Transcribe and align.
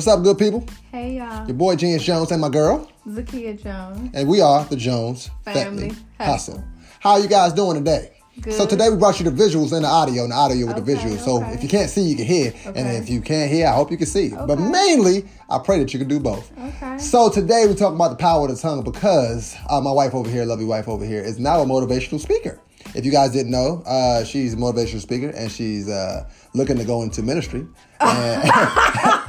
What's 0.00 0.08
up, 0.08 0.22
good 0.22 0.38
people? 0.38 0.64
Hey 0.90 1.18
y'all, 1.18 1.46
Your 1.46 1.54
boy 1.54 1.76
James 1.76 2.02
Jones 2.02 2.30
and 2.32 2.40
my 2.40 2.48
girl, 2.48 2.90
Zakia 3.06 3.62
Jones. 3.62 4.10
and 4.14 4.26
we 4.30 4.40
are 4.40 4.64
the 4.64 4.74
Jones 4.76 5.28
Family 5.44 5.88
Hustle. 6.18 6.54
Hustle. 6.56 6.64
How 7.00 7.10
are 7.10 7.20
you 7.20 7.28
guys 7.28 7.52
doing 7.52 7.76
today? 7.76 8.12
Good. 8.40 8.54
So 8.54 8.64
today 8.64 8.88
we 8.88 8.96
brought 8.96 9.20
you 9.20 9.28
the 9.28 9.30
visuals 9.30 9.72
and 9.74 9.84
the 9.84 9.88
audio, 9.88 10.22
and 10.22 10.32
the 10.32 10.36
audio 10.36 10.68
with 10.68 10.76
the 10.76 10.82
Okay, 10.90 10.94
visuals. 10.94 11.18
So 11.18 11.42
okay. 11.42 11.52
if 11.52 11.62
you 11.62 11.68
can't 11.68 11.90
see, 11.90 12.00
you 12.00 12.16
can 12.16 12.24
hear, 12.24 12.54
and 12.64 12.96
if 12.96 13.10
you 13.10 13.20
can't 13.20 13.50
hear, 13.52 13.66
I 13.66 13.72
hope 13.72 13.90
you 13.90 13.98
can 13.98 14.06
see. 14.06 14.30
But 14.30 14.58
mainly, 14.58 15.26
I 15.50 15.58
pray 15.58 15.78
that 15.80 15.92
you 15.92 15.98
can 15.98 16.08
do 16.08 16.18
both. 16.18 16.50
Okay. 16.58 16.96
So 16.96 17.28
today 17.28 17.66
we 17.68 17.74
talk 17.74 17.92
about 17.94 18.08
the 18.08 18.16
power 18.16 18.48
of 18.48 18.54
the 18.56 18.58
tongue 18.58 18.82
because 18.82 19.54
uh, 19.68 19.82
my 19.82 19.92
wife 19.92 20.14
over 20.14 20.30
here, 20.30 20.46
lovely 20.46 20.64
wife 20.64 20.88
over 20.88 21.04
here, 21.04 21.20
is 21.20 21.38
now 21.38 21.60
a 21.60 21.66
motivational 21.66 22.20
speaker. 22.20 22.58
If 22.94 23.04
you 23.04 23.12
guys 23.12 23.32
didn't 23.32 23.52
know, 23.52 23.82
uh, 23.84 24.24
she's 24.24 24.54
a 24.54 24.56
motivational 24.56 25.02
speaker 25.02 25.28
and 25.28 25.52
she's 25.52 25.90
uh, 25.90 26.26
looking 26.54 26.78
to 26.78 26.84
go 26.84 27.02
into 27.02 27.22
ministry 27.22 27.66
and- 28.00 28.50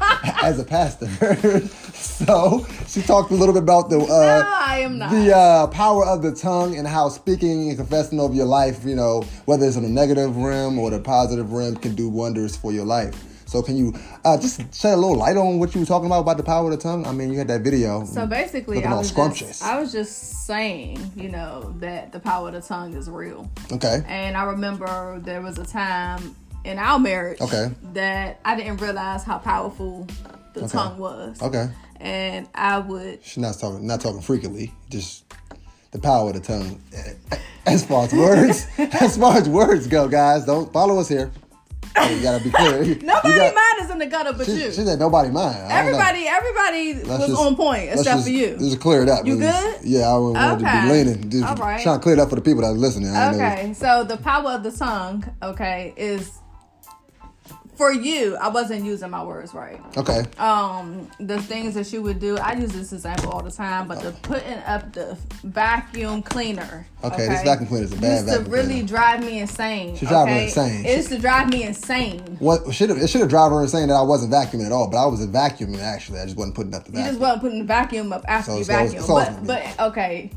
as 0.43 0.59
a 0.59 0.63
pastor. 0.63 1.07
so 1.93 2.65
she 2.87 3.01
talked 3.01 3.31
a 3.31 3.35
little 3.35 3.53
bit 3.53 3.63
about 3.63 3.89
the 3.89 3.97
uh, 3.99 4.03
No, 4.07 4.51
I 4.55 4.79
am 4.79 4.97
not. 4.97 5.11
the 5.11 5.35
uh, 5.35 5.67
power 5.67 6.05
of 6.05 6.21
the 6.21 6.33
tongue 6.33 6.77
and 6.77 6.87
how 6.87 7.09
speaking 7.09 7.69
and 7.69 7.77
confessing 7.77 8.19
over 8.19 8.33
your 8.33 8.45
life, 8.45 8.83
you 8.85 8.95
know, 8.95 9.21
whether 9.45 9.65
it's 9.65 9.77
on 9.77 9.83
the 9.83 9.89
negative 9.89 10.35
rim 10.37 10.79
or 10.79 10.89
the 10.89 10.99
positive 10.99 11.51
rim, 11.51 11.75
can 11.75 11.95
do 11.95 12.09
wonders 12.09 12.55
for 12.55 12.71
your 12.71 12.85
life. 12.85 13.15
So 13.45 13.61
can 13.61 13.75
you 13.75 13.93
uh, 14.23 14.39
just 14.39 14.73
shed 14.73 14.93
a 14.93 14.95
little 14.95 15.17
light 15.17 15.35
on 15.35 15.59
what 15.59 15.75
you 15.75 15.81
were 15.81 15.85
talking 15.85 16.05
about 16.05 16.21
about 16.21 16.37
the 16.37 16.43
power 16.43 16.71
of 16.71 16.77
the 16.77 16.81
tongue? 16.81 17.05
I 17.05 17.11
mean, 17.11 17.33
you 17.33 17.37
had 17.37 17.49
that 17.49 17.61
video. 17.61 18.05
So 18.05 18.25
basically, 18.25 18.81
I 18.85 18.93
was 18.95 19.11
just 19.11 19.61
I 19.61 19.77
was 19.77 19.91
just 19.91 20.45
saying, 20.47 21.11
you 21.17 21.27
know, 21.29 21.75
that 21.79 22.13
the 22.13 22.19
power 22.21 22.47
of 22.47 22.53
the 22.53 22.61
tongue 22.61 22.93
is 22.95 23.09
real. 23.09 23.51
okay. 23.69 24.03
And 24.07 24.37
I 24.37 24.43
remember 24.43 25.19
there 25.19 25.41
was 25.41 25.57
a 25.57 25.65
time 25.65 26.33
in 26.63 26.77
our 26.77 26.99
marriage 26.99 27.41
Okay. 27.41 27.71
that 27.93 28.39
I 28.45 28.55
didn't 28.55 28.77
realize 28.77 29.23
how 29.23 29.37
powerful 29.39 30.07
the 30.53 30.61
Okay. 30.61 30.69
tongue 30.69 30.97
was. 30.97 31.41
Okay. 31.41 31.69
And 31.99 32.47
I 32.55 32.79
would 32.79 33.19
She's 33.23 33.37
not 33.37 33.57
talking, 33.59 33.85
not 33.85 34.01
talking 34.01 34.21
frequently. 34.21 34.73
Just 34.89 35.23
the 35.91 35.99
power 35.99 36.29
of 36.29 36.35
the 36.35 36.39
tongue. 36.41 36.81
As 37.65 37.85
far 37.85 38.05
as 38.05 38.13
words, 38.13 38.65
as 38.79 39.17
far 39.17 39.37
as 39.37 39.47
words 39.47 39.85
go, 39.85 40.07
guys, 40.07 40.45
don't 40.45 40.73
follow 40.73 40.99
us 40.99 41.07
here. 41.07 41.31
You 42.09 42.21
gotta 42.23 42.43
be 42.43 42.49
clear. 42.49 42.79
Nobody 43.03 43.35
got- 43.35 43.53
mind 43.53 43.81
is 43.85 43.91
in 43.91 43.99
the 43.99 44.05
gutter 44.07 44.33
but 44.33 44.45
She, 44.47 44.53
you. 44.53 44.71
she 44.71 44.81
said 44.83 44.97
nobody 44.97 45.29
mind. 45.29 45.71
Everybody, 45.71 46.25
everybody 46.27 46.93
Let's 46.95 47.07
was 47.07 47.27
just- 47.29 47.39
on 47.41 47.55
point 47.55 47.89
except 47.89 48.05
just- 48.05 48.23
for 48.23 48.29
you. 48.31 48.57
Just 48.57 48.79
clear 48.79 49.03
it 49.03 49.09
up. 49.09 49.27
You 49.27 49.37
good? 49.37 49.79
Yeah, 49.83 50.07
I 50.07 50.57
to 50.57 50.65
Okay. 50.65 50.81
be 50.81 50.91
leaning. 50.91 51.29
Just 51.29 51.43
All 51.45 51.55
right. 51.57 51.83
Trying 51.83 51.99
to 51.99 52.03
clear 52.03 52.13
it 52.15 52.19
up 52.19 52.29
for 52.29 52.35
the 52.35 52.41
people 52.41 52.61
that 52.61 52.69
are 52.69 52.71
listening. 52.73 53.09
I 53.15 53.31
know- 53.31 53.37
Okay, 53.37 53.73
so 53.75 54.03
the 54.03 54.17
power 54.17 54.51
of 54.51 54.63
the 54.63 54.71
tongue, 54.71 55.23
okay, 55.43 55.93
is 55.97 56.31
for 57.75 57.91
you. 57.91 58.35
I 58.37 58.49
wasn't 58.49 58.85
using 58.85 59.09
my 59.09 59.23
words 59.23 59.53
right. 59.53 59.79
Okay. 59.97 60.23
Um, 60.37 61.09
the 61.19 61.41
things 61.41 61.73
that 61.75 61.91
you 61.91 62.01
would 62.01 62.19
do, 62.19 62.37
I 62.37 62.53
use 62.53 62.71
this 62.71 62.93
example 62.93 63.31
all 63.31 63.41
the 63.41 63.51
time, 63.51 63.87
but 63.87 64.01
the 64.01 64.11
putting 64.23 64.57
up 64.59 64.93
the 64.93 65.17
vacuum 65.43 66.21
cleaner. 66.21 66.85
Okay, 67.03 67.27
this 67.27 67.43
vacuum 67.43 67.67
cleaner 67.67 67.85
is 67.85 67.93
a 67.93 67.97
bad 67.97 68.27
used 68.27 68.45
to 68.45 68.49
really 68.49 68.67
cleaner. 68.67 68.87
drive 68.87 69.19
me 69.21 69.39
insane. 69.39 69.95
She 69.95 70.05
drive 70.05 70.27
her 70.27 70.33
okay? 70.33 70.45
insane. 70.45 70.85
It 70.85 70.97
used 70.97 71.09
to 71.09 71.19
drive 71.19 71.49
me 71.49 71.63
insane. 71.63 72.37
What 72.39 72.73
should 72.73 72.89
have 72.89 72.97
it 72.97 73.09
should 73.09 73.21
have 73.21 73.29
driven 73.29 73.53
her 73.53 73.63
insane 73.63 73.87
that 73.87 73.95
I 73.95 74.01
wasn't 74.01 74.33
vacuuming 74.33 74.65
at 74.65 74.71
all, 74.71 74.87
but 74.89 74.97
I 74.97 75.05
was 75.05 75.25
vacuuming 75.25 75.79
actually. 75.79 76.19
I 76.19 76.25
just 76.25 76.37
wasn't 76.37 76.55
putting 76.55 76.73
up 76.73 76.85
the 76.85 76.91
vacuum. 76.91 77.05
You 77.05 77.11
just 77.11 77.19
wasn't 77.19 77.41
putting 77.41 77.59
the 77.59 77.65
vacuum 77.65 78.13
up 78.13 78.23
after 78.27 78.51
So 78.51 78.57
you 78.59 78.65
vacuum. 78.65 79.03
But 79.07 79.45
but 79.45 79.79
okay, 79.79 80.31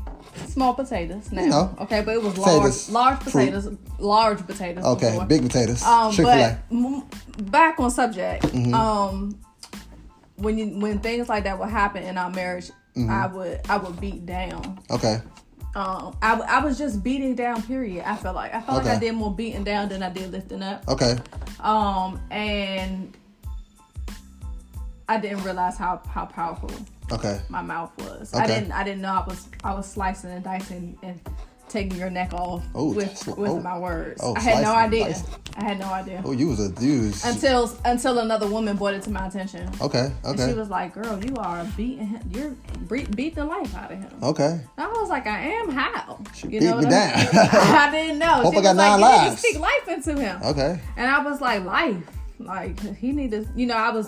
small 0.47 0.73
potatoes 0.73 1.31
now. 1.31 1.45
Know. 1.45 1.75
Okay, 1.81 2.01
but 2.01 2.15
it 2.15 2.21
was 2.23 2.37
large 2.37 2.51
Potatoes, 2.53 2.89
large 2.89 3.19
fruit. 3.19 3.31
potatoes, 3.33 3.77
large 3.99 4.45
potatoes. 4.47 4.83
okay, 4.85 5.11
before. 5.11 5.25
big 5.25 5.41
potatoes. 5.43 5.83
Um, 5.83 6.11
Chick 6.11 6.25
Fil 6.25 7.03
but 7.39 7.51
back 7.51 7.79
on 7.79 7.91
subject. 7.91 8.43
Mm-hmm. 8.45 8.73
Um, 8.73 9.39
when 10.37 10.57
you 10.57 10.79
when 10.79 10.99
things 10.99 11.29
like 11.29 11.45
that 11.45 11.57
would 11.59 11.69
happen 11.69 12.03
in 12.03 12.17
our 12.17 12.29
marriage, 12.29 12.71
Mm-hmm. 12.95 13.09
I 13.11 13.27
would 13.27 13.59
I 13.69 13.75
would 13.75 13.99
beat 13.99 14.25
down. 14.25 14.79
Okay. 14.89 15.17
Um, 15.75 16.15
I, 16.21 16.29
w- 16.35 16.49
I 16.49 16.63
was 16.63 16.77
just 16.77 17.03
beating 17.03 17.35
down. 17.35 17.61
Period. 17.63 18.05
I 18.07 18.15
felt 18.15 18.33
like 18.37 18.53
I 18.53 18.61
felt 18.61 18.85
like 18.85 18.95
I 18.95 18.97
did 18.97 19.13
more 19.15 19.35
beating 19.35 19.65
down 19.65 19.89
than 19.89 20.01
I 20.01 20.09
did 20.09 20.31
lifting 20.31 20.63
up. 20.63 20.87
Okay. 20.87 21.17
Um, 21.59 22.21
and 22.31 23.13
I 25.07 25.19
didn't 25.19 25.43
realize 25.43 25.77
how 25.77 26.01
how 26.07 26.25
powerful 26.25 26.71
Okay. 27.11 27.39
my 27.49 27.61
mouth 27.61 27.91
was. 27.99 28.33
I 28.33 28.47
didn't 28.47 28.71
I 28.71 28.83
didn't 28.83 29.01
know 29.01 29.13
I 29.13 29.25
was 29.27 29.47
I 29.63 29.73
was 29.73 29.85
slicing 29.87 30.31
and 30.31 30.43
dicing 30.43 30.97
and 31.03 31.19
taking 31.67 31.97
your 31.97 32.09
neck 32.11 32.31
off 32.33 32.63
Oh, 32.75 32.93
with 32.93 33.27
with 33.37 33.51
oh. 33.51 33.59
my 33.59 33.77
words. 33.77 34.19
Oh, 34.23 34.35
I 34.35 34.39
had 34.39 34.63
no 34.63 34.73
idea. 34.73 35.15
I 35.57 35.63
had 35.63 35.79
no 35.79 35.85
idea 35.87 36.21
Oh, 36.25 36.31
you 36.31 36.47
was 36.49 36.59
a 36.59 36.69
you 36.83 37.01
was, 37.07 37.23
until 37.25 37.71
until 37.85 38.19
another 38.19 38.47
woman 38.47 38.75
brought 38.77 38.93
it 38.95 39.03
to 39.03 39.11
my 39.11 39.27
attention. 39.27 39.69
Okay. 39.81 40.11
And 40.23 40.39
Okay. 40.39 40.49
she 40.51 40.53
was 40.57 40.69
like, 40.69 40.93
"Girl, 40.93 41.23
you 41.23 41.35
are 41.37 41.63
beating 41.77 42.07
him. 42.07 42.21
You're 42.31 43.05
beat 43.05 43.35
the 43.35 43.45
life 43.45 43.75
out 43.75 43.91
of 43.91 43.99
him." 43.99 44.11
Okay. 44.23 44.59
And 44.77 44.87
I 44.87 44.87
was 44.87 45.09
like, 45.09 45.27
"I 45.27 45.39
am 45.39 45.69
how?" 45.69 46.19
She 46.35 46.47
You 46.47 46.59
beat 46.59 46.69
know 46.69 46.77
me 46.79 46.85
what 46.85 46.93
I 46.93 47.23
down. 47.23 47.49
I 47.53 47.91
didn't 47.91 48.19
know. 48.19 48.33
Hope 48.45 48.53
she 48.53 48.59
I 48.59 48.63
got 48.63 48.75
was 48.75 48.77
like, 48.77 48.89
nine 48.89 48.99
"You 48.99 49.05
need 49.05 49.11
to 49.23 49.29
lives." 49.29 49.39
speak 49.41 49.59
life 49.59 49.87
into 49.87 50.19
him." 50.19 50.41
Okay. 50.43 50.79
And 50.97 51.07
I 51.09 51.23
was 51.23 51.41
like, 51.41 51.63
"Life, 51.63 52.03
like 52.39 52.79
he 52.97 53.11
need 53.11 53.31
to." 53.31 53.45
You 53.55 53.67
know, 53.67 53.75
I 53.77 53.89
was. 53.91 54.07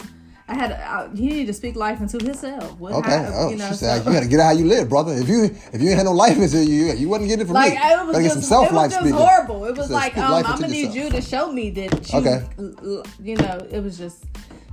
I 0.50 0.53
had 0.56 0.72
uh, 0.72 1.09
he 1.13 1.25
needed 1.28 1.47
to 1.47 1.53
speak 1.53 1.75
life 1.75 2.00
into 2.00 2.24
himself. 2.24 2.80
What 2.80 2.94
Okay. 2.94 3.09
happened, 3.09 3.35
Oh, 3.38 3.50
you 3.50 3.58
know, 3.58 3.68
she 3.69 3.75
said 3.75 4.02
so- 4.03 4.09
you 4.09 4.16
gotta 4.16 4.28
get 4.30 4.40
out 4.40 4.46
how 4.46 4.52
you 4.53 4.66
live, 4.66 4.88
brother. 4.88 5.13
If 5.13 5.28
you 5.28 5.44
if 5.74 5.81
you 5.81 5.90
ain't 5.90 5.97
had 5.97 6.06
no 6.06 6.13
life 6.13 6.38
into 6.38 6.63
you, 6.63 6.94
you 6.94 7.09
wasn't 7.09 7.28
getting 7.30 7.44
it 7.44 7.47
from 7.47 7.56
like 7.56 7.74
me. 7.74 7.78
I, 7.78 8.02
it 8.02 8.06
was 8.06 8.13
Gotta 8.13 8.24
get 8.24 8.34
just, 8.34 8.47
some 8.47 8.66
self 8.66 8.68
it 8.72 8.74
was 8.74 8.94
just 8.94 9.12
horrible. 9.12 9.66
It 9.66 9.75
was 9.75 9.91
like, 9.91 10.18
um, 10.18 10.46
I'm 10.46 10.59
gonna 10.62 10.68
need 10.69 10.94
you 10.94 11.09
to 11.09 11.22
show 11.22 11.52
me 11.52 11.69
that 11.72 12.13
you, 12.13 12.19
Okay. 12.19 13.03
you 13.22 13.35
know, 13.35 13.68
it 13.69 13.81
was 13.84 13.97
just. 13.97 14.24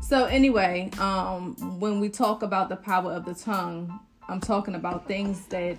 So 0.01 0.27
anyway, 0.27 0.91
um, 0.99 1.57
when 1.81 1.99
we 1.99 2.09
talk 2.09 2.43
about 2.43 2.69
the 2.69 2.77
power 2.77 3.11
of 3.13 3.25
the 3.25 3.35
tongue, 3.35 3.99
I'm 4.29 4.41
talking 4.41 4.75
about 4.77 5.09
things 5.09 5.47
that 5.47 5.77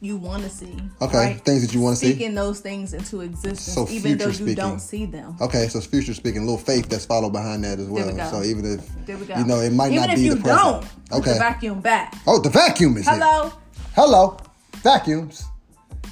you 0.00 0.16
want 0.16 0.42
to 0.44 0.48
see. 0.50 0.76
Okay, 1.02 1.16
right? 1.16 1.40
things 1.40 1.66
that 1.66 1.74
you 1.74 1.80
wanna 1.80 1.96
see. 1.96 2.12
Speaking 2.12 2.34
those 2.34 2.60
things 2.60 2.94
into 2.94 3.20
existence, 3.20 3.74
So 3.74 3.88
even 3.88 4.16
though 4.18 4.28
you 4.28 4.32
future 4.32 4.54
don't 4.54 4.78
see 4.80 5.06
them. 5.06 5.36
Okay, 5.40 5.68
so 5.68 5.80
future 5.80 6.14
speaking, 6.14 6.42
a 6.42 6.44
little 6.44 6.58
faith 6.58 6.88
that's 6.88 7.04
followed 7.04 7.32
behind 7.32 7.64
that 7.64 7.78
as 7.78 7.88
well. 7.88 8.06
we. 8.12 8.30
So 8.30 8.42
even 8.42 8.64
if 8.64 9.06
There 9.06 9.16
we 9.16 9.26
go. 9.26 9.36
you 9.36 9.44
know 9.44 9.60
it 9.60 9.72
might 9.72 9.92
even 9.92 10.00
not 10.02 10.10
if 10.10 10.16
be 10.16 10.22
you 10.22 10.34
the 10.34 10.42
present. 10.42 10.86
don't, 11.10 11.20
okay. 11.20 11.32
the 11.32 11.38
vacuum 11.38 11.80
back. 11.80 12.14
Oh, 12.26 12.40
the 12.40 12.50
vacuum 12.50 12.96
is 12.96 13.06
here. 13.08 13.14
Hello. 13.14 13.52
Hello. 13.94 14.36
Vacuums. 14.82 15.44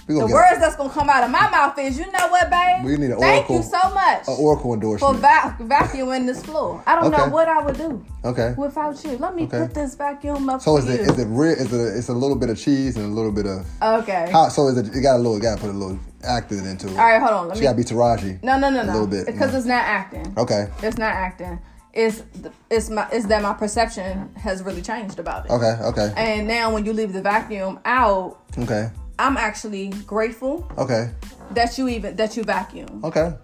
The 0.07 0.25
words 0.27 0.61
that's 0.61 0.77
gonna 0.77 0.89
come 0.91 1.09
out 1.11 1.25
of 1.25 1.31
my 1.31 1.51
mouth 1.51 1.77
is, 1.81 1.99
you 1.99 2.05
know 2.13 2.29
what, 2.29 2.49
babe? 2.49 2.85
We 2.85 2.93
need 2.97 3.07
an 3.07 3.13
oracle. 3.15 3.21
Thank 3.23 3.51
Oracle- 3.51 3.57
you 3.57 3.63
so 3.63 3.95
much. 3.95 4.29
An 4.29 4.35
Oracle 4.39 4.63
for 4.71 4.75
endorsement. 4.75 5.17
va- 5.19 5.57
vacuuming 5.61 6.27
this 6.27 6.43
floor. 6.45 6.81
I 6.87 6.95
don't 6.95 7.11
know 7.11 7.27
what 7.29 7.49
I 7.49 7.61
would 7.63 7.77
do 7.77 8.05
okay. 8.25 8.55
without 8.57 9.03
you. 9.05 9.17
Let 9.19 9.35
me 9.35 9.45
Okay. 9.45 9.59
put 9.59 9.75
this 9.75 9.97
vacuum 9.97 10.49
up 10.49 10.63
So 10.63 10.75
for 10.77 10.79
is 10.79 10.89
it 10.89 11.01
is 11.01 11.19
it 11.19 11.27
real? 11.29 11.53
Is 11.55 11.73
it 11.73 11.97
it's 11.99 12.09
a 12.09 12.13
little 12.15 12.37
bit 12.37 12.51
of 12.51 12.59
cheese 12.59 12.97
and 12.97 13.05
a 13.07 13.09
little 13.15 13.33
bit 13.33 13.47
of 13.47 13.67
okay. 13.83 14.29
how? 14.31 14.49
So 14.49 14.69
is 14.69 14.77
it? 14.79 14.95
You 14.95 15.03
got 15.03 15.17
a 15.17 15.19
little. 15.19 15.41
Got 15.41 15.57
to 15.57 15.61
put 15.63 15.71
a 15.71 15.73
little 15.73 15.99
acting 16.23 16.65
into 16.65 16.87
it. 16.87 16.93
All 16.93 17.05
right, 17.05 17.21
hold 17.21 17.33
on. 17.33 17.49
Let 17.49 17.57
She 17.57 17.63
me. 17.63 17.67
got 17.67 17.73
to 17.73 17.77
be 17.77 17.85
Taraji. 17.85 18.43
no, 18.45 18.59
no, 18.61 18.71
no, 18.71 18.81
a 18.83 18.85
no. 18.87 18.93
little 18.93 19.07
bit, 19.09 19.27
because 19.27 19.53
no. 19.53 19.59
it's 19.59 19.67
not 19.67 19.83
acting. 19.85 20.33
Okay. 20.39 20.69
It's 20.85 20.99
not 20.99 21.13
acting. 21.15 21.59
It's 21.93 22.23
it's 22.71 22.91
my 22.91 23.09
it's 23.11 23.27
that 23.27 23.43
my 23.43 23.55
perception 23.55 24.31
has 24.37 24.63
really 24.63 24.83
changed 24.83 25.19
about 25.19 25.47
it. 25.47 25.51
Okay. 25.51 25.77
Okay. 25.83 26.13
And 26.17 26.47
now 26.47 26.73
when 26.73 26.85
you 26.87 26.93
leave 26.93 27.13
the 27.13 27.23
vacuum 27.23 27.81
out, 27.85 28.39
Okay. 28.57 28.91
I'm 29.19 29.37
actually 29.37 29.89
grateful 30.07 30.71
Okay. 30.79 31.11
that 31.53 31.79
you 31.79 31.89
even 31.89 32.17
that 32.17 32.37
you 32.37 32.45
vacuum. 32.45 33.01
Okay. 33.05 33.35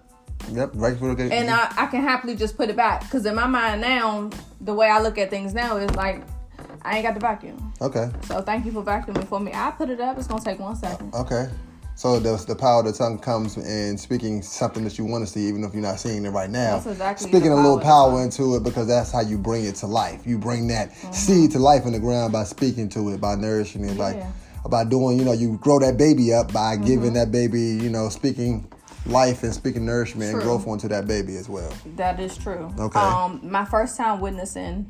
Yep. 0.51 0.73
For 0.73 1.15
the 1.15 1.29
And 1.33 1.49
I, 1.49 1.71
I 1.77 1.85
can 1.87 2.01
happily 2.01 2.35
just 2.35 2.57
put 2.57 2.69
it 2.69 2.75
back 2.75 3.01
because 3.01 3.25
in 3.25 3.35
my 3.35 3.47
mind 3.47 3.81
now, 3.81 4.29
the 4.59 4.73
way 4.73 4.89
I 4.89 4.99
look 4.99 5.17
at 5.17 5.29
things 5.29 5.53
now 5.53 5.77
is 5.77 5.89
like 5.95 6.21
I 6.81 6.95
ain't 6.97 7.03
got 7.05 7.13
the 7.13 7.19
vacuum. 7.21 7.73
Okay. 7.81 8.09
So 8.25 8.41
thank 8.41 8.65
you 8.65 8.71
for 8.71 8.83
vacuuming 8.83 9.25
for 9.27 9.39
me. 9.39 9.51
I 9.53 9.71
put 9.71 9.89
it 9.89 9.99
up. 10.01 10.17
It's 10.17 10.27
gonna 10.27 10.43
take 10.43 10.59
one 10.59 10.75
second. 10.75 11.13
Okay. 11.15 11.47
So 11.95 12.19
the, 12.19 12.43
the 12.47 12.55
power 12.55 12.79
of 12.79 12.85
the 12.87 12.91
tongue 12.91 13.19
comes 13.19 13.55
in 13.55 13.99
speaking 13.99 14.41
something 14.41 14.83
that 14.83 14.97
you 14.97 15.05
want 15.05 15.25
to 15.25 15.31
see, 15.31 15.47
even 15.47 15.63
if 15.63 15.73
you're 15.73 15.83
not 15.83 15.99
seeing 15.99 16.25
it 16.25 16.31
right 16.31 16.49
now. 16.49 16.77
That's 16.77 16.87
exactly 16.87 17.27
Speaking 17.29 17.51
a 17.51 17.55
little 17.55 17.79
power 17.79 18.21
into 18.23 18.55
it 18.55 18.63
because 18.63 18.87
that's 18.87 19.11
how 19.11 19.21
you 19.21 19.37
bring 19.37 19.65
it 19.65 19.75
to 19.75 19.87
life. 19.87 20.25
You 20.25 20.37
bring 20.39 20.67
that 20.69 20.89
Mm-hmm. 20.91 21.13
seed 21.13 21.51
to 21.51 21.59
life 21.59 21.85
in 21.85 21.93
the 21.93 21.99
ground 21.99 22.33
by 22.33 22.45
speaking 22.45 22.89
to 22.89 23.09
it, 23.09 23.21
by 23.21 23.35
nourishing 23.35 23.85
it, 23.85 23.95
Yeah. 23.95 23.97
by 24.11 24.25
doing, 24.89 25.17
you 25.19 25.25
know, 25.25 25.33
you 25.33 25.57
grow 25.61 25.79
that 25.79 25.97
baby 25.97 26.33
up 26.33 26.51
by 26.53 26.75
Mm-hmm. 26.75 26.85
giving 26.85 27.13
that 27.13 27.31
baby, 27.31 27.61
you 27.61 27.89
know, 27.89 28.09
speaking 28.09 28.67
life 29.05 29.43
and 29.43 29.53
speaking 29.53 29.85
nourishment 29.85 30.23
and 30.31 30.33
True. 30.33 30.43
growth 30.43 30.67
onto 30.67 30.87
that 30.87 31.07
baby 31.07 31.35
as 31.35 31.49
well. 31.49 31.71
That 31.97 32.19
is 32.19 32.37
true. 32.37 32.73
Okay. 32.79 32.99
Um, 32.99 33.39
my 33.43 33.65
first 33.65 33.97
time 33.97 34.19
witnessing 34.21 34.89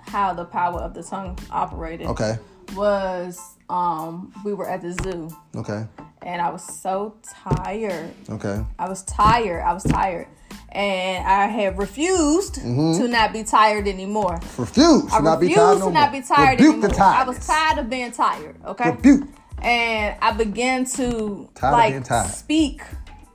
how 0.00 0.32
the 0.34 0.44
power 0.44 0.80
of 0.80 0.94
the 0.94 1.02
tongue 1.02 1.38
operated 1.50 2.06
Okay. 2.08 2.38
was 2.74 3.38
um 3.70 4.32
we 4.44 4.54
were 4.54 4.68
at 4.68 4.80
the 4.82 4.92
zoo 5.02 5.28
Okay. 5.56 5.86
and 6.22 6.40
I 6.40 6.50
was 6.50 6.62
so 6.80 7.16
tired. 7.44 8.14
Okay. 8.30 8.64
I 8.78 8.88
was 8.88 9.02
tired. 9.04 9.62
I 9.62 9.72
was 9.72 9.82
tired. 9.84 10.28
And 10.70 11.26
I 11.26 11.46
have 11.46 11.78
refused 11.78 12.56
Mm-hmm. 12.56 13.00
to 13.02 13.08
not 13.08 13.32
be 13.32 13.42
tired 13.44 13.88
anymore. 13.88 14.38
Refuse 14.58 15.12
I 15.12 15.18
to 15.18 15.22
not 15.24 15.40
be 15.40 15.46
refused 15.46 15.60
tired 15.60 15.78
to 15.78 15.84
no 15.84 15.90
not 15.90 16.12
more. 16.12 16.20
be 16.20 16.26
tired 16.26 16.60
Rebuke 16.60 16.84
anymore. 16.84 17.02
I 17.02 17.24
was 17.24 17.46
tired 17.46 17.78
of 17.78 17.88
being 17.90 18.12
tired. 18.12 18.56
Okay. 18.66 18.90
Rebuke. 18.90 19.28
And 19.62 20.16
I 20.22 20.32
began 20.32 20.84
to 20.84 21.48
Tired 21.54 21.72
like 21.72 22.04
tired. 22.04 22.28
speak 22.30 22.82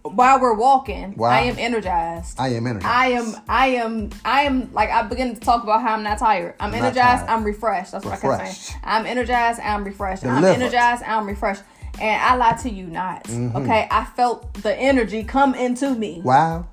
while 0.03 0.39
we're 0.39 0.53
walking, 0.53 1.15
Wow. 1.15 1.29
I 1.29 1.41
am 1.43 1.55
energized. 1.57 2.37
I 2.39 2.49
am 2.49 2.67
energized. 2.67 2.85
I 2.85 3.07
am, 3.07 3.35
I 3.47 3.67
am, 3.67 4.09
I 4.25 4.41
am 4.43 4.71
like 4.73 4.89
I 4.89 5.01
begin 5.03 5.33
to 5.33 5.39
talk 5.39 5.63
about 5.63 5.81
how 5.81 5.93
I'm 5.93 6.03
not 6.03 6.19
tired. 6.19 6.55
I'm 6.59 6.71
Not 6.71 6.77
energized. 6.77 7.25
tired. 7.25 7.29
I'm 7.29 7.43
refreshed. 7.45 7.93
That's 7.93 8.05
what 8.05 8.13
I 8.13 8.17
can 8.17 8.53
saying. 8.53 8.81
I'm 8.83 9.05
energized. 9.05 9.59
and 9.59 9.67
I'm 9.69 9.83
refreshed. 9.83 10.25
I'm 10.25 10.43
energized. 10.43 11.03
and 11.03 11.11
I'm 11.11 11.25
refreshed. 11.27 11.63
And 12.01 12.21
I 12.21 12.35
lie 12.35 12.53
to 12.63 12.69
you 12.69 12.87
not. 12.87 13.23
Mm-hmm. 13.25 13.55
Okay, 13.57 13.87
I 13.89 14.03
felt 14.05 14.53
the 14.55 14.75
energy 14.77 15.23
come 15.23 15.55
into 15.55 15.93
me. 15.95 16.21
Wow. 16.23 16.67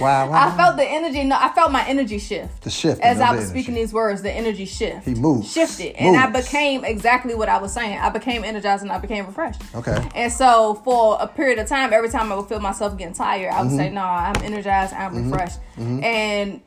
Wow, 0.00 0.30
wow. 0.30 0.48
I 0.48 0.56
felt 0.56 0.76
the 0.76 0.84
energy. 0.84 1.22
No, 1.24 1.36
I 1.38 1.50
felt 1.50 1.70
my 1.72 1.86
energy 1.86 2.18
shift. 2.18 2.62
The 2.62 2.70
shift 2.70 3.00
as 3.00 3.20
I 3.20 3.30
was 3.32 3.44
energy. 3.44 3.50
speaking 3.50 3.74
these 3.74 3.92
words. 3.92 4.22
The 4.22 4.30
energy 4.32 4.64
shift. 4.64 5.06
He 5.06 5.14
moved. 5.14 5.46
shifted, 5.48 5.94
and 5.96 6.16
I 6.16 6.26
became 6.30 6.84
exactly 6.84 7.34
what 7.34 7.48
I 7.48 7.58
was 7.58 7.72
saying. 7.72 7.98
I 7.98 8.08
became 8.10 8.44
energized 8.44 8.82
and 8.82 8.90
I 8.92 8.98
became 8.98 9.26
refreshed. 9.26 9.62
Okay. 9.74 9.96
And 10.14 10.32
so 10.32 10.74
for 10.84 11.16
a 11.20 11.26
period 11.26 11.58
of 11.58 11.68
time, 11.68 11.92
every 11.92 12.08
time 12.08 12.30
I 12.32 12.36
would 12.36 12.48
feel 12.48 12.60
myself 12.60 12.96
getting 12.98 13.14
tired, 13.14 13.50
I 13.52 13.62
would 13.62 13.70
say, 13.70 13.86
Mm-hmm. 13.86 13.94
"No, 13.94 14.02
I'm 14.02 14.36
energized. 14.42 14.92
I'm 14.94 15.30
refreshed." 15.30 15.58
And 15.78 16.60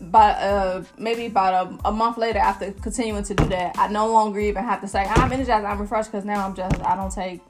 by 0.00 0.30
uh 0.32 0.84
maybe 0.98 1.26
about 1.26 1.68
a, 1.84 1.88
a 1.88 1.92
month 1.92 2.18
later, 2.18 2.38
after 2.38 2.72
continuing 2.72 3.22
to 3.24 3.34
do 3.34 3.44
that, 3.46 3.78
I 3.78 3.88
no 3.88 4.08
longer 4.12 4.40
even 4.40 4.64
have 4.64 4.80
to 4.80 4.88
say 4.88 5.04
I'm 5.04 5.32
energized. 5.32 5.64
I'm 5.64 5.78
refreshed 5.80 6.10
because 6.10 6.24
now 6.24 6.44
I'm 6.44 6.54
just 6.54 6.80
I 6.84 6.96
don't 6.96 7.12
take 7.12 7.40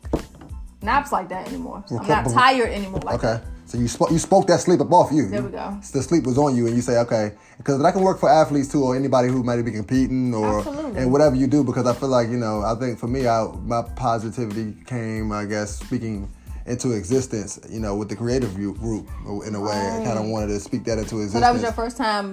naps 0.83 1.11
like 1.13 1.29
that 1.31 1.49
anymore. 1.49 1.83
I'm 1.99 2.07
not 2.07 2.29
tired 2.29 2.69
anymore. 2.71 3.01
Like 3.01 3.15
Okay. 3.25 3.43
that. 3.43 3.45
So 3.67 3.79
you 3.79 3.89
spoke 3.89 4.11
you 4.11 4.19
spoke 4.19 4.47
that 4.49 4.61
sleep 4.61 4.81
up 4.81 4.93
off 4.93 5.11
you. 5.11 5.29
There 5.29 5.43
we 5.43 5.51
go. 5.51 5.79
The 5.93 6.03
sleep 6.03 6.25
was 6.25 6.39
on 6.39 6.57
you, 6.57 6.67
and 6.67 6.77
you 6.77 6.83
say, 6.83 6.99
okay, 6.99 7.33
because 7.57 7.81
that 7.83 7.93
can 7.93 8.03
work 8.03 8.21
for 8.21 8.29
athletes 8.29 8.71
too, 8.71 8.83
or 8.85 8.97
anybody 8.97 9.29
who 9.29 9.43
might 9.43 9.61
be 9.63 9.73
competing, 9.73 10.35
or 10.35 10.59
Absolutely. 10.59 11.01
and 11.01 11.13
whatever 11.13 11.35
you 11.35 11.47
do. 11.47 11.65
Because 11.65 11.87
I 11.87 11.95
feel 11.95 12.11
like 12.11 12.29
you 12.29 12.37
know, 12.37 12.63
I 12.63 12.75
think 12.75 12.99
for 12.99 13.07
me, 13.07 13.27
I, 13.27 13.47
my 13.63 13.83
positivity 13.97 14.77
came, 14.87 15.33
I 15.33 15.47
guess, 15.47 15.79
speaking 15.79 16.31
into 16.67 16.93
existence. 16.93 17.59
You 17.69 17.81
know, 17.81 17.97
with 17.97 18.09
the 18.09 18.17
creative 18.17 18.55
group, 18.55 18.79
group 18.79 19.09
in 19.47 19.55
a 19.55 19.61
way, 19.61 19.73
I 19.73 20.05
kind 20.05 20.19
of 20.19 20.27
wanted 20.27 20.49
to 20.49 20.61
speak 20.61 20.85
that 20.85 20.99
into 20.99 21.17
existence. 21.17 21.33
So 21.33 21.41
that 21.41 21.53
was 21.53 21.63
your 21.63 21.73
first 21.73 21.97
time 21.97 22.33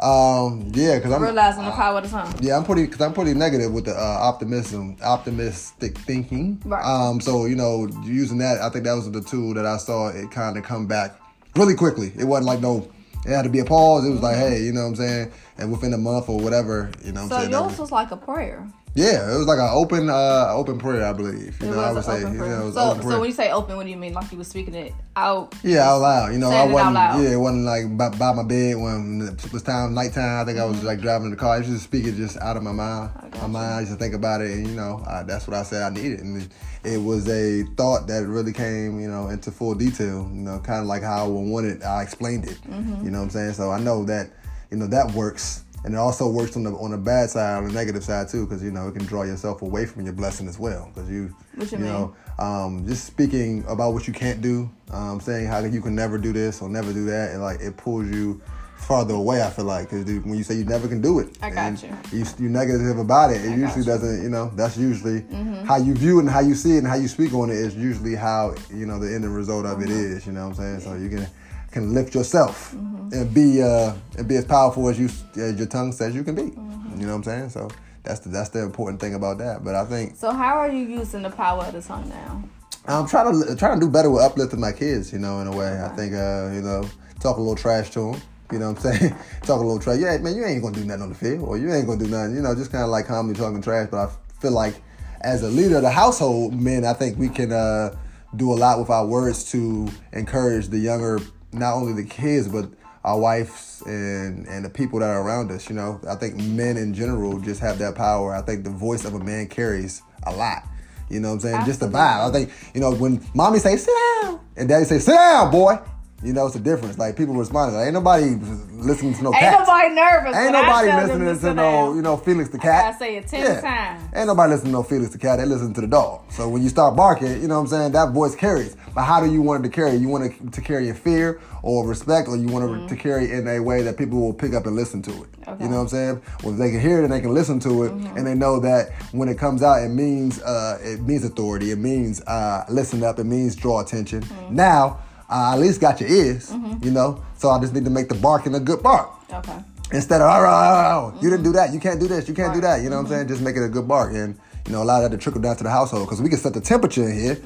um, 0.00 0.72
yeah, 0.74 0.96
because 0.96 1.12
I'm 1.12 1.22
realizing 1.22 1.64
the 1.64 1.70
power 1.70 1.98
of 1.98 2.04
the 2.04 2.10
tongue. 2.10 2.34
Yeah, 2.40 2.56
I'm 2.56 2.64
pretty 2.64 2.86
because 2.86 3.00
I'm 3.00 3.12
pretty 3.12 3.32
negative 3.32 3.72
with 3.72 3.84
the 3.84 3.92
uh, 3.92 4.18
optimism, 4.22 4.96
optimistic 5.02 5.96
thinking. 5.98 6.60
Right. 6.64 6.84
Um, 6.84 7.20
so 7.20 7.46
you 7.46 7.54
know, 7.54 7.86
using 8.02 8.38
that, 8.38 8.60
I 8.60 8.70
think 8.70 8.84
that 8.84 8.94
was 8.94 9.10
the 9.10 9.20
tool 9.20 9.54
that 9.54 9.66
I 9.66 9.76
saw 9.76 10.08
it 10.08 10.30
kind 10.32 10.58
of 10.58 10.64
come 10.64 10.86
back 10.86 11.14
really 11.54 11.74
quickly. 11.74 12.12
It 12.18 12.24
wasn't 12.24 12.46
like 12.46 12.60
no, 12.60 12.90
it 13.24 13.30
had 13.30 13.42
to 13.42 13.48
be 13.48 13.60
a 13.60 13.64
pause. 13.64 14.04
It 14.04 14.10
was 14.10 14.20
like, 14.20 14.36
hey, 14.36 14.62
you 14.62 14.72
know 14.72 14.80
what 14.80 14.88
I'm 14.88 14.96
saying, 14.96 15.32
and 15.58 15.70
within 15.72 15.92
a 15.94 15.98
month 15.98 16.28
or 16.28 16.38
whatever, 16.40 16.90
you 17.04 17.12
know 17.12 17.22
what 17.22 17.28
So 17.30 17.34
I'm 17.36 17.40
saying. 17.42 17.52
yours 17.52 17.70
was- 17.72 17.78
was 17.78 17.92
like 17.92 18.10
a 18.10 18.16
prayer. 18.16 18.66
yeah, 18.96 19.32
it 19.34 19.38
was 19.38 19.46
like 19.46 19.58
an 19.58 19.70
open, 19.72 20.08
uh, 20.08 20.46
open 20.50 20.78
prayer, 20.78 21.04
I 21.06 21.12
believe. 21.12 21.60
You 21.60 21.68
It 21.68 21.70
know, 21.72 21.80
I 21.80 21.92
would 21.92 22.04
say, 22.04 22.18
you 22.20 22.24
know, 22.30 22.60
it 22.62 22.64
was 22.66 22.74
so, 22.74 23.00
so 23.00 23.18
when 23.20 23.28
you 23.28 23.34
say 23.34 23.50
open, 23.50 23.76
what 23.76 23.84
do 23.84 23.90
you 23.90 23.96
mean? 23.96 24.14
Like 24.14 24.30
you 24.32 24.38
were 24.38 24.44
speaking 24.44 24.74
it 24.74 24.92
out? 25.16 25.54
Yeah, 25.62 25.88
out 25.90 26.00
loud. 26.00 26.32
You 26.32 26.38
know, 26.38 26.50
I 26.50 26.64
wasn't. 26.66 26.94
loud. 26.94 27.22
Yeah, 27.22 27.30
it 27.30 27.36
wasn't 27.36 27.64
like 27.64 27.96
by, 27.96 28.08
by 28.10 28.32
my 28.32 28.42
bed 28.44 28.76
when 28.76 29.28
it 29.44 29.52
was 29.52 29.62
time, 29.62 29.94
nighttime. 29.94 30.42
I 30.42 30.44
think 30.44 30.58
I 30.58 30.64
was 30.64 30.76
Mm-hmm. 30.78 30.86
like 30.86 31.00
driving 31.00 31.30
the 31.30 31.36
car. 31.36 31.54
I 31.54 31.58
used 31.58 31.70
to 31.70 31.78
speak 31.78 32.06
it 32.06 32.16
just 32.16 32.36
out 32.38 32.56
of 32.56 32.62
my 32.62 32.72
mind. 32.72 33.10
My 33.40 33.46
mind. 33.48 33.74
I 33.74 33.80
used 33.80 33.92
to 33.92 33.98
think 33.98 34.14
about 34.14 34.40
it, 34.42 34.50
and 34.52 34.66
you 34.66 34.74
know, 34.74 35.02
I, 35.08 35.22
that's 35.24 35.46
what 35.48 35.56
I 35.56 35.62
said 35.64 35.82
I 35.82 35.90
needed. 35.90 36.20
And 36.20 36.42
it, 36.42 36.48
it 36.84 36.98
was 37.02 37.28
a 37.28 37.62
thought 37.76 38.06
that 38.08 38.26
really 38.26 38.52
came, 38.52 39.00
you 39.00 39.08
know, 39.08 39.28
into 39.28 39.50
full 39.50 39.74
detail. 39.74 40.28
You 40.32 40.42
know, 40.42 40.58
kind 40.60 40.80
of 40.80 40.86
like 40.86 41.02
how 41.02 41.24
I 41.24 41.28
wanted. 41.28 41.82
I 41.82 42.02
explained 42.02 42.44
it. 42.46 42.58
Mm-hmm. 42.70 43.04
You 43.04 43.10
know 43.10 43.18
what 43.18 43.24
I'm 43.24 43.30
saying? 43.30 43.52
So 43.54 43.70
I 43.72 43.78
know 43.80 44.04
that, 44.04 44.30
you 44.70 44.76
know, 44.76 44.86
that 44.88 45.10
works. 45.12 45.62
And 45.84 45.92
it 45.94 45.98
also 45.98 46.30
works 46.30 46.56
on 46.56 46.62
the 46.62 46.70
on 46.72 46.92
the 46.92 46.96
bad 46.96 47.28
side, 47.28 47.58
on 47.58 47.66
the 47.66 47.72
negative 47.72 48.02
side 48.02 48.28
too, 48.28 48.46
because 48.46 48.62
you 48.62 48.70
know 48.70 48.88
it 48.88 48.92
can 48.96 49.04
draw 49.04 49.22
yourself 49.24 49.60
away 49.60 49.84
from 49.84 50.04
your 50.04 50.14
blessing 50.14 50.48
as 50.48 50.58
well. 50.58 50.90
Because 50.94 51.10
you, 51.10 51.36
What 51.56 51.70
you 51.70 51.76
know, 51.78 52.16
um, 52.38 52.86
just 52.86 53.04
speaking 53.04 53.62
about 53.68 53.92
what 53.92 54.06
you 54.06 54.14
can't 54.14 54.40
do, 54.40 54.70
um, 54.92 55.20
saying 55.20 55.46
how 55.46 55.58
you 55.58 55.82
can 55.82 55.94
never 55.94 56.16
do 56.16 56.32
this 56.32 56.62
or 56.62 56.70
never 56.70 56.90
do 56.94 57.04
that, 57.04 57.32
and 57.32 57.42
like 57.42 57.60
it 57.60 57.76
pulls 57.76 58.06
you 58.08 58.40
farther 58.78 59.12
away. 59.12 59.42
I 59.42 59.50
feel 59.50 59.66
like 59.66 59.90
because 59.90 60.06
when 60.06 60.36
you 60.38 60.42
say 60.42 60.54
you 60.54 60.64
never 60.64 60.88
can 60.88 61.02
do 61.02 61.18
it, 61.18 61.36
I 61.42 61.50
got 61.50 61.82
you. 61.82 61.90
you 62.12 62.24
you're 62.38 62.48
negative 62.50 62.96
about 62.98 63.32
it. 63.32 63.44
It 63.44 63.48
got 63.50 63.58
usually 63.58 63.66
you. 63.68 63.82
Mm-hmm. 63.82 63.90
doesn't. 63.90 64.22
You 64.22 64.30
know, 64.30 64.50
that's 64.56 64.78
usually 64.78 65.20
how 65.66 65.76
you 65.76 65.92
view 65.92 66.16
it 66.16 66.22
and 66.22 66.30
how 66.30 66.40
you 66.40 66.54
see 66.54 66.76
it 66.76 66.78
and 66.78 66.86
how 66.86 66.94
you 66.96 67.08
speak 67.08 67.34
on 67.34 67.50
it 67.50 67.56
is 67.56 67.76
usually 67.76 68.14
how 68.14 68.54
you 68.72 68.86
know 68.86 68.98
the 68.98 69.14
end 69.14 69.26
result 69.36 69.66
of 69.66 69.82
it 69.82 69.88
Mm-hmm. 69.90 70.16
is. 70.16 70.26
You 70.26 70.32
know 70.32 70.48
what 70.48 70.58
I'm 70.58 70.80
saying? 70.80 70.80
So 70.80 70.94
you 70.94 71.10
can 71.10 71.26
can 71.74 71.92
lift 71.92 72.14
yourself 72.14 72.74
Mm-hmm. 72.74 73.20
and 73.20 73.34
be 73.34 73.62
uh 73.62 73.92
and 74.16 74.26
be 74.26 74.36
as 74.36 74.46
powerful 74.46 74.88
as 74.88 74.98
you 74.98 75.08
as 75.36 75.58
your 75.58 75.66
tongue 75.76 75.92
says 75.92 76.14
you 76.14 76.24
can 76.24 76.34
be. 76.34 76.42
Mm-hmm. 76.42 77.00
You 77.00 77.06
know 77.06 77.12
what 77.12 77.26
I'm 77.28 77.30
saying? 77.32 77.50
So 77.50 77.68
that's 78.02 78.20
the 78.20 78.30
that's 78.30 78.48
the 78.50 78.62
important 78.62 78.98
thing 79.00 79.14
about 79.14 79.36
that. 79.38 79.62
But 79.64 79.74
I 79.74 79.84
think 79.84 80.16
So 80.16 80.32
how 80.32 80.54
are 80.62 80.70
you 80.70 80.84
using 81.00 81.22
the 81.22 81.30
power 81.30 81.62
of 81.64 81.72
the 81.74 81.82
tongue 81.82 82.08
now? 82.08 82.42
I'm 82.86 83.06
trying 83.06 83.26
to 83.32 83.56
trying 83.56 83.78
to 83.80 83.86
do 83.86 83.90
better 83.92 84.10
with 84.10 84.22
uplifting 84.22 84.60
my 84.60 84.72
kids. 84.72 85.12
You 85.12 85.18
know, 85.18 85.40
in 85.40 85.46
a 85.46 85.56
way. 85.56 85.72
I 85.82 85.88
think 85.96 86.12
uh, 86.14 86.50
you 86.56 86.62
know 86.62 86.88
talk 87.20 87.36
a 87.36 87.40
little 87.40 87.56
trash 87.56 87.90
to 87.90 88.12
them. 88.12 88.20
You 88.52 88.58
know 88.58 88.70
what 88.72 88.84
I'm 88.84 88.92
saying? 88.98 89.16
talk 89.42 89.60
a 89.60 89.64
little 89.68 89.78
trash. 89.80 89.98
Yeah, 90.00 90.16
man, 90.18 90.34
you 90.36 90.44
ain't 90.44 90.62
gonna 90.62 90.76
do 90.76 90.84
nothing 90.84 91.02
on 91.02 91.08
the 91.08 91.14
field, 91.14 91.48
or 91.48 91.56
you 91.58 91.72
ain't 91.72 91.86
gonna 91.86 92.02
do 92.04 92.10
nothing. 92.10 92.36
You 92.36 92.42
know, 92.42 92.54
just 92.54 92.70
kind 92.72 92.84
of 92.84 92.90
like 92.90 93.06
calmly 93.06 93.34
talking 93.34 93.62
trash. 93.62 93.88
But 93.90 94.08
I 94.08 94.10
feel 94.40 94.52
like 94.52 94.74
as 95.22 95.42
a 95.42 95.48
leader 95.48 95.76
of 95.76 95.82
the 95.82 95.90
household, 95.90 96.54
men, 96.54 96.84
I 96.84 96.92
think 96.92 97.18
we 97.18 97.28
can 97.30 97.52
uh, 97.52 97.96
do 98.36 98.52
a 98.52 98.58
lot 98.64 98.78
with 98.78 98.90
our 98.90 99.06
words 99.06 99.50
to 99.52 99.88
encourage 100.12 100.68
the 100.68 100.78
younger, 100.78 101.20
not 101.54 101.74
only 101.74 101.92
the 101.92 102.08
kids, 102.08 102.48
but 102.48 102.68
our 103.04 103.18
wives 103.18 103.82
and 103.86 104.46
and 104.46 104.64
the 104.64 104.70
people 104.70 104.98
that 105.00 105.10
are 105.10 105.22
around 105.22 105.50
us. 105.50 105.68
You 105.68 105.76
know, 105.76 106.00
I 106.08 106.14
think 106.16 106.36
men 106.36 106.76
in 106.76 106.94
general 106.94 107.38
just 107.40 107.60
have 107.60 107.78
that 107.78 107.94
power. 107.94 108.34
I 108.34 108.42
think 108.42 108.64
the 108.64 108.70
voice 108.70 109.04
of 109.04 109.14
a 109.14 109.18
man 109.18 109.46
carries 109.46 110.02
a 110.24 110.34
lot. 110.34 110.64
You 111.10 111.20
know 111.20 111.28
what 111.28 111.34
I'm 111.34 111.40
saying? 111.40 111.64
Just 111.66 111.80
the 111.80 111.86
vibe. 111.86 112.28
I 112.28 112.32
think, 112.32 112.50
you 112.74 112.80
know, 112.80 112.94
when 112.94 113.24
mommy 113.34 113.58
say 113.58 113.76
sit 113.76 113.92
down 114.22 114.40
and 114.56 114.68
daddy 114.68 114.84
say 114.84 114.98
sit 114.98 115.12
down, 115.14 115.50
boy, 115.50 115.78
you 116.24 116.32
know, 116.32 116.46
it's 116.46 116.56
a 116.56 116.60
difference. 116.60 116.98
Like 116.98 117.16
people 117.16 117.34
responding. 117.34 117.76
Like, 117.76 117.86
ain't 117.86 117.94
nobody 117.94 118.34
listening 118.72 119.14
to 119.14 119.22
no 119.22 119.30
Ain't 119.34 119.40
cats. 119.40 119.68
nobody 119.68 119.94
nervous. 119.94 120.36
Ain't 120.36 120.52
nobody 120.52 120.92
listening 120.92 121.34
to 121.34 121.40
to, 121.40 121.54
no, 121.54 121.62
down. 121.62 121.96
you 121.96 122.02
know, 122.02 122.16
Felix 122.16 122.48
the 122.50 122.58
cat. 122.58 122.84
gotta 122.92 122.98
say 122.98 123.16
it 123.16 123.28
10 123.28 123.62
times. 123.62 124.02
Ain't 124.14 124.26
nobody 124.26 124.52
listening 124.52 124.72
to 124.72 124.78
no 124.78 124.82
Felix 124.82 125.12
the 125.12 125.18
cat. 125.18 125.38
They 125.38 125.44
listen 125.44 125.74
to 125.74 125.80
the 125.80 125.86
dog. 125.86 126.22
So 126.30 126.48
when 126.48 126.62
you 126.62 126.68
start 126.68 126.96
barking, 126.96 127.42
you 127.42 127.48
know 127.48 127.56
what 127.56 127.62
I'm 127.62 127.66
saying, 127.68 127.92
that 127.92 128.12
voice 128.12 128.34
carries. 128.34 128.76
But 128.94 129.04
how 129.04 129.20
do 129.20 129.30
you 129.30 129.42
want 129.42 129.64
it 129.64 129.68
to 129.68 129.74
carry? 129.74 129.96
You 129.96 130.08
want 130.08 130.24
it 130.24 130.52
to 130.52 130.60
carry 130.60 130.88
in 130.88 130.94
fear 130.94 131.40
or 131.62 131.86
respect, 131.86 132.28
or 132.28 132.36
you 132.36 132.46
want 132.46 132.70
it 132.70 132.88
to 132.88 132.96
carry 132.96 133.30
in 133.32 133.48
a 133.48 133.58
way 133.60 133.82
that 133.82 133.96
people 133.96 134.20
will 134.20 134.34
pick 134.34 134.54
up 134.54 134.66
and 134.66 134.76
listen 134.76 135.02
to 135.02 135.10
it. 135.10 135.16
Mm-hmm. 135.16 135.42
Okay. 135.42 135.50
Mm-hmm. 135.52 135.62
You 135.64 135.68
know 135.70 135.76
what 135.76 135.82
I'm 135.82 135.88
saying? 135.88 136.22
Well, 136.42 136.52
they 136.54 136.70
can 136.70 136.80
hear 136.80 137.00
it 137.00 137.04
and 137.04 137.12
they 137.12 137.20
can 137.20 137.34
listen 137.34 137.58
to 137.60 137.84
it, 137.84 137.92
and 137.92 138.26
they 138.26 138.34
know 138.34 138.60
that 138.60 138.92
when 139.12 139.28
it 139.28 139.38
comes 139.38 139.62
out, 139.62 139.82
it 139.82 139.88
means 139.88 140.40
uh, 140.42 140.78
it 140.82 141.00
means 141.00 141.24
authority. 141.24 141.70
It 141.70 141.78
means 141.78 142.22
uh, 142.22 142.64
listen 142.68 143.02
up. 143.02 143.18
It 143.18 143.24
means 143.24 143.56
draw 143.56 143.80
attention. 143.80 144.22
Mm-hmm. 144.22 144.54
Now, 144.56 145.00
I 145.34 145.54
at 145.54 145.60
least 145.60 145.80
got 145.80 146.00
your 146.00 146.08
ears. 146.08 146.50
Mm-hmm. 146.50 146.84
You 146.84 146.92
know, 146.92 147.24
so 147.36 147.50
I 147.50 147.60
just 147.60 147.74
need 147.74 147.84
to 147.84 147.90
make 147.90 148.08
the 148.08 148.14
barking 148.14 148.54
a 148.54 148.60
good 148.60 148.82
bark 148.82 149.10
Okay. 149.32 149.58
instead 149.92 150.20
of, 150.20 150.30
oh, 150.30 150.46
oh, 150.46 151.12
oh, 151.12 151.18
you 151.20 151.28
didn't 151.28 151.42
mm-hmm. 151.42 151.52
do 151.52 151.52
that, 151.54 151.74
you 151.74 151.80
can't 151.80 151.98
do 152.00 152.06
this, 152.06 152.28
you 152.28 152.34
can't 152.34 152.54
do 152.54 152.60
that. 152.60 152.82
You 152.82 152.90
know 152.90 152.96
what 152.96 153.00
I'm 153.00 153.04
mm-hmm. 153.06 153.14
saying? 153.14 153.28
Just 153.28 153.42
make 153.42 153.56
it 153.56 153.64
a 153.64 153.68
good 153.68 153.88
bark 153.88 154.14
and, 154.14 154.38
you 154.66 154.72
know, 154.72 154.82
allow 154.82 155.00
that 155.00 155.10
to 155.10 155.18
trickle 155.18 155.40
down 155.40 155.56
to 155.56 155.64
the 155.64 155.70
household 155.70 156.06
because 156.06 156.22
we 156.22 156.28
can 156.28 156.38
set 156.38 156.54
the 156.54 156.60
temperature 156.60 157.06
in 157.08 157.18
here 157.18 157.38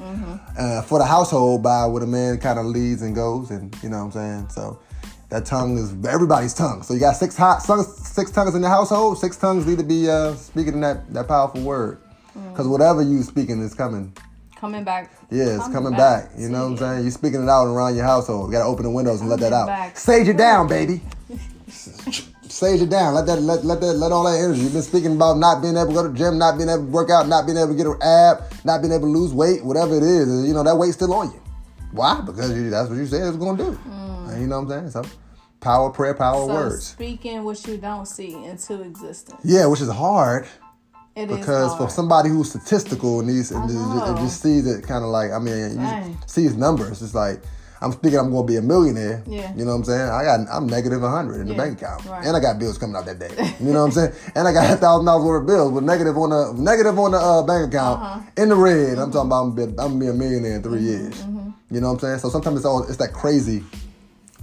uh, 0.57 0.83
for 0.83 0.99
the 0.99 1.05
household 1.05 1.63
by 1.63 1.85
what 1.85 2.03
a 2.03 2.07
man 2.07 2.37
kind 2.37 2.59
of 2.59 2.65
leads 2.65 3.01
and 3.01 3.15
goes. 3.15 3.49
And, 3.49 3.75
you 3.81 3.89
know 3.89 4.05
what 4.05 4.15
I'm 4.15 4.45
saying? 4.45 4.49
So 4.49 4.79
that 5.29 5.45
tongue 5.45 5.77
is 5.77 5.91
everybody's 6.05 6.53
tongue. 6.53 6.83
So 6.83 6.93
you 6.93 6.99
got 6.99 7.15
six 7.15 7.35
hot, 7.35 7.63
six, 7.63 7.87
six 8.07 8.31
tongues 8.31 8.53
in 8.55 8.61
the 8.61 8.69
household, 8.69 9.17
six 9.17 9.35
tongues 9.35 9.65
need 9.65 9.79
to 9.79 9.83
be 9.83 10.09
uh, 10.09 10.35
speaking 10.35 10.79
that, 10.81 11.11
that 11.13 11.27
powerful 11.27 11.61
word. 11.61 12.01
Mm. 12.37 12.51
Because 12.51 12.67
whatever 12.67 13.01
you 13.01 13.23
speaking 13.23 13.61
is 13.61 13.73
coming. 13.73 14.13
Coming 14.59 14.83
back. 14.83 15.09
Yeah, 15.31 15.55
it's 15.55 15.69
coming, 15.69 15.93
back. 15.93 16.31
You 16.37 16.49
know 16.49 16.63
what 16.65 16.71
I'm 16.71 16.77
saying? 16.77 17.01
You're 17.03 17.11
speaking 17.11 17.41
it 17.43 17.47
out 17.49 17.65
around 17.65 17.95
your 17.95 18.03
household. 18.03 18.49
You 18.49 18.51
gotta 18.51 18.65
open 18.65 18.83
the 18.83 18.89
windows 18.89 19.21
and 19.21 19.29
let 19.29 19.39
that 19.39 19.53
out. 19.53 19.67
back. 19.67 19.97
Sage 19.97 20.27
it 20.27 20.35
down, 20.35 20.67
baby. 20.67 20.99
Sage 22.49 22.81
it 22.81 22.89
down. 22.89 23.13
Let 23.13 23.25
that 23.27 23.41
let, 23.41 23.63
let 23.63 23.79
that 23.79 23.93
let 23.93 24.11
all 24.11 24.25
that 24.25 24.37
energy. 24.37 24.61
You've 24.61 24.73
been 24.73 24.81
speaking 24.81 25.15
about 25.15 25.37
not 25.37 25.61
being 25.61 25.77
able 25.77 25.87
to 25.87 25.93
go 25.93 26.03
to 26.03 26.09
the 26.09 26.17
gym, 26.17 26.37
not 26.37 26.57
being 26.57 26.67
able 26.67 26.83
to 26.83 26.91
work 26.91 27.09
out, 27.09 27.29
not 27.29 27.45
being 27.45 27.57
able 27.57 27.69
to 27.69 27.75
get 27.75 27.85
an 27.85 27.95
ab, 28.01 28.51
not 28.65 28.81
being 28.81 28.91
able 28.91 29.07
to 29.07 29.17
lose 29.17 29.31
weight, 29.33 29.63
whatever 29.63 29.95
it 29.95 30.03
is. 30.03 30.45
You 30.45 30.53
know 30.53 30.63
that 30.63 30.75
weight's 30.75 30.95
still 30.95 31.13
on 31.13 31.31
you. 31.31 31.41
Why? 31.93 32.19
Because 32.19 32.51
you, 32.53 32.69
that's 32.69 32.89
what 32.89 32.97
you 32.97 33.05
said 33.05 33.27
it's 33.27 33.37
gonna 33.37 33.57
do. 33.57 33.79
And 34.27 34.41
you 34.41 34.47
know 34.47 34.59
what 34.61 34.73
I'm 34.75 34.91
saying? 34.91 35.05
So 35.05 35.09
power, 35.61 35.89
prayer, 35.89 36.13
power, 36.15 36.45
So 36.47 36.53
words. 36.53 36.85
speaking 36.87 37.45
what 37.45 37.65
you 37.65 37.77
don't 37.77 38.07
see 38.07 38.43
into 38.43 38.81
existence. 38.81 39.39
Yeah, 39.45 39.67
which 39.67 39.79
is 39.79 39.89
hard 39.89 40.47
It 41.19 41.29
because 41.29 41.75
for 41.77 41.89
somebody 41.89 42.29
who's 42.29 42.49
statistical 42.49 43.19
and 43.19 43.29
these 43.29 43.51
and 43.51 43.69
just, 43.69 44.21
just 44.21 44.41
sees 44.41 44.65
it 44.67 44.85
kind 44.87 45.03
of 45.03 45.09
like 45.09 45.31
I 45.31 45.39
mean, 45.39 45.75
Dang. 45.75 46.11
you 46.11 46.17
sees 46.27 46.55
numbers. 46.55 47.01
It's 47.01 47.13
like 47.15 47.41
I'm 47.81 47.93
thinking 47.93 48.19
I'm 48.19 48.29
going 48.31 48.45
to 48.45 48.51
be 48.51 48.57
a 48.57 48.61
millionaire. 48.61 49.23
Yeah. 49.25 49.53
You 49.55 49.63
know 49.63 49.71
what 49.71 49.77
I'm 49.77 49.83
saying? 49.85 50.09
I 50.09 50.23
got 50.25 50.39
I'm 50.51 50.67
negative 50.67 51.01
100 51.01 51.39
in 51.41 51.47
the 51.47 51.53
bank 51.53 51.81
account, 51.81 52.05
right. 52.05 52.25
and 52.25 52.35
I 52.35 52.39
got 52.41 52.59
bills 52.59 52.77
coming 52.77 52.95
out 52.95 53.05
that 53.05 53.19
day. 53.19 53.29
You 53.61 53.71
know 53.71 53.85
what 53.85 53.87
I'm 53.87 53.91
saying? 53.93 54.13
And 54.35 54.47
I 54.47 54.51
got 54.53 54.73
a 54.73 54.75
thousand 54.75 55.05
dollars 55.05 55.25
worth 55.25 55.41
of 55.41 55.47
bills, 55.47 55.71
but 55.73 55.83
negative 55.83 56.17
on 56.17 56.29
the 56.31 56.53
negative 56.61 56.99
on 56.99 57.11
the 57.11 57.17
uh, 57.17 57.43
bank 57.43 57.69
account 57.73 58.01
Uh-huh. 58.01 58.21
in 58.41 58.49
the 58.49 58.55
red. 58.55 58.75
Mm-hmm. 58.75 58.99
I'm 59.01 59.11
talking 59.11 59.29
about 59.29 59.43
I'm, 59.43 59.55
be, 59.55 59.63
I'm 59.63 59.75
gonna 59.75 59.99
be 59.99 60.07
a 60.07 60.13
millionaire 60.13 60.55
in 60.57 60.63
3 60.63 60.79
years. 60.81 61.23
You 61.71 61.79
know 61.81 61.87
what 61.87 61.93
I'm 61.93 61.99
saying? 61.99 62.19
So 62.19 62.29
sometimes 62.29 62.57
it's 62.57 62.65
all 62.65 62.83
it's 62.83 62.97
that 62.97 63.13
crazy 63.13 63.63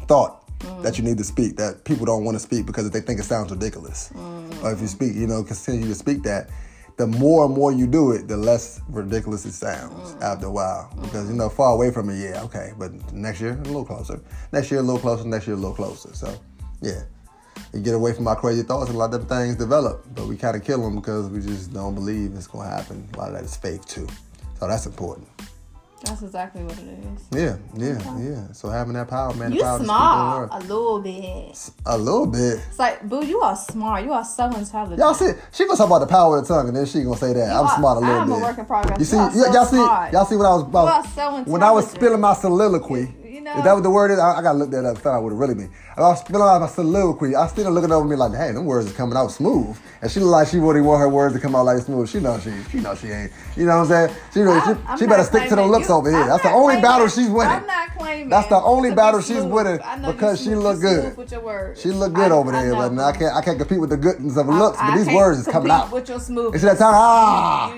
thought. 0.09 0.43
Mm. 0.61 0.83
That 0.83 0.97
you 0.97 1.05
need 1.05 1.19
to 1.19 1.25
speak 1.25 1.57
that 1.57 1.85
people 1.85 2.07
don't 2.07 2.25
want 2.25 2.35
to 2.37 2.39
speak 2.41 2.65
because 2.65 2.91
they 2.91 3.01
think 3.01 3.21
it 3.21 3.25
sounds 3.25 3.51
ridiculous. 3.51 4.09
Mm. 4.15 4.63
Or 4.65 4.73
if 4.73 4.81
you 4.81 4.87
speak, 4.87 5.15
you 5.15 5.27
know, 5.27 5.45
continue 5.45 5.87
to 5.87 5.95
speak 5.95 6.23
that, 6.23 6.49
the 6.97 7.07
more 7.07 7.45
and 7.45 7.55
more 7.55 7.73
you 7.73 7.87
do 7.87 8.13
it, 8.13 8.27
the 8.27 8.37
less 8.37 8.81
ridiculous 8.89 9.45
it 9.45 9.53
sounds 9.53 10.15
Mm. 10.15 10.23
after 10.23 10.47
a 10.47 10.51
while. 10.51 10.89
Because 11.03 11.29
you 11.29 11.35
know, 11.37 11.49
far 11.49 11.73
away 11.73 11.91
from 11.91 12.09
it, 12.11 12.17
yeah, 12.19 12.43
okay, 12.45 12.73
but 12.79 12.91
next 13.13 13.41
year 13.41 13.53
a 13.53 13.65
little 13.65 13.85
closer. 13.85 14.19
Next 14.53 14.71
year 14.71 14.81
a 14.81 14.83
little 14.83 15.01
closer. 15.01 15.25
Next 15.27 15.47
year 15.47 15.57
a 15.57 15.59
little 15.59 15.75
closer. 15.77 16.11
So, 16.15 16.33
yeah, 16.81 17.03
you 17.75 17.81
get 17.81 17.95
away 17.95 18.13
from 18.15 18.27
our 18.29 18.37
crazy 18.37 18.63
thoughts, 18.63 18.89
and 18.89 18.97
a 18.97 18.99
lot 18.99 19.13
of 19.13 19.29
them 19.29 19.29
things 19.29 19.57
develop. 19.57 20.07
But 20.15 20.27
we 20.27 20.37
kind 20.37 20.57
of 20.57 20.65
kill 20.65 20.81
them 20.83 20.95
because 20.97 21.29
we 21.29 21.41
just 21.41 21.73
don't 21.73 21.95
believe 21.95 22.33
it's 22.35 22.47
gonna 22.47 22.69
happen. 22.69 23.07
A 23.15 23.19
lot 23.19 23.29
of 23.29 23.35
that 23.35 23.45
is 23.45 23.57
faith 23.57 23.85
too. 23.87 24.07
So 24.59 24.67
that's 24.67 24.87
important. 24.87 25.29
That's 26.05 26.23
exactly 26.23 26.63
what 26.63 26.75
it 26.79 26.85
is. 26.85 27.27
Yeah, 27.33 27.57
yeah, 27.75 28.19
yeah. 28.19 28.53
So 28.53 28.69
having 28.69 28.93
that 28.95 29.09
power, 29.09 29.33
man, 29.35 29.51
the 29.51 29.57
You 29.57 29.63
power 29.63 29.83
smart 29.83 30.49
a 30.53 30.59
little 30.61 31.01
bit. 31.01 31.71
A 31.87 31.97
little 31.97 32.27
bit. 32.27 32.61
It's 32.69 32.79
like, 32.79 33.09
boo, 33.09 33.25
you 33.25 33.41
are 33.41 33.57
smart. 33.57 34.05
You 34.05 34.13
are 34.13 34.25
so 34.25 34.45
intelligent. 34.45 34.99
Y'all 34.99 35.15
see, 35.15 35.31
she 35.53 35.65
gonna 35.65 35.77
talk 35.77 35.87
about 35.87 36.01
the 36.01 36.07
power 36.07 36.37
of 36.39 36.47
the 36.47 36.55
tongue, 36.55 36.69
and 36.69 36.77
then 36.77 36.85
she 36.87 37.03
gonna 37.03 37.17
say 37.17 37.33
that 37.33 37.51
I'm 37.51 37.67
are- 37.67 37.77
smart 37.79 37.97
a 37.97 38.01
little 38.01 38.15
I'm 38.15 38.31
a 38.31 38.35
bit. 38.35 38.43
work 38.43 38.59
in 38.59 38.67
progress. 38.67 38.99
You 38.99 39.05
see, 39.07 39.17
you 39.17 39.31
so 39.31 39.53
y'all 39.53 39.65
see, 39.65 39.77
smart. 39.77 40.13
y'all 40.13 40.25
see 40.27 40.37
what 40.37 40.47
I 40.47 40.55
was 40.55 40.63
about. 40.65 40.87
are 40.89 41.07
so 41.09 41.51
when 41.51 41.63
I 41.63 41.71
was 41.71 41.91
spilling 41.91 42.21
my 42.21 42.35
soliloquy. 42.35 43.15
Know- 43.47 43.59
Is 43.59 43.63
that 43.63 43.75
what 43.75 43.83
the 43.85 43.91
word 43.91 44.11
is? 44.11 44.19
I, 44.19 44.39
I 44.39 44.43
gotta 44.43 44.59
look 44.59 44.71
that 44.73 44.85
up. 44.85 44.99
Find 44.99 45.15
out 45.17 45.23
would 45.23 45.33
it 45.33 45.37
really 45.37 45.55
means. 45.55 45.71
I 45.97 46.01
was 46.01 46.19
spilling 46.19 46.43
out 46.43 46.61
my 46.61 46.67
soliloquy. 46.67 47.37
I 47.37 47.47
still 47.47 47.71
looking 47.71 47.93
over 47.93 48.05
me 48.05 48.17
like, 48.17 48.33
hey, 48.35 48.51
them 48.51 48.65
words 48.65 48.89
is 48.89 48.93
coming 48.93 49.17
out 49.17 49.29
smooth. 49.31 49.79
And 50.03 50.11
she 50.11 50.19
look 50.19 50.31
like 50.31 50.49
she 50.49 50.59
really 50.59 50.81
want 50.81 50.99
her 51.01 51.09
words 51.09 51.33
to 51.37 51.41
come 51.41 51.55
out 51.55 51.65
like 51.65 51.79
smooth. 51.79 52.09
She 52.11 52.19
know 52.19 52.41
she, 52.41 52.51
she 52.71 52.81
know 52.81 52.97
she 52.97 53.07
ain't. 53.09 53.31
You 53.57 53.67
know 53.67 53.79
what 53.79 53.91
I'm 53.93 54.09
saying? 54.09 54.17
She 54.35 54.41
really, 54.41 54.59
I'm- 54.59 54.77
she, 54.77 54.83
I'm 54.89 54.99
she 54.99 55.07
better 55.07 55.23
stick 55.23 55.49
to 55.51 55.55
the 55.55 55.65
looks 55.65 55.89
you- 55.89 55.95
over 55.95 56.11
here. 56.11 56.23
I'm 56.23 56.29
That's 56.29 56.43
the 56.43 56.51
only 56.51 56.75
claiming- 56.75 56.83
battle 56.83 57.09
she's 57.09 57.29
winning. 57.31 57.53
I'm 57.53 57.67
not 57.69 57.97
claiming. 57.97 58.29
That's 58.31 58.49
the 58.49 58.57
only 58.61 58.91
battle 58.95 59.21
she's 59.21 59.43
winning 59.45 59.79
because 60.07 60.43
she 60.43 60.55
look 60.57 60.81
good. 60.81 61.17
With 61.17 61.31
your 61.31 61.41
words. 61.43 61.81
She 61.81 61.91
look 61.93 62.15
good 62.15 62.33
I- 62.33 62.35
over 62.35 62.53
I 62.53 62.63
there, 62.65 62.73
but 62.75 62.99
I 62.99 63.13
can't 63.13 63.33
I 63.37 63.43
can't 63.43 63.59
compete 63.59 63.81
with 63.81 63.91
the 63.91 63.97
goodness 63.97 64.37
of 64.37 64.47
her 64.47 64.53
looks. 64.53 64.77
I 64.81 64.91
but 64.91 65.05
these 65.05 65.15
words 65.15 65.39
is 65.39 65.47
coming 65.47 65.71
out. 65.71 65.93
With 65.93 66.09
your 66.09 66.19
smooth. 66.19 66.53
It's 66.55 66.65
that 66.65 66.79
time. 66.79 66.95
Ah. 66.97 67.77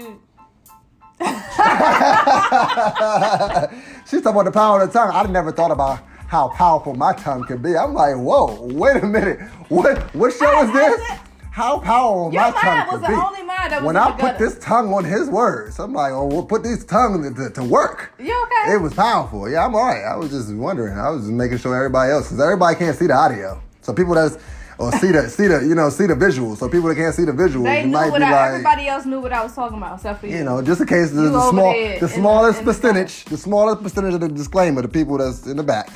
She's 4.09 4.23
talking 4.23 4.41
about 4.41 4.45
the 4.45 4.53
power 4.53 4.83
of 4.83 4.93
the 4.93 4.99
tongue. 4.99 5.11
I 5.13 5.25
never 5.31 5.53
thought 5.53 5.71
about 5.71 6.01
how 6.29 6.49
powerful 6.49 6.95
my 6.95 7.13
tongue 7.15 7.45
could 7.45 7.63
be. 7.63 7.77
I'm 7.77 7.95
like, 7.95 8.15
whoa, 8.17 8.63
wait 8.63 9.03
a 9.03 9.07
minute. 9.07 9.41
What 9.69 9.99
what 10.15 10.33
show 10.33 10.63
is 10.63 10.73
this? 10.73 11.11
How 11.51 11.81
powerful 11.81 12.31
my 12.31 12.51
tongue 12.53 12.89
could 12.89 13.09
be. 13.09 13.15
only 13.15 13.43
mind 13.43 13.73
that 13.73 13.83
was 13.83 13.87
when 13.87 13.97
I 13.97 14.13
put 14.13 14.39
this 14.39 14.59
tongue 14.61 14.93
on 14.95 15.05
his 15.05 15.29
words, 15.29 15.81
I'm 15.81 15.93
like, 15.93 16.13
oh, 16.13 16.27
we'll 16.27 16.47
put 16.47 16.63
these 16.63 16.85
tongues 16.85 17.35
to, 17.37 17.51
to 17.51 17.65
work. 17.65 18.13
You 18.19 18.41
okay? 18.45 18.75
It 18.75 18.81
was 18.81 18.95
powerful. 18.95 19.51
Yeah, 19.51 19.65
I'm 19.65 19.75
all 19.75 19.87
right. 19.87 20.05
I 20.05 20.15
was 20.17 20.31
just 20.31 20.55
wondering. 20.55 20.97
I 20.97 21.11
was 21.11 21.23
just 21.23 21.33
making 21.33 21.59
sure 21.59 21.75
everybody 21.75 22.13
else, 22.13 22.27
because 22.27 22.41
everybody 22.41 22.77
can't 22.77 22.97
see 22.97 23.09
the 23.09 23.15
audio. 23.15 23.61
So 23.81 23.93
people 23.93 24.15
that's 24.15 24.39
or 24.79 24.93
see 24.93 25.11
the 25.13 25.29
see 25.29 25.47
the 25.49 25.61
you 25.61 25.75
know 25.75 25.91
see 25.91 26.07
the 26.07 26.15
visuals. 26.15 26.59
So 26.59 26.69
people 26.69 26.89
that 26.89 26.95
can't 26.97 27.15
see 27.15 27.25
the 27.25 27.33
visuals, 27.33 27.65
They 27.65 27.85
knew 27.85 27.93
might 27.93 28.11
what 28.11 28.19
be 28.21 28.25
I, 28.25 28.31
like 28.31 28.51
everybody 28.51 28.89
else 28.89 29.05
knew 29.07 29.21
what 29.21 29.33
I 29.33 29.43
was 29.43 29.55
talking 29.55 29.77
about, 29.79 29.97
except 29.97 30.21
for 30.21 30.27
you. 30.29 30.39
you 30.39 30.45
know, 30.45 30.63
just 30.63 30.81
in 30.81 30.87
case 30.87 31.11
the, 31.11 31.23
You 31.23 31.31
the 31.31 31.51
small, 31.51 31.73
the 31.73 31.99
the- 32.01 32.09
smallest 32.09 32.59
the 32.61 32.65
percentage, 32.65 33.25
the 33.27 33.37
smallest 33.37 33.83
percentage 33.83 34.15
of 34.15 34.21
the 34.21 34.29
disclaimer, 34.29 34.83
the 34.83 34.89
people 34.89 35.19
that's 35.19 35.47
in 35.47 35.57
the 35.57 35.63
back 35.63 35.91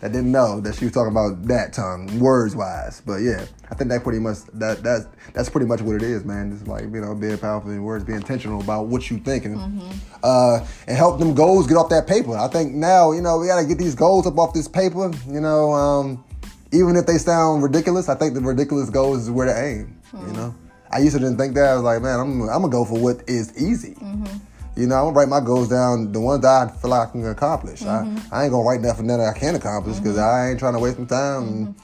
that 0.00 0.12
didn't 0.12 0.30
know 0.30 0.60
that 0.60 0.76
she 0.76 0.84
was 0.84 0.94
talking 0.94 1.10
about 1.10 1.42
that 1.48 1.72
tongue, 1.72 2.20
words 2.20 2.54
wise. 2.54 3.02
But 3.04 3.16
yeah, 3.16 3.44
I 3.68 3.74
think 3.74 3.90
that 3.90 4.04
pretty 4.04 4.20
much 4.20 4.38
that 4.54 4.80
that's 4.84 5.06
that's 5.34 5.48
pretty 5.50 5.66
much 5.66 5.80
what 5.82 5.96
it 5.96 6.02
is, 6.04 6.24
man. 6.24 6.52
It's 6.52 6.68
like 6.68 6.84
you 6.84 7.00
know, 7.00 7.16
being 7.16 7.36
powerful 7.38 7.72
in 7.72 7.82
words, 7.82 8.04
being 8.04 8.18
intentional 8.18 8.60
about 8.60 8.86
what 8.86 9.10
you 9.10 9.18
thinking, 9.18 9.56
Mm-hmm. 9.56 9.90
uh, 10.22 10.64
and 10.86 10.96
help 10.96 11.18
them 11.18 11.34
goals 11.34 11.66
get 11.66 11.76
off 11.76 11.88
that 11.88 12.06
paper. 12.06 12.36
I 12.36 12.46
think 12.46 12.74
now 12.74 13.10
you 13.10 13.20
know 13.22 13.38
we 13.38 13.48
gotta 13.48 13.66
get 13.66 13.78
these 13.78 13.96
goals 13.96 14.24
up 14.28 14.38
off 14.38 14.54
this 14.54 14.68
paper. 14.68 15.10
You 15.28 15.40
know, 15.40 15.72
um, 15.72 16.24
even 16.72 16.96
if 16.96 17.06
they 17.06 17.18
sound 17.18 17.62
ridiculous, 17.62 18.08
I 18.08 18.14
think 18.14 18.34
the 18.34 18.40
ridiculous 18.40 18.90
goals 18.90 19.22
is 19.22 19.30
where 19.30 19.46
to 19.46 19.58
aim. 19.58 20.00
You 20.12 20.18
hmm. 20.18 20.32
know, 20.34 20.54
I 20.90 20.98
used 20.98 21.14
to 21.14 21.20
didn't 21.20 21.38
think 21.38 21.54
that. 21.54 21.66
I 21.66 21.74
was 21.74 21.82
like, 21.82 22.02
man, 22.02 22.20
I'm 22.20 22.42
I'm 22.42 22.62
gonna 22.62 22.68
go 22.68 22.84
for 22.84 22.98
what 22.98 23.28
is 23.28 23.56
easy. 23.60 23.94
Mm-hmm. 23.94 24.38
You 24.80 24.86
know, 24.86 24.96
I'm 24.96 25.04
gonna 25.06 25.16
write 25.16 25.28
my 25.28 25.40
goals 25.40 25.68
down, 25.68 26.12
the 26.12 26.20
ones 26.20 26.42
that 26.42 26.48
I 26.48 26.70
feel 26.70 26.90
like 26.90 27.08
I 27.08 27.12
can 27.12 27.26
accomplish. 27.26 27.82
I, 27.82 28.02
mm-hmm. 28.02 28.34
I 28.34 28.44
ain't 28.44 28.52
gonna 28.52 28.64
write 28.64 28.80
nothing 28.80 29.06
that 29.08 29.20
I 29.20 29.36
can't 29.36 29.56
accomplish 29.56 29.98
because 29.98 30.16
mm-hmm. 30.16 30.46
I 30.46 30.50
ain't 30.50 30.58
trying 30.58 30.74
to 30.74 30.78
waste 30.78 30.98
my 30.98 31.06
time 31.06 31.42
and, 31.42 31.74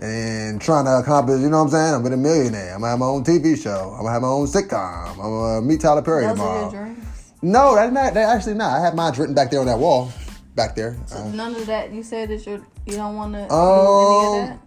and 0.00 0.60
trying 0.60 0.84
to 0.84 0.98
accomplish. 0.98 1.40
You 1.40 1.50
know 1.50 1.58
what 1.58 1.64
I'm 1.64 1.70
saying? 1.70 1.94
I'm 1.94 2.02
gonna 2.02 2.16
be 2.16 2.22
a 2.22 2.24
millionaire. 2.24 2.74
I'm 2.74 2.80
gonna 2.80 2.90
have 2.90 2.98
my 3.00 3.06
own 3.06 3.24
TV 3.24 3.60
show. 3.60 3.90
I'm 3.92 4.02
gonna 4.02 4.12
have 4.12 4.22
my 4.22 4.28
own 4.28 4.46
sitcom. 4.46 5.10
I'm 5.10 5.16
gonna 5.16 5.62
meet 5.62 5.80
Tyler 5.80 6.02
Perry 6.02 6.26
Those 6.26 6.32
tomorrow. 6.32 6.68
are 6.68 6.72
your 6.72 6.84
dreams. 6.84 7.32
No, 7.42 7.74
that's 7.74 7.92
not. 7.92 8.14
That 8.14 8.36
actually 8.36 8.54
not. 8.54 8.78
I 8.78 8.80
have 8.80 8.94
mine 8.94 9.12
written 9.18 9.34
back 9.34 9.50
there 9.50 9.60
on 9.60 9.66
that 9.66 9.78
wall, 9.78 10.12
back 10.54 10.74
there. 10.74 10.96
Uh, 11.12 11.28
None 11.28 11.54
of 11.56 11.66
that. 11.66 11.92
You 11.92 12.02
said 12.02 12.30
that 12.30 12.46
you 12.46 12.64
you 12.86 12.96
don't 12.96 13.16
want 13.16 13.32
to 13.34 13.40
do 13.40 13.44
any 13.44 13.52
Um, 13.54 14.42
of 14.42 14.48
that. 14.48 14.58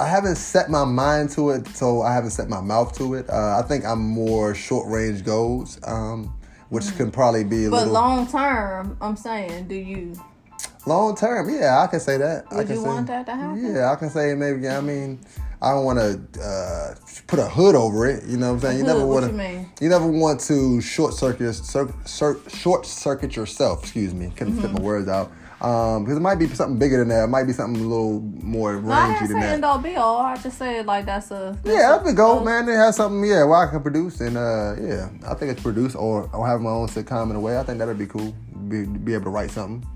I 0.00 0.06
haven't 0.08 0.36
set 0.36 0.70
my 0.70 0.84
mind 0.84 1.30
to 1.32 1.50
it, 1.50 1.68
so 1.68 2.00
I 2.02 2.14
haven't 2.14 2.30
set 2.30 2.48
my 2.48 2.60
mouth 2.60 2.96
to 2.98 3.14
it. 3.14 3.28
Uh, 3.28 3.60
I 3.62 3.68
think 3.68 3.84
I'm 3.84 4.00
more 4.00 4.54
short 4.54 4.88
range 4.88 5.24
goals, 5.24 5.78
um, 5.84 6.32
which 6.70 6.96
can 6.96 7.10
probably 7.10 7.44
be 7.44 7.66
a 7.66 7.70
But 7.70 7.80
little 7.80 7.92
long 7.94 8.26
term, 8.26 8.96
I'm 9.00 9.16
saying, 9.16 9.68
do 9.68 9.74
you? 9.74 10.14
long 10.86 11.14
term. 11.14 11.50
Yeah, 11.50 11.80
I 11.82 11.86
can 11.86 12.00
say 12.00 12.16
that. 12.16 12.46
I 12.50 12.56
Would 12.56 12.66
can 12.66 12.76
you 12.76 12.82
say, 12.82 12.88
want 12.88 13.06
that 13.08 13.26
to 13.26 13.32
happen? 13.34 13.74
Yeah, 13.74 13.92
I 13.92 13.96
can 13.96 14.08
say 14.08 14.34
maybe. 14.34 14.66
I 14.66 14.80
mean, 14.80 15.20
I 15.60 15.72
don't 15.72 15.84
want 15.84 15.98
to 15.98 16.42
uh, 16.42 16.94
put 17.26 17.38
a 17.38 17.46
hood 17.46 17.74
over 17.74 18.06
it. 18.06 18.24
You 18.24 18.38
know 18.38 18.48
what 18.48 18.54
I'm 18.54 18.60
saying? 18.60 18.78
You 18.78 18.84
hood, 18.84 18.94
never 18.94 19.06
want 19.06 19.26
to. 19.26 19.32
mean? 19.34 19.68
You 19.82 19.90
never 19.90 20.06
want 20.06 20.40
to 20.42 20.80
short 20.80 21.12
circuit, 21.12 21.52
cir- 21.52 21.92
cir- 22.06 22.40
short 22.48 22.86
circuit 22.86 23.36
yourself. 23.36 23.82
Excuse 23.82 24.14
me, 24.14 24.32
couldn't 24.34 24.54
Mm-hmm. 24.54 24.62
spit 24.62 24.72
my 24.72 24.80
words 24.80 25.08
out. 25.08 25.30
Um, 25.62 26.04
because 26.04 26.16
it 26.16 26.20
might 26.20 26.36
be 26.36 26.46
something 26.48 26.78
bigger 26.78 26.98
than 26.98 27.08
that. 27.08 27.24
It 27.24 27.26
might 27.26 27.44
be 27.44 27.52
something 27.52 27.82
a 27.84 27.86
little 27.86 28.20
more 28.20 28.80
No, 28.80 28.92
I 28.92 29.08
rangy 29.08 29.26
didn't 29.26 29.28
than 29.34 29.42
say 29.42 29.46
that. 29.48 29.52
end 29.54 29.64
all 29.64 29.78
be 29.78 29.96
all. 29.96 30.18
I 30.18 30.36
just 30.36 30.56
said 30.56 30.86
like 30.86 31.04
that's 31.04 31.30
a. 31.30 31.58
That's 31.62 31.76
Yeah, 31.76 31.90
that's 31.96 32.08
a 32.08 32.14
goal, 32.14 32.40
man. 32.40 32.64
They 32.66 32.72
have 32.72 32.94
something, 32.94 33.22
yeah, 33.28 33.44
where 33.44 33.68
I 33.68 33.70
can 33.70 33.82
produce 33.82 34.20
and 34.22 34.36
uh, 34.38 34.76
yeah, 34.80 35.10
I 35.28 35.34
think 35.34 35.52
it's 35.52 35.62
produce 35.62 35.94
or 35.94 36.30
or 36.32 36.46
have 36.46 36.60
my 36.62 36.70
own 36.70 36.88
sitcom 36.88 37.30
in 37.30 37.36
a 37.36 37.40
way. 37.40 37.58
I 37.58 37.62
think 37.62 37.78
that'd 37.78 37.98
be 37.98 38.06
cool. 38.06 38.34
Be, 38.68 38.84
be 38.86 39.14
able 39.14 39.24
to 39.24 39.30
write 39.30 39.50
something 39.50 39.86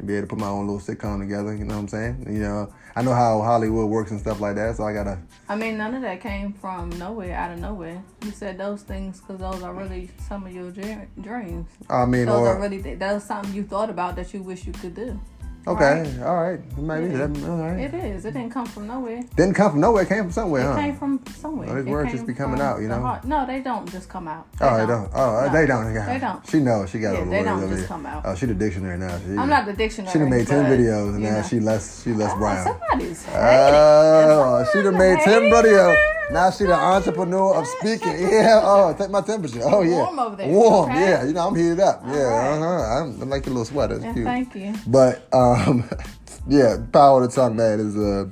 and 0.00 0.08
be 0.08 0.16
able 0.16 0.26
to 0.26 0.30
put 0.30 0.38
my 0.38 0.48
own 0.48 0.66
little 0.66 0.80
sitcom 0.80 1.20
together. 1.20 1.54
You 1.54 1.64
know 1.64 1.74
what 1.74 1.82
I'm 1.82 1.88
saying? 1.88 2.26
You 2.28 2.40
know, 2.40 2.72
I 2.96 3.02
know 3.02 3.14
how 3.14 3.40
Hollywood 3.42 3.88
works 3.88 4.10
and 4.10 4.18
stuff 4.18 4.40
like 4.40 4.56
that, 4.56 4.76
so 4.76 4.84
I 4.84 4.92
gotta. 4.92 5.18
I 5.48 5.54
mean, 5.56 5.76
none 5.76 5.94
of 5.94 6.02
that 6.02 6.20
came 6.20 6.52
from 6.54 6.90
nowhere, 6.98 7.36
out 7.36 7.52
of 7.52 7.58
nowhere. 7.58 8.02
You 8.24 8.32
said 8.32 8.58
those 8.58 8.82
things 8.82 9.20
because 9.20 9.38
those 9.38 9.62
are 9.62 9.72
really 9.72 10.10
some 10.26 10.46
of 10.46 10.52
your 10.52 10.70
dreams. 10.70 11.68
I 11.88 12.06
mean, 12.06 12.26
Those 12.26 12.40
or 12.40 12.48
are 12.48 12.60
really 12.60 12.82
th- 12.82 12.98
that 12.98 13.12
was 13.12 13.24
something 13.24 13.54
you 13.54 13.62
thought 13.62 13.90
about 13.90 14.16
that 14.16 14.32
you 14.34 14.42
wish 14.42 14.66
you 14.66 14.72
could 14.72 14.94
do. 14.94 15.20
Okay, 15.66 16.02
right? 16.02 16.22
all 16.26 16.42
right, 16.42 16.60
maybe 16.78 17.12
Yeah. 17.12 17.26
that, 17.26 17.48
all 17.48 17.58
right. 17.58 17.78
It 17.80 17.94
is. 17.94 18.24
It 18.24 18.32
didn't 18.32 18.50
come 18.50 18.66
from 18.66 18.86
nowhere. 18.86 19.22
Didn't 19.36 19.54
come 19.54 19.70
from 19.72 19.80
nowhere. 19.80 20.02
It 20.02 20.08
came 20.08 20.22
from 20.24 20.32
somewhere, 20.32 20.62
It 20.62 20.66
huh? 20.66 20.76
came 20.76 20.96
from 20.96 21.20
somewhere. 21.40 21.68
Oh, 21.70 21.74
these 21.76 21.86
It 21.86 21.90
words 21.90 22.12
just 22.12 22.26
be 22.26 22.34
coming 22.34 22.60
out, 22.60 22.80
you 22.80 22.88
know? 22.88 23.00
heart. 23.00 23.24
No, 23.24 23.46
they 23.46 23.60
don't 23.60 23.90
just 23.90 24.08
come 24.08 24.26
out. 24.28 24.46
Oh, 24.60 24.76
they 24.78 24.86
don't. 24.86 25.10
Oh, 25.14 25.46
No. 25.46 25.52
they 25.52 25.66
don't. 25.66 25.94
They 25.94 26.18
don't. 26.18 26.46
She 26.48 26.60
knows. 26.60 26.90
She 26.90 26.98
got 26.98 27.14
Yeah, 27.14 27.24
the 27.24 27.30
they 27.30 27.42
don't 27.42 27.60
just 27.60 27.78
here. 27.78 27.86
come 27.86 28.06
out. 28.06 28.22
Oh, 28.24 28.34
she 28.34 28.46
the 28.46 28.54
dictionary 28.54 28.98
now. 28.98 29.16
She, 29.18 29.36
I'm 29.36 29.48
not 29.48 29.66
the 29.66 29.72
dictionary. 29.72 30.12
She 30.12 30.18
done 30.18 30.30
made 30.30 30.46
ten 30.46 30.64
videos 30.66 31.10
and 31.14 31.20
now 31.22 31.36
know. 31.36 31.42
she 31.42 31.60
less. 31.60 32.02
She 32.02 32.12
less 32.12 32.32
Oh, 32.34 32.38
brown. 32.38 32.64
Somebody's 32.64 33.26
Oh, 33.32 34.64
she 34.72 34.82
done 34.82 34.96
made 34.98 35.18
10 35.20 35.42
hating. 35.42 35.52
videos. 35.52 35.96
Now 36.32 36.50
she 36.50 36.64
the 36.64 36.74
entrepreneur 36.74 37.56
of 37.56 37.66
speaking. 37.66 38.10
Yeah, 38.30 38.60
oh, 38.62 38.94
take 38.96 39.10
my 39.10 39.20
temperature. 39.20 39.60
Oh, 39.64 39.82
yeah. 39.82 39.96
Warm 39.96 40.18
over 40.18 40.36
there, 40.36 40.48
Warm, 40.48 40.90
okay? 40.90 41.00
yeah. 41.00 41.24
You 41.24 41.32
know, 41.32 41.48
I'm 41.48 41.56
heated 41.56 41.80
up. 41.80 42.02
Yeah, 42.06 42.22
right. 42.22 42.58
uh-huh. 42.58 43.02
I'm, 43.04 43.22
I 43.22 43.24
like 43.24 43.42
the 43.42 43.50
little 43.50 43.64
sweater. 43.64 43.96
It's 43.96 44.04
Yeah, 44.04 44.12
cute. 44.14 44.24
thank 44.26 44.54
you. 44.54 44.74
But, 44.86 45.26
um, 45.32 45.88
yeah, 46.48 46.76
power 46.92 47.22
of 47.22 47.30
the 47.30 47.34
tongue, 47.34 47.56
man, 47.56 47.80
is, 47.80 47.96
uh, 47.96 48.26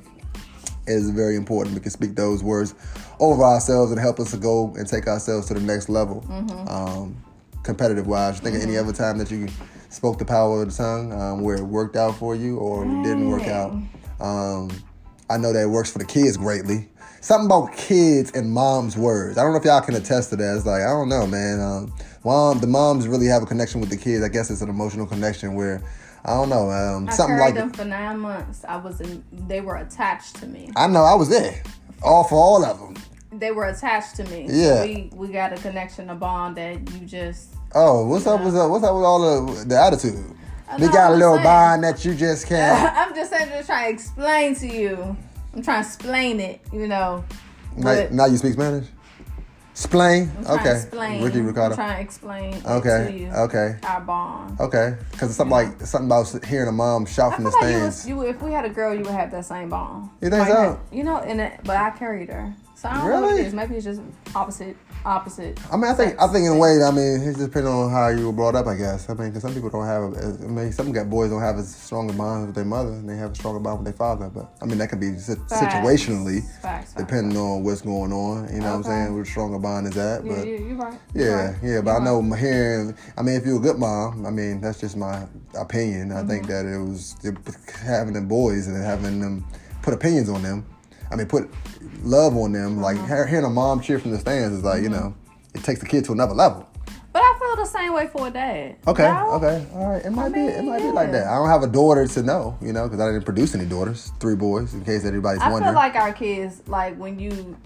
is 0.87 1.09
very 1.09 1.35
important. 1.35 1.75
We 1.75 1.81
can 1.81 1.91
speak 1.91 2.15
those 2.15 2.41
words 2.41 2.73
over 3.19 3.43
ourselves 3.43 3.91
and 3.91 3.99
help 3.99 4.19
us 4.19 4.31
to 4.31 4.37
go 4.37 4.73
and 4.77 4.87
take 4.87 5.07
ourselves 5.07 5.47
to 5.47 5.53
the 5.53 5.59
next 5.59 5.89
level. 5.89 6.21
Mm-hmm. 6.29 6.69
Um, 6.69 7.23
competitive 7.63 8.07
wise. 8.07 8.39
Think 8.39 8.55
of 8.55 8.61
any 8.61 8.77
other 8.77 8.93
time 8.93 9.17
that 9.17 9.29
you 9.29 9.47
spoke 9.89 10.17
the 10.19 10.25
power 10.25 10.61
of 10.61 10.69
the 10.69 10.75
tongue 10.75 11.11
um, 11.11 11.41
where 11.41 11.57
it 11.57 11.63
worked 11.63 11.95
out 11.97 12.15
for 12.15 12.35
you 12.35 12.57
or 12.57 12.85
it 12.85 13.03
didn't 13.03 13.29
work 13.29 13.47
out? 13.47 13.71
Um, 14.21 14.69
I 15.29 15.37
know 15.37 15.51
that 15.53 15.63
it 15.63 15.69
works 15.69 15.91
for 15.91 15.99
the 15.99 16.05
kids 16.05 16.37
greatly. 16.37 16.87
Something 17.21 17.47
about 17.47 17.75
kids 17.75 18.31
and 18.31 18.51
mom's 18.51 18.97
words. 18.97 19.37
I 19.37 19.43
don't 19.43 19.51
know 19.51 19.59
if 19.59 19.65
y'all 19.65 19.81
can 19.81 19.95
attest 19.95 20.29
to 20.29 20.35
that. 20.37 20.55
It's 20.55 20.65
like 20.65 20.81
I 20.81 20.87
don't 20.87 21.09
know, 21.09 21.27
man. 21.27 21.59
Um, 21.59 21.93
mom, 22.23 22.59
the 22.59 22.67
moms 22.67 23.07
really 23.07 23.27
have 23.27 23.43
a 23.43 23.45
connection 23.45 23.81
with 23.81 23.89
the 23.89 23.97
kids. 23.97 24.23
I 24.23 24.29
guess 24.29 24.49
it's 24.49 24.61
an 24.61 24.69
emotional 24.69 25.05
connection 25.05 25.53
where 25.55 25.83
I 26.25 26.33
don't 26.33 26.49
know. 26.49 26.69
Um, 26.69 27.09
I 27.09 27.13
something 27.13 27.37
carried 27.37 27.45
like 27.45 27.55
them 27.55 27.71
for 27.71 27.85
nine 27.85 28.19
months. 28.19 28.63
I 28.67 28.77
was 28.77 29.01
in. 29.01 29.23
They 29.47 29.61
were 29.61 29.77
attached 29.77 30.35
to 30.37 30.47
me. 30.47 30.69
I 30.75 30.87
know 30.87 31.03
I 31.03 31.15
was 31.15 31.29
there, 31.29 31.61
all 32.03 32.23
for 32.23 32.35
all 32.35 32.63
of 32.63 32.79
them. 32.79 32.95
They 33.31 33.51
were 33.51 33.65
attached 33.65 34.15
to 34.17 34.23
me. 34.25 34.47
Yeah. 34.49 34.83
We 34.83 35.09
we 35.13 35.27
got 35.27 35.53
a 35.53 35.57
connection, 35.57 36.09
a 36.09 36.15
bond 36.15 36.57
that 36.57 36.75
you 36.93 37.05
just. 37.05 37.53
Oh, 37.75 38.07
what's 38.07 38.25
up? 38.25 38.41
What's 38.41 38.55
up? 38.55 38.69
What's 38.69 38.83
up 38.83 38.95
with 38.95 39.03
all 39.03 39.45
the 39.45 39.65
the 39.65 39.79
attitude? 39.79 40.35
They 40.77 40.87
got 40.87 41.11
a 41.11 41.15
little 41.15 41.35
saying. 41.35 41.43
bond 41.43 41.83
that 41.83 42.05
you 42.05 42.13
just 42.13 42.47
can't. 42.49 42.95
I'm 42.95 43.15
just 43.15 43.31
saying, 43.31 43.49
just 43.49 43.67
trying 43.67 43.87
to 43.87 43.93
explain 43.93 44.55
to 44.55 44.67
you. 44.67 45.17
I'm 45.59 45.63
trying 45.65 45.83
to 45.83 45.87
explain 45.87 46.39
it. 46.39 46.61
You 46.71 46.87
know. 46.87 47.25
now, 47.75 48.07
now 48.11 48.25
you 48.27 48.37
speak 48.37 48.53
Spanish. 48.53 48.87
Explain. 49.71 50.31
I'm 50.47 50.59
Okay. 50.59 50.71
explain. 50.71 51.21
Ricky 51.23 51.39
I'm 51.39 51.47
Ricardo. 51.47 51.75
trying 51.75 51.95
to 51.97 52.01
explain 52.01 52.61
Okay. 52.65 53.17
you. 53.17 53.27
Okay. 53.31 53.75
Our 53.83 53.99
bond. 54.01 54.59
Okay. 54.59 54.95
Because 55.11 55.29
it's 55.29 55.37
something 55.37 55.51
like 55.51 55.81
something 55.81 56.07
about 56.07 56.45
hearing 56.45 56.69
a 56.69 56.71
mom 56.71 57.05
shout 57.05 57.35
from 57.35 57.43
the 57.43 57.49
like 57.49 57.61
you, 57.63 57.69
stands. 57.69 58.07
you, 58.07 58.21
if 58.25 58.41
we 58.41 58.51
had 58.53 58.63
a 58.65 58.69
girl, 58.69 58.93
you 58.93 59.01
would 59.03 59.11
have 59.11 59.31
that 59.31 59.45
same 59.45 59.69
bond. 59.69 60.09
You 60.21 60.29
think 60.29 60.39
Like 60.47 60.49
so? 60.49 60.79
You 60.93 61.03
know, 61.03 61.17
and 61.17 61.41
it, 61.41 61.59
but 61.65 61.75
I 61.75 61.89
carried 61.91 62.29
her, 62.29 62.53
so 62.75 62.87
I 62.89 62.93
don't 62.97 63.09
know 63.09 63.21
what 63.21 63.29
Really? 63.31 63.41
it 63.41 63.47
is. 63.47 63.53
Maybe 63.53 63.75
it's 63.75 63.85
just 63.85 64.01
opposite 64.35 64.75
opposite. 65.05 65.59
I 65.71 65.77
mean, 65.77 65.85
I 65.85 65.93
think 65.93 66.21
I 66.21 66.27
think 66.27 66.45
in 66.45 66.53
a 66.53 66.57
way, 66.57 66.81
I 66.83 66.91
mean, 66.91 67.21
it's 67.21 67.37
just 67.37 67.51
depending 67.51 67.71
on 67.71 67.91
how 67.91 68.09
you 68.09 68.27
were 68.27 68.33
brought 68.33 68.55
up. 68.55 68.67
I 68.67 68.75
guess. 68.75 69.09
I 69.09 69.13
mean, 69.13 69.29
because 69.29 69.41
some 69.41 69.53
people 69.53 69.69
don't 69.69 69.85
have. 69.85 70.13
I 70.43 70.47
mean, 70.47 70.71
some 70.71 70.91
got 70.91 71.09
boys 71.09 71.29
don't 71.29 71.41
have 71.41 71.57
as 71.57 71.73
strong 71.75 72.09
a 72.09 72.13
bond 72.13 72.47
with 72.47 72.55
their 72.55 72.65
mother, 72.65 72.91
and 72.91 73.09
they 73.09 73.15
have 73.17 73.31
a 73.31 73.35
stronger 73.35 73.59
bond 73.59 73.79
with 73.79 73.85
their 73.85 73.97
father. 73.97 74.29
But 74.29 74.51
I 74.61 74.65
mean, 74.65 74.77
that 74.79 74.89
could 74.89 74.99
be 74.99 75.17
si- 75.17 75.33
situationally, 75.33 76.41
Facts, 76.61 76.61
facts, 76.61 76.93
depending 76.93 77.37
on 77.37 77.63
what's 77.63 77.81
going 77.81 78.11
on. 78.11 78.53
You 78.53 78.61
know 78.61 78.69
what 78.69 78.75
I'm 78.77 78.83
saying? 78.83 79.13
Where 79.13 79.23
the 79.23 79.29
stronger 79.29 79.59
bond 79.59 79.87
is 79.87 79.97
at. 79.97 80.23
Yeah, 80.23 80.35
But 80.35 80.47
you, 80.47 80.57
you're 80.57 80.75
right. 80.75 80.99
Yeah, 81.13 81.27
right. 81.27 81.55
yeah, 81.63 81.81
but 81.81 81.91
I 81.91 81.93
You're 81.95 82.03
know 82.05 82.15
right. 82.19 82.29
my 82.29 82.37
hearing. 82.37 82.97
I 83.17 83.21
mean, 83.21 83.35
if 83.35 83.45
you're 83.45 83.57
a 83.57 83.61
good 83.61 83.77
mom, 83.77 84.25
I 84.25 84.29
mean, 84.29 84.61
that's 84.61 84.79
just 84.79 84.97
my 84.97 85.27
opinion. 85.55 86.11
I 86.11 86.23
think 86.23 86.47
mm-hmm. 86.47 86.51
that 86.51 86.65
it 86.65 86.79
was 86.79 87.15
having 87.83 88.13
them 88.13 88.27
boys 88.27 88.67
and 88.67 88.83
having 88.83 89.19
them 89.19 89.45
put 89.81 89.93
opinions 89.93 90.29
on 90.29 90.43
them. 90.43 90.65
I 91.11 91.15
mean, 91.15 91.27
put 91.27 91.49
love 92.03 92.35
on 92.35 92.51
them. 92.51 92.81
Like 92.81 92.97
uh-huh. 92.97 93.25
hearing 93.25 93.45
a 93.45 93.49
mom 93.49 93.81
cheer 93.81 93.99
from 93.99 94.11
the 94.11 94.19
stands 94.19 94.57
is 94.57 94.63
like 94.63 94.83
you 94.83 94.89
know, 94.89 94.97
uh-huh. 94.97 95.39
it 95.55 95.63
takes 95.63 95.79
the 95.79 95.87
kid 95.87 96.05
to 96.05 96.11
another 96.11 96.33
level. 96.33 96.69
But 97.11 97.23
I 97.23 97.39
feel 97.39 97.55
the 97.55 97.65
same 97.65 97.93
way 97.93 98.07
for 98.07 98.27
a 98.27 98.31
dad. 98.31 98.75
Okay, 98.87 99.03
No? 99.03 99.31
okay, 99.31 99.65
all 99.73 99.89
right. 99.89 100.05
It 100.05 100.11
might 100.11 100.31
be, 100.31 100.41
it 100.41 100.57
mean, 100.57 100.67
might 100.67 100.79
be 100.79 100.91
like 100.91 101.11
that. 101.11 101.25
I 101.25 101.35
don't 101.35 101.49
have 101.49 101.63
a 101.63 101.67
daughter 101.67 102.05
to 102.05 102.21
know, 102.23 102.55
you 102.61 102.71
know, 102.71 102.83
because 102.83 102.99
I 102.99 103.07
didn't 103.07 103.25
produce 103.25 103.55
any 103.55 103.65
daughters. 103.65 104.11
Three 104.19 104.35
boys, 104.35 104.75
in 104.75 104.85
case 104.85 105.05
anybody's 105.05 105.41
I 105.41 105.49
wondering. 105.49 105.63
I 105.63 105.71
feel 105.71 105.75
like 105.75 105.95
our 105.95 106.13
kids, 106.13 106.61
like 106.67 106.95
when 106.97 107.17
you, 107.17 107.57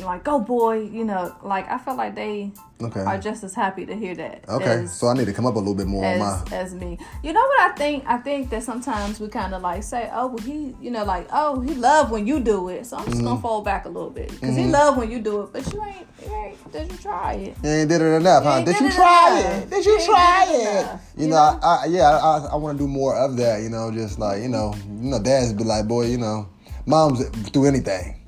like, 0.00 0.24
go 0.24 0.38
boy, 0.40 0.80
you 0.80 1.04
know, 1.04 1.34
like 1.42 1.68
I 1.70 1.76
feel 1.78 1.94
like 1.96 2.14
they 2.14 2.50
okay, 2.82 3.00
are 3.00 3.18
just 3.18 3.44
as 3.44 3.54
happy 3.54 3.84
to 3.86 3.94
hear 3.94 4.14
that. 4.14 4.44
okay. 4.48 4.64
as- 4.64 4.98
So 4.98 5.08
I 5.08 5.14
need 5.14 5.26
to 5.26 5.32
come 5.34 5.44
up 5.46 5.54
a 5.54 5.58
little 5.58 5.74
bit 5.74 5.86
more 5.86 6.04
on 6.04 6.14
as, 6.14 6.50
my. 6.50 6.56
as 6.56 6.74
me. 6.74 6.98
You 7.22 7.32
know 7.34 7.40
what 7.40 7.70
I 7.70 7.74
think? 7.74 8.04
I 8.06 8.16
think 8.16 8.48
that 8.50 8.62
sometimes 8.62 9.20
we 9.20 9.28
kind 9.28 9.54
of 9.54 9.60
like 9.62 9.82
say, 9.82 10.08
oh, 10.12 10.28
well, 10.28 10.38
he, 10.38 10.74
you 10.80 10.90
know, 10.90 11.04
like, 11.04 11.26
oh, 11.30 11.60
he 11.60 11.74
love 11.74 12.10
when 12.10 12.26
you 12.26 12.40
do 12.40 12.68
it. 12.70 12.86
So 12.86 12.96
I'm 12.96 13.04
just 13.04 13.18
Mm-hmm. 13.18 13.26
gonna 13.26 13.40
fall 13.42 13.60
back 13.62 13.84
a 13.84 13.88
little 13.88 14.10
bit 14.10 14.30
because 14.30 14.56
he 14.56 14.66
love 14.66 14.96
when 14.96 15.10
you 15.10 15.20
do 15.20 15.42
it, 15.42 15.52
but 15.52 15.70
you 15.72 15.84
ain't, 15.84 16.06
you 16.26 16.34
ain't, 16.34 16.72
did 16.72 16.90
you 16.90 16.96
try 16.98 17.34
it? 17.34 17.56
You 17.62 17.70
ain't 17.70 17.88
did 17.90 18.00
it 18.00 18.04
enough, 18.04 18.44
You 18.44 18.50
huh? 18.50 18.64
Did 18.64 18.80
you 18.80 18.86
it 18.86 18.92
try 18.94 19.38
enough. 19.38 19.62
it? 19.64 19.70
Did 19.70 19.84
You 19.84 19.92
you 19.98 20.06
try 20.06 20.46
it 20.48 20.54
it? 20.54 20.80
enough, 20.80 21.00
you 21.18 21.26
know, 21.28 21.34
know? 21.36 21.58
I, 21.62 21.82
I 21.82 21.86
yeah, 21.86 22.10
I, 22.10 22.48
I 22.52 22.56
want 22.56 22.78
to 22.78 22.82
do 22.84 22.88
more 22.88 23.14
of 23.14 23.36
that. 23.36 23.62
You 23.62 23.68
know, 23.68 23.90
just 23.92 24.18
like 24.18 24.40
you 24.42 24.48
know, 24.48 24.74
you 24.86 25.10
know, 25.10 25.18
dads 25.22 25.52
be 25.52 25.64
like, 25.64 25.86
boy, 25.86 26.06
you 26.06 26.16
know, 26.18 26.48
moms 26.86 27.28
do 27.50 27.66
anything. 27.66 28.18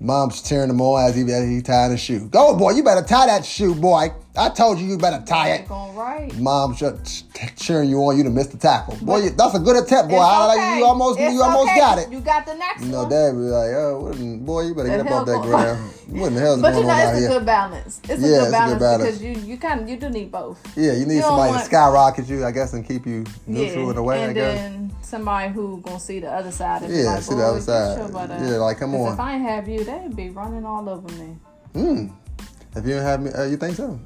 Mom's 0.00 0.42
tearing 0.42 0.70
him 0.70 0.80
on 0.80 1.08
as 1.08 1.16
he 1.16 1.22
as 1.22 1.48
he 1.48 1.62
tied 1.62 1.90
his 1.90 2.00
shoe. 2.00 2.28
Go, 2.28 2.56
boy, 2.56 2.72
you 2.72 2.82
better 2.82 3.02
tie 3.02 3.26
that 3.26 3.44
shoe, 3.44 3.74
boy. 3.74 4.10
I 4.38 4.50
told 4.50 4.78
you 4.78 4.86
you 4.86 4.98
better 4.98 5.22
tie 5.26 5.48
it. 5.54 5.68
Going 5.68 5.94
right. 5.96 6.34
Mom 6.38 6.74
ch- 6.74 6.82
ch- 7.04 7.24
cheering 7.56 7.88
you 7.88 7.98
on, 8.04 8.16
you 8.18 8.22
to 8.24 8.30
miss 8.30 8.48
the 8.48 8.58
tackle. 8.58 8.96
Boy, 9.00 9.22
you, 9.24 9.30
that's 9.30 9.54
a 9.54 9.58
good 9.58 9.82
attempt, 9.82 10.10
boy. 10.10 10.18
I 10.18 10.44
like 10.46 10.78
you 10.78 10.84
almost 10.84 11.18
It's 11.18 11.32
you 11.32 11.42
almost 11.42 11.70
okay. 11.70 11.78
got 11.80 11.98
it. 11.98 12.10
You 12.12 12.20
got 12.20 12.44
the 12.44 12.54
next 12.54 12.80
one. 12.82 12.86
You 12.90 12.92
know, 12.96 13.02
one. 13.02 13.10
dad 13.10 13.32
be 13.32 13.38
like, 13.38 13.70
oh, 13.74 14.38
boy, 14.44 14.60
you 14.66 14.74
better 14.74 14.88
get 14.88 15.00
up 15.00 15.10
off 15.10 15.26
that 15.26 15.40
ground. 15.42 15.90
What 16.08 16.26
in 16.28 16.34
the 16.34 16.40
hell's 16.40 16.60
But 16.60 16.70
going 16.72 16.82
you 16.82 16.86
know, 16.88 16.92
on 16.94 17.00
it's 17.00 17.16
a 17.16 17.20
here? 17.20 17.28
good 17.30 17.46
balance. 17.46 18.00
It's 18.04 18.10
a 18.10 18.12
Yeah, 18.12 18.18
good 18.20 18.26
it's 18.26 18.32
a 18.36 18.44
good 18.44 18.52
balance, 18.52 18.80
balance. 18.80 19.02
because 19.18 19.22
you 19.22 19.30
you 19.52 19.56
kind 19.58 19.80
of 19.80 19.88
you 19.88 19.96
do 19.96 20.08
need 20.10 20.30
both. 20.30 20.60
Yeah, 20.76 20.92
you 20.92 21.06
need 21.06 21.16
You 21.16 21.22
somebody 21.22 21.50
want- 21.52 21.60
to 21.60 21.66
skyrocket 21.66 22.26
you, 22.28 22.44
I 22.44 22.50
guess, 22.50 22.72
and 22.74 22.86
keep 22.86 23.06
you 23.06 23.24
neutral 23.46 23.84
yeah, 23.86 23.90
in 23.92 23.96
a 23.96 24.02
way, 24.02 24.22
and 24.22 24.30
I 24.30 24.34
guess. 24.34 24.58
then 24.58 24.94
somebody 25.02 25.52
who 25.52 25.80
gonna 25.80 25.98
see 25.98 26.20
the 26.20 26.30
other 26.30 26.52
side. 26.52 26.86
Be 26.86 26.94
Yeah, 26.94 27.04
like, 27.14 27.22
see 27.22 27.34
the 27.34 27.42
other 27.44 27.60
side. 27.60 27.98
Yeah, 28.40 28.56
like, 28.58 28.78
come 28.78 28.94
on. 28.94 29.12
If 29.14 29.18
I 29.20 29.34
ain't 29.34 29.42
have 29.48 29.66
you, 29.66 29.82
they'd 29.82 30.14
be 30.14 30.28
running 30.30 30.64
all 30.66 30.88
over 30.88 31.08
me. 31.14 31.36
Hmm. 31.72 32.06
If 32.76 32.84
you 32.84 32.90
didn't 32.92 33.04
have 33.04 33.22
me, 33.22 33.30
uh, 33.32 33.44
you 33.44 33.56
think 33.56 33.76
so? 33.76 33.98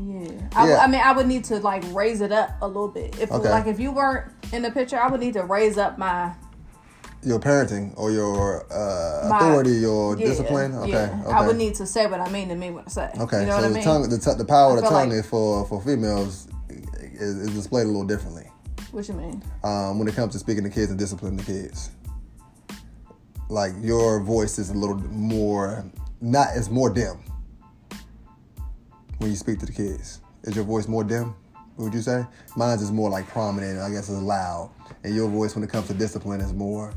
Yeah. 0.00 0.48
I, 0.54 0.68
Yeah. 0.68 0.78
I 0.78 0.86
mean, 0.86 1.00
I 1.00 1.12
would 1.12 1.26
need 1.26 1.44
to 1.44 1.56
like 1.58 1.82
raise 1.92 2.20
it 2.20 2.30
up 2.32 2.50
a 2.62 2.66
little 2.66 2.88
bit. 2.88 3.18
If 3.20 3.30
Okay. 3.32 3.50
like 3.50 3.66
if 3.66 3.80
you 3.80 3.90
weren't 3.92 4.30
in 4.52 4.62
the 4.62 4.70
picture, 4.70 4.98
I 4.98 5.08
would 5.08 5.20
need 5.20 5.34
to 5.34 5.44
raise 5.44 5.76
up 5.78 5.98
my 5.98 6.32
Your 7.24 7.40
parenting 7.40 7.92
or 7.96 8.12
your 8.12 8.62
uh, 8.72 9.28
My- 9.28 9.38
authority, 9.38 9.72
your 9.72 10.16
yeah, 10.16 10.26
discipline? 10.26 10.72
Okay, 10.74 10.90
yeah. 10.92 11.22
okay. 11.26 11.32
I 11.32 11.44
would 11.46 11.56
need 11.56 11.74
to 11.76 11.86
say 11.86 12.06
what 12.06 12.20
I 12.20 12.30
mean 12.30 12.48
to 12.48 12.54
mean 12.54 12.74
what 12.74 12.84
I 12.86 12.90
say. 12.90 13.10
Okay, 13.18 13.40
You 13.40 13.46
know 13.46 13.56
so 13.56 13.62
what 13.62 13.64
I 13.64 13.68
the 13.68 13.74
mean? 13.74 13.84
tongue, 13.84 14.08
the, 14.08 14.18
t- 14.18 14.34
the 14.38 14.44
power 14.44 14.76
of 14.76 14.82
the 14.84 14.88
tongue 14.88 15.08
like- 15.10 15.18
is 15.18 15.26
for 15.26 15.66
for 15.66 15.82
females 15.82 16.46
is, 16.70 17.36
is 17.38 17.54
displayed 17.54 17.84
a 17.84 17.88
little 17.88 18.04
differently 18.06 18.44
what 18.92 19.08
you 19.08 19.14
mean? 19.14 19.42
um, 19.64 19.98
when 19.98 20.06
it 20.06 20.14
comes 20.14 20.32
to 20.34 20.38
speaking 20.38 20.62
to 20.62 20.70
kids 20.70 20.90
and 20.90 20.98
disciplining 20.98 21.36
the 21.38 21.42
kids. 21.44 21.90
Like 23.48 23.72
your 23.80 24.20
voice 24.20 24.58
is 24.58 24.70
a 24.70 24.74
little 24.74 24.96
more 25.10 25.84
not 26.20 26.48
it's 26.54 26.68
more 26.70 26.88
dim 26.90 27.18
when 29.18 29.30
you 29.30 29.36
speak 29.36 29.58
to 29.60 29.66
the 29.66 29.72
kids. 29.72 30.20
Is 30.44 30.56
your 30.56 30.64
voice 30.64 30.88
more 30.88 31.04
dim? 31.04 31.34
What 31.76 31.86
would 31.86 31.94
you 31.94 32.00
say? 32.00 32.24
Mine's 32.56 32.82
is 32.82 32.90
more 32.90 33.10
like 33.10 33.26
prominent. 33.28 33.78
I 33.80 33.90
guess 33.90 34.08
is 34.08 34.20
loud, 34.20 34.70
and 35.04 35.14
your 35.14 35.28
voice 35.28 35.54
when 35.54 35.62
it 35.62 35.70
comes 35.70 35.86
to 35.88 35.94
discipline 35.94 36.40
is 36.40 36.52
more. 36.52 36.92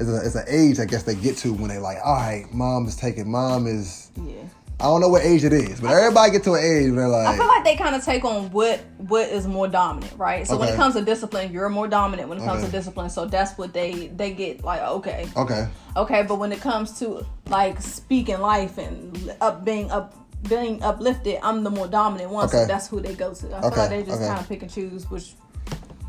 It's, 0.00 0.08
a, 0.08 0.24
it's 0.24 0.34
an 0.34 0.44
age 0.48 0.80
I 0.80 0.84
guess 0.86 1.02
they 1.02 1.14
get 1.14 1.36
to 1.38 1.52
when 1.52 1.68
they 1.68 1.78
like, 1.78 1.98
all 2.04 2.14
right, 2.14 2.46
mom 2.52 2.86
is 2.86 2.96
taking, 2.96 3.30
mom 3.30 3.66
is. 3.66 4.10
Yeah. 4.16 4.42
I 4.80 4.86
don't 4.86 5.00
know 5.00 5.08
what 5.08 5.22
age 5.22 5.44
it 5.44 5.52
is, 5.52 5.80
but 5.80 5.90
everybody 5.90 6.32
get 6.32 6.42
to 6.44 6.54
an 6.54 6.64
age 6.64 6.90
where 6.92 7.08
they're 7.08 7.26
I 7.26 7.36
feel 7.36 7.46
like 7.46 7.62
they 7.62 7.76
kind 7.76 7.94
of 7.94 8.04
take 8.04 8.24
on 8.24 8.50
what 8.50 8.80
what 8.96 9.28
is 9.28 9.46
more 9.46 9.68
dominant, 9.68 10.12
right? 10.18 10.44
So 10.44 10.56
when 10.56 10.70
it 10.70 10.76
comes 10.76 10.94
to 10.96 11.04
discipline, 11.04 11.52
you're 11.52 11.68
more 11.68 11.86
dominant 11.86 12.28
when 12.28 12.38
it 12.38 12.44
comes 12.44 12.62
Okay. 12.62 12.66
to 12.66 12.72
discipline. 12.72 13.08
So 13.08 13.26
that's 13.26 13.56
what 13.56 13.72
they 13.72 14.08
they 14.08 14.32
get 14.32 14.64
like 14.64 14.80
okay, 14.80 15.28
okay, 15.36 15.68
okay. 15.96 16.24
But 16.26 16.36
when 16.40 16.50
it 16.50 16.60
comes 16.60 16.98
to 16.98 17.24
like 17.48 17.80
speaking 17.80 18.40
life 18.40 18.76
and 18.78 19.36
up 19.40 19.64
being 19.64 19.88
up 19.92 20.16
being 20.48 20.82
uplifted, 20.82 21.38
I'm 21.42 21.62
the 21.64 21.70
more 21.70 21.86
dominant 21.88 22.30
one. 22.30 22.46
Okay. 22.46 22.58
So 22.58 22.66
that's 22.66 22.88
who 22.88 23.00
they 23.00 23.14
go 23.14 23.32
to. 23.34 23.56
I 23.56 23.60
feel 23.60 23.70
like 23.70 23.90
they 23.90 24.02
just 24.02 24.18
okay. 24.18 24.26
kind 24.28 24.40
of 24.40 24.48
pick 24.48 24.62
and 24.62 24.70
choose 24.72 25.10
which 25.10 25.34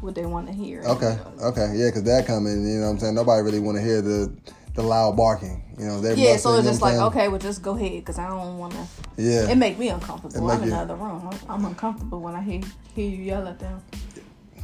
what 0.02 0.16
they 0.16 0.26
want 0.26 0.48
to 0.48 0.54
hear. 0.54 0.82
okay, 0.82 1.18
okay, 1.42 1.72
yeah, 1.76 1.88
because 1.88 2.04
that 2.04 2.26
coming, 2.28 2.66
you 2.68 2.80
know, 2.80 2.88
what 2.88 2.92
I'm 2.92 3.00
saying 3.00 3.16
nobody 3.16 3.42
really 3.42 3.60
want 3.60 3.78
to 3.78 3.84
hear 3.84 4.02
the 4.02 4.34
the 4.76 4.82
loud 4.82 5.16
barking, 5.16 5.64
you 5.78 5.86
know. 5.86 6.02
Yeah, 6.02 6.32
must- 6.34 6.44
so 6.44 6.56
it's 6.56 6.68
just 6.68 6.82
like 6.82 6.96
okay, 6.96 7.28
well 7.30 7.40
just 7.40 7.62
go 7.62 7.76
ahead 7.76 7.92
because 8.02 8.20
I 8.20 8.28
don't 8.28 8.58
want 8.58 8.74
to. 8.74 8.86
yeah, 9.18 9.50
It 9.50 9.56
make 9.56 9.78
me 9.78 9.90
uncomfortable. 9.90 10.48
Make 10.48 10.58
I'm 10.58 10.64
in 10.64 10.70
you- 10.70 10.76
the 10.76 10.82
other 10.82 10.96
room. 10.96 11.30
I'm, 11.32 11.50
I'm 11.50 11.66
uncomfortable 11.66 12.20
when 12.20 12.36
I 12.36 12.42
hear 12.42 12.62
hear 12.96 13.10
you 13.10 13.24
yell 13.24 13.48
at 13.48 13.60
them. 13.60 13.82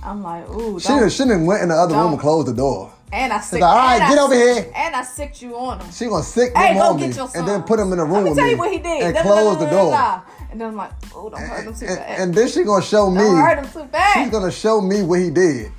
I'm 0.03 0.23
like, 0.23 0.49
ooh, 0.49 0.79
She 0.79 0.88
don't- 0.89 0.99
done, 1.01 1.10
she 1.10 1.23
done 1.25 1.45
went 1.45 1.62
in 1.62 1.69
the 1.69 1.75
other 1.75 1.93
room 1.93 2.03
Don't. 2.03 2.12
and 2.13 2.21
closed 2.21 2.47
the 2.47 2.53
door. 2.53 2.91
And 3.12 3.34
I 3.34 3.39
sick. 3.39 3.62
like, 3.62 3.69
"All 3.72 3.76
right, 3.78 3.95
and 3.95 4.04
I 4.04 4.10
get 4.10 4.17
over 4.19 4.36
here." 4.36 4.72
And 4.76 4.95
I 4.95 5.02
sicked 5.04 5.41
you 5.41 5.56
on 5.58 5.80
him. 5.80 5.91
She 5.91 6.06
gonna 6.06 6.24
sick 6.24 6.56
Hey, 6.56 6.76
go 6.76 6.82
on 6.82 6.98
get 6.98 7.10
me 7.10 7.15
your 7.15 7.26
and 7.36 7.48
then 7.48 7.60
son. 7.60 7.63
put 7.63 7.80
him 7.80 7.91
in 7.91 7.98
the 7.98 8.04
room 8.06 8.24
Let 8.24 8.24
me 8.26 8.36
tell 8.36 8.48
you 8.50 8.58
what 8.58 8.72
he 8.72 8.78
did. 8.78 9.02
and 9.02 9.17
close 9.17 9.58
the 9.58 9.65
door. 9.69 10.22
And 10.52 10.60
then 10.62 10.67
I'm 10.69 10.76
like, 10.76 10.91
oh, 11.15 11.30
don't 11.30 11.39
hurt 11.41 11.65
him 11.65 11.74
too 11.76 11.86
And, 11.88 11.98
bad. 11.98 12.19
and 12.19 12.34
then 12.36 12.48
she 12.48 12.63
gonna 12.63 12.84
show 12.84 13.10
me. 13.10 13.17
don't 13.22 13.36
hurt 13.38 13.60
him 13.65 13.69
too 13.72 13.84
bad. 13.86 14.13
She's 14.24 14.32
gonna 14.32 14.52
show 14.52 14.82
me 14.82 15.02
what 15.04 15.19
he 15.19 15.30
did. 15.32 15.72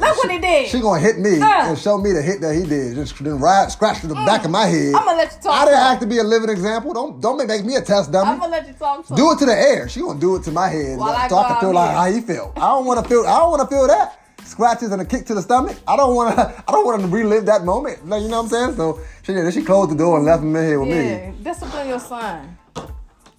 Look 0.00 0.18
what 0.18 0.30
he 0.30 0.38
did. 0.38 0.68
She 0.68 0.80
gonna 0.80 1.00
hit 1.00 1.18
me 1.18 1.40
Uh. 1.40 1.46
Mm. 1.46 1.68
and 1.70 1.78
show 1.78 1.96
me 1.96 2.12
the 2.12 2.20
hit 2.20 2.42
that 2.42 2.54
he 2.54 2.64
did. 2.64 2.94
Just 2.94 3.22
then 3.24 3.38
ride, 3.38 3.72
scratch 3.72 4.00
to 4.02 4.06
the 4.06 4.14
back 4.14 4.44
of 4.44 4.50
my 4.50 4.66
head. 4.66 4.94
I'ma 4.94 5.12
let 5.12 5.32
you 5.32 5.38
talk 5.42 5.52
I 5.54 5.64
didn't 5.64 5.80
have 5.80 6.00
to 6.00 6.06
be 6.06 6.18
a 6.18 6.24
living 6.24 6.50
example. 6.50 6.92
Don't 6.92 7.20
don't 7.22 7.38
make, 7.38 7.48
make 7.48 7.64
me 7.64 7.76
a 7.76 7.80
test 7.80 8.12
dummy. 8.12 8.30
I'm 8.32 8.38
gonna 8.38 8.52
let 8.52 8.66
you 8.66 8.74
talk 8.74 9.06
to 9.06 9.14
do 9.14 9.32
it 9.32 9.38
to 9.38 9.46
the 9.46 9.58
air. 9.58 9.88
She 9.88 10.00
gonna 10.00 10.20
do 10.20 10.36
it 10.36 10.42
to 10.44 10.52
my 10.52 10.68
head 10.68 10.98
While 10.98 11.10
I 11.16 11.26
so 11.28 11.38
I 11.38 11.48
can 11.48 11.60
feel 11.60 11.72
like 11.74 11.90
how 11.90 12.04
he 12.10 12.20
feel. 12.20 12.52
I 12.56 12.60
don't 12.60 12.84
want 12.84 13.02
to 13.02 13.08
feel. 13.08 13.26
I 13.26 13.38
don't 13.38 13.50
want 13.50 13.62
to 13.62 13.74
feel 13.74 13.86
that 13.86 14.18
scratches 14.48 14.90
and 14.92 15.00
a 15.02 15.04
kick 15.04 15.26
to 15.26 15.34
the 15.34 15.42
stomach. 15.42 15.76
I 15.86 15.96
don't 15.96 16.14
want 16.14 16.34
to. 16.36 16.42
I 16.68 16.72
don't 16.72 16.84
want 16.86 17.02
to 17.02 17.08
relive 17.08 17.46
that 17.46 17.64
moment. 17.64 18.06
Like, 18.08 18.22
you 18.22 18.28
know 18.28 18.42
what 18.42 18.52
I'm 18.52 18.74
saying? 18.74 18.76
So 18.76 19.00
she 19.22 19.32
then 19.34 19.50
she 19.52 19.62
closed 19.62 19.90
the 19.92 19.96
door 19.96 20.16
and 20.16 20.26
left 20.26 20.42
him 20.42 20.54
in 20.56 20.64
here 20.66 20.80
with 20.80 20.88
me. 20.88 20.96
Yeah, 21.08 21.30
discipline 21.42 21.88
your 21.88 22.00
son. 22.00 22.56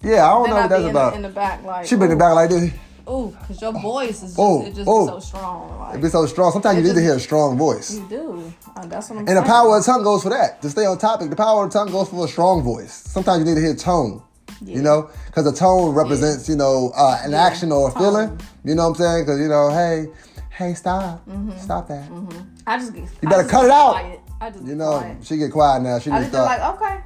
Yeah, 0.02 0.24
I 0.26 0.30
don't 0.30 0.42
Then 0.44 0.50
know 0.50 0.56
I 0.56 0.60
what 0.62 0.68
that's 0.70 0.82
in 0.84 0.90
about. 0.90 1.10
the, 1.10 1.16
in 1.16 1.22
the 1.22 1.28
back 1.28 1.62
like. 1.64 1.86
she 1.86 1.94
been 1.96 2.04
in 2.04 2.10
the 2.10 2.14
ooh, 2.16 2.18
back 2.18 2.34
like 2.34 2.50
this. 2.50 2.72
Ooh, 3.08 3.36
cause 3.46 3.60
your 3.60 3.72
voice 3.72 4.22
is 4.22 4.36
just 4.36 4.36
Oh, 4.38 4.64
it 4.64 4.74
just 4.74 4.88
oh. 4.88 5.06
be 5.06 5.12
so 5.12 5.18
strong. 5.20 5.78
Like, 5.80 5.94
It 5.96 6.02
be 6.02 6.08
so 6.08 6.26
strong. 6.26 6.52
Sometimes 6.52 6.78
you 6.78 6.84
It 6.84 6.88
need 6.88 6.94
to 6.94 7.00
hear 7.02 7.16
a 7.16 7.20
strong 7.20 7.58
voice. 7.58 7.94
you 7.96 8.06
do. 8.08 8.52
Uh, 8.76 8.86
that's 8.86 9.10
what 9.10 9.16
I'm 9.16 9.18
And 9.20 9.28
saying. 9.30 9.40
the 9.42 9.46
power 9.46 9.76
of 9.76 9.84
the 9.84 9.92
tongue 9.92 10.02
goes 10.04 10.22
for 10.22 10.28
that. 10.30 10.62
To 10.62 10.70
stay 10.70 10.86
on 10.86 10.96
topic, 10.96 11.28
the 11.28 11.36
power 11.36 11.64
of 11.64 11.72
the 11.72 11.78
tongue 11.78 11.90
goes 11.90 12.08
for 12.08 12.24
a 12.24 12.28
strong 12.28 12.62
voice. 12.62 12.92
Sometimes 12.92 13.40
you 13.40 13.44
need 13.46 13.60
to 13.60 13.66
hear 13.66 13.74
tone. 13.74 14.22
You 14.62 14.82
know, 14.82 15.08
because 15.26 15.44
the 15.44 15.52
tone 15.58 15.94
represents, 15.94 16.46
you 16.48 16.54
know, 16.56 16.92
uh, 16.94 17.18
an 17.24 17.30
Yeah, 17.32 17.44
action 17.46 17.72
or 17.72 17.88
a 17.88 17.92
tone. 17.92 18.02
feeling. 18.02 18.40
You 18.62 18.74
know 18.74 18.82
what 18.90 18.98
I'm 19.00 19.02
saying? 19.02 19.24
Because 19.24 19.40
you 19.40 19.48
know, 19.48 19.70
hey, 19.70 20.06
hey, 20.60 20.74
stop, 20.74 21.26
stop 21.58 21.88
that. 21.88 22.08
I 22.66 22.78
just 22.78 22.92
get. 22.94 23.04
You 23.22 23.28
better 23.28 23.42
just 23.42 23.50
cut 23.50 23.64
it 23.64 23.70
out. 23.70 23.92
Quiet. 23.92 24.20
I 24.40 24.50
just 24.50 24.64
You 24.64 24.74
know, 24.74 24.98
quiet. 24.98 25.24
she 25.24 25.36
get 25.38 25.50
quiet 25.52 25.82
now. 25.82 25.98
She 25.98 26.10
I 26.10 26.20
just 26.20 26.32
be 26.32 26.38
like, 26.38 26.60
okay. 26.74 27.00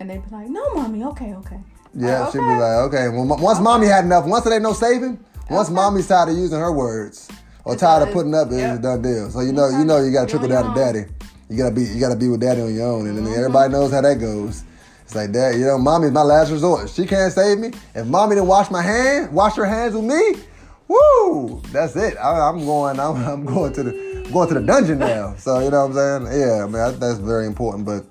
And 0.00 0.08
they 0.10 0.16
be 0.18 0.24
like, 0.30 0.48
no, 0.48 0.74
mommy, 0.74 1.04
okay, 1.04 1.34
okay. 1.34 1.58
yeah, 1.94 2.20
Like, 2.20 2.32
she'd 2.32 2.38
be 2.38 2.44
like, 2.44 2.78
okay. 2.88 3.08
Well, 3.08 3.26
once 3.38 3.60
mommy 3.60 3.86
had 3.86 4.04
enough, 4.04 4.24
once 4.26 4.44
there 4.44 4.54
ain't 4.54 4.62
no 4.62 4.72
saving, 4.72 5.18
once 5.50 5.70
mommy's 5.70 6.08
tired 6.08 6.30
of 6.30 6.36
using 6.36 6.58
her 6.58 6.72
words 6.72 7.28
or 7.64 7.74
It's 7.74 7.82
tired 7.82 8.02
of 8.08 8.12
putting 8.12 8.34
up, 8.34 8.48
it's 8.48 8.56
Yep. 8.56 8.78
a 8.78 8.82
done 8.82 9.02
deal. 9.02 9.30
So 9.30 9.40
you 9.40 9.52
know, 9.52 9.68
you 9.68 9.84
know, 9.84 9.98
you 9.98 10.12
got 10.12 10.24
to 10.24 10.30
trickle 10.30 10.48
down 10.48 10.74
to 10.74 10.80
daddy. 10.80 11.04
You 11.50 11.58
gotta 11.58 11.74
be, 11.74 11.82
you 11.82 12.00
gotta 12.00 12.16
be 12.16 12.28
with 12.28 12.40
daddy 12.40 12.62
on 12.62 12.74
your 12.74 12.86
own, 12.88 13.06
and 13.06 13.18
Mm-hmm. 13.18 13.34
everybody 13.38 13.70
knows 13.72 13.92
how 13.92 14.00
that 14.00 14.18
goes. 14.18 14.64
It's 15.04 15.14
like 15.14 15.30
that, 15.32 15.56
you 15.56 15.66
know. 15.66 15.76
Mommy's 15.78 16.10
my 16.10 16.22
last 16.22 16.50
resort. 16.50 16.88
She 16.88 17.04
can't 17.06 17.30
save 17.32 17.58
me. 17.58 17.70
If 17.94 18.06
mommy 18.06 18.34
didn't 18.36 18.48
wash 18.48 18.70
my 18.70 18.80
hand, 18.82 19.30
wash 19.32 19.54
her 19.56 19.66
hands 19.66 19.94
with 19.94 20.04
me, 20.04 20.40
woo, 20.88 21.62
that's 21.72 21.96
it. 21.96 22.16
I, 22.18 22.48
I'm 22.48 22.64
going. 22.64 22.98
I'm, 23.00 23.16
I'm 23.24 23.44
going 23.44 23.72
to 23.74 23.82
the 23.82 24.28
going 24.32 24.48
to 24.48 24.54
the 24.54 24.60
dungeon 24.60 24.98
now. 24.98 25.34
So 25.36 25.60
you 25.60 25.70
know 25.70 25.86
what 25.86 25.96
I'm 25.96 26.26
saying? 26.26 26.40
Yeah, 26.40 26.64
I 26.64 26.66
mean 26.66 26.76
I, 26.76 26.90
that's 26.90 27.18
very 27.18 27.46
important. 27.46 27.84
But 27.84 28.04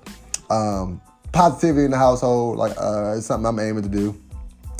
um, 0.54 1.00
positivity 1.32 1.84
in 1.84 1.90
the 1.90 1.98
household, 1.98 2.56
like 2.56 2.72
uh, 2.80 3.14
it's 3.16 3.26
something 3.26 3.46
I'm 3.46 3.58
aiming 3.58 3.82
to 3.82 3.88
do. 3.88 4.20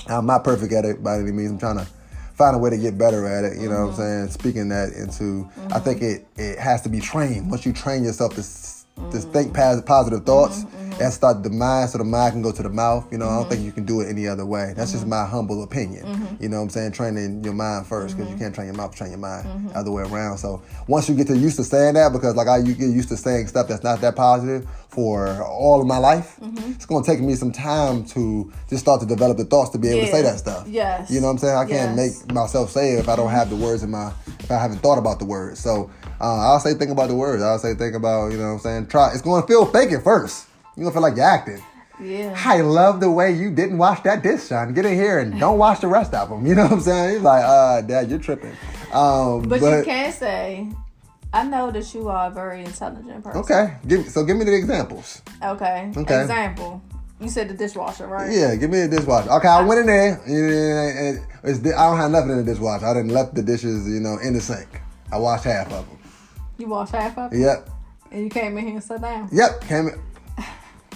I'm 0.06 0.26
not 0.26 0.44
perfect 0.44 0.72
at 0.72 0.84
it 0.84 1.02
by 1.02 1.18
any 1.18 1.32
means. 1.32 1.50
I'm 1.50 1.58
trying 1.58 1.78
to 1.78 1.86
find 2.34 2.54
a 2.54 2.58
way 2.58 2.70
to 2.70 2.76
get 2.76 2.98
better 2.98 3.26
at 3.26 3.44
it. 3.44 3.60
You 3.60 3.68
know 3.68 3.86
what 3.86 3.90
I'm 3.90 3.94
saying? 3.94 4.28
Speaking 4.28 4.68
that 4.68 4.92
into, 4.92 5.48
I 5.72 5.78
think 5.78 6.02
it 6.02 6.26
it 6.36 6.58
has 6.58 6.82
to 6.82 6.88
be 6.88 7.00
trained. 7.00 7.50
Once 7.50 7.64
you 7.64 7.72
train 7.72 8.04
yourself 8.04 8.34
to 8.34 8.42
to 8.96 9.18
think 9.18 9.54
positive 9.54 10.24
thoughts, 10.24 10.64
mm-hmm, 10.64 10.76
mm-hmm. 10.76 10.84
That 10.98 11.12
start 11.12 11.42
the 11.42 11.50
mind, 11.50 11.90
so 11.90 11.98
the 11.98 12.04
mind 12.04 12.34
can 12.34 12.42
go 12.42 12.52
to 12.52 12.62
the 12.62 12.68
mouth. 12.68 13.10
You 13.10 13.18
know, 13.18 13.28
I 13.28 13.34
don't 13.34 13.48
think 13.48 13.58
mm-hmm. 13.58 13.66
you 13.66 13.72
can 13.72 13.84
do 13.84 14.00
it 14.00 14.08
any 14.08 14.28
other 14.28 14.46
way. 14.46 14.74
That's 14.76 14.92
just 14.92 15.08
my 15.08 15.26
humble 15.26 15.64
opinion. 15.64 16.38
You 16.38 16.48
know 16.48 16.58
what 16.58 16.62
I'm 16.62 16.70
saying? 16.70 16.92
Training 16.92 17.42
your 17.42 17.52
mind 17.52 17.88
first 17.88 18.16
because 18.16 18.30
you 18.30 18.38
can't 18.38 18.54
train 18.54 18.68
your 18.68 18.76
mouth, 18.76 18.94
train 18.94 19.10
your 19.10 19.18
mind 19.18 19.72
other 19.74 19.90
way 19.90 20.04
around. 20.04 20.38
So 20.38 20.62
once 20.86 21.08
you 21.08 21.16
get 21.16 21.26
to 21.26 21.36
used 21.36 21.56
to 21.56 21.64
saying 21.64 21.94
that, 21.94 22.12
because 22.12 22.36
like 22.36 22.46
I 22.46 22.58
you 22.58 22.74
get 22.74 22.90
used 22.90 23.08
to 23.08 23.16
saying 23.16 23.48
stuff 23.48 23.66
that's 23.66 23.82
not 23.82 24.00
that 24.02 24.14
positive 24.14 24.68
for 24.86 25.42
all 25.42 25.80
of 25.80 25.86
my 25.88 25.98
life, 25.98 26.38
it's 26.40 26.86
gonna 26.86 27.04
take 27.04 27.18
me 27.18 27.34
some 27.34 27.50
time 27.50 28.04
to 28.10 28.52
just 28.70 28.82
start 28.82 29.00
to 29.00 29.06
develop 29.06 29.36
the 29.36 29.44
thoughts 29.44 29.70
to 29.70 29.78
be 29.78 29.88
able 29.88 30.06
to 30.06 30.12
say 30.12 30.22
that 30.22 30.38
stuff. 30.38 30.68
Yes. 30.68 31.10
You 31.10 31.20
know 31.20 31.26
what 31.26 31.32
I'm 31.32 31.38
saying? 31.38 31.56
I 31.56 31.66
can't 31.66 31.96
make 31.96 32.32
myself 32.32 32.70
say 32.70 32.92
it 32.92 33.00
if 33.00 33.08
I 33.08 33.16
don't 33.16 33.30
have 33.30 33.50
the 33.50 33.56
words 33.56 33.82
in 33.82 33.90
my 33.90 34.12
if 34.38 34.48
I 34.48 34.58
haven't 34.58 34.78
thought 34.78 34.98
about 34.98 35.18
the 35.18 35.24
words. 35.24 35.58
So 35.58 35.90
uh, 36.20 36.52
I'll 36.52 36.60
say 36.60 36.74
think 36.74 36.90
about 36.90 37.08
the 37.08 37.14
words. 37.14 37.42
I'll 37.42 37.58
say 37.58 37.74
think 37.74 37.94
about, 37.94 38.32
you 38.32 38.38
know 38.38 38.48
what 38.48 38.52
I'm 38.54 38.58
saying? 38.60 38.86
Try 38.88 39.12
it's 39.12 39.22
gonna 39.22 39.46
feel 39.46 39.66
fake 39.66 39.92
at 39.92 40.02
first. 40.04 40.46
You're 40.76 40.84
gonna 40.84 40.94
feel 40.94 41.02
like 41.02 41.16
you're 41.16 41.24
acting. 41.24 41.62
Yeah. 42.00 42.34
I 42.36 42.60
love 42.60 43.00
the 43.00 43.10
way 43.10 43.32
you 43.32 43.50
didn't 43.50 43.78
wash 43.78 44.00
that 44.00 44.22
dish, 44.22 44.42
son. 44.42 44.74
Get 44.74 44.84
in 44.84 44.94
here 44.94 45.20
and 45.20 45.38
don't 45.40 45.58
wash 45.58 45.80
the 45.80 45.86
rest 45.86 46.12
of 46.14 46.28
them. 46.28 46.46
You 46.46 46.54
know 46.54 46.64
what 46.64 46.72
I'm 46.72 46.80
saying? 46.80 47.14
He's 47.14 47.22
like, 47.22 47.44
uh, 47.44 47.80
Dad, 47.82 48.10
you're 48.10 48.18
tripping. 48.18 48.56
Um, 48.92 49.48
But, 49.48 49.60
you 49.60 49.82
can 49.84 50.12
say, 50.12 50.68
I 51.32 51.44
know 51.44 51.70
that 51.70 51.94
you 51.94 52.08
are 52.08 52.28
a 52.28 52.30
very 52.30 52.64
intelligent 52.64 53.24
person. 53.24 53.40
Okay, 53.40 53.74
give 53.86 54.08
so 54.08 54.24
give 54.24 54.36
me 54.36 54.44
the 54.44 54.54
examples. 54.54 55.22
Okay. 55.42 55.92
Okay. 55.96 56.22
Example. 56.22 56.82
You 57.20 57.28
said 57.28 57.48
the 57.48 57.54
dishwasher, 57.54 58.06
right? 58.06 58.30
Yeah, 58.30 58.54
give 58.56 58.70
me 58.70 58.86
the 58.86 58.96
dishwasher. 58.96 59.30
Okay, 59.30 59.48
I 59.48 59.62
went 59.62 59.80
in 59.80 59.86
there. 59.86 60.20
And, 60.26 61.20
I 61.74 61.86
don't 61.86 61.96
have 61.96 62.10
nothing 62.10 62.30
in 62.30 62.38
the 62.38 62.44
dishwasher. 62.44 62.86
I 62.86 62.94
didn't 62.94 63.12
left 63.12 63.34
the 63.34 63.42
dishes, 63.42 63.88
you 63.88 64.00
know, 64.00 64.18
in 64.22 64.34
the 64.34 64.40
sink. 64.40 64.68
I 65.12 65.18
washed 65.18 65.44
half 65.44 65.72
of 65.72 65.88
them. 65.88 65.98
You 66.58 66.68
washed 66.68 66.92
half 66.92 67.18
of 67.18 67.32
it, 67.32 67.38
Yep, 67.40 67.68
and 68.12 68.22
you 68.24 68.30
came 68.30 68.56
in 68.58 68.64
here 68.64 68.74
and 68.74 68.84
sat 68.84 69.00
down. 69.02 69.28
yep. 69.32 69.60
Came 69.62 69.88
in. 69.88 70.00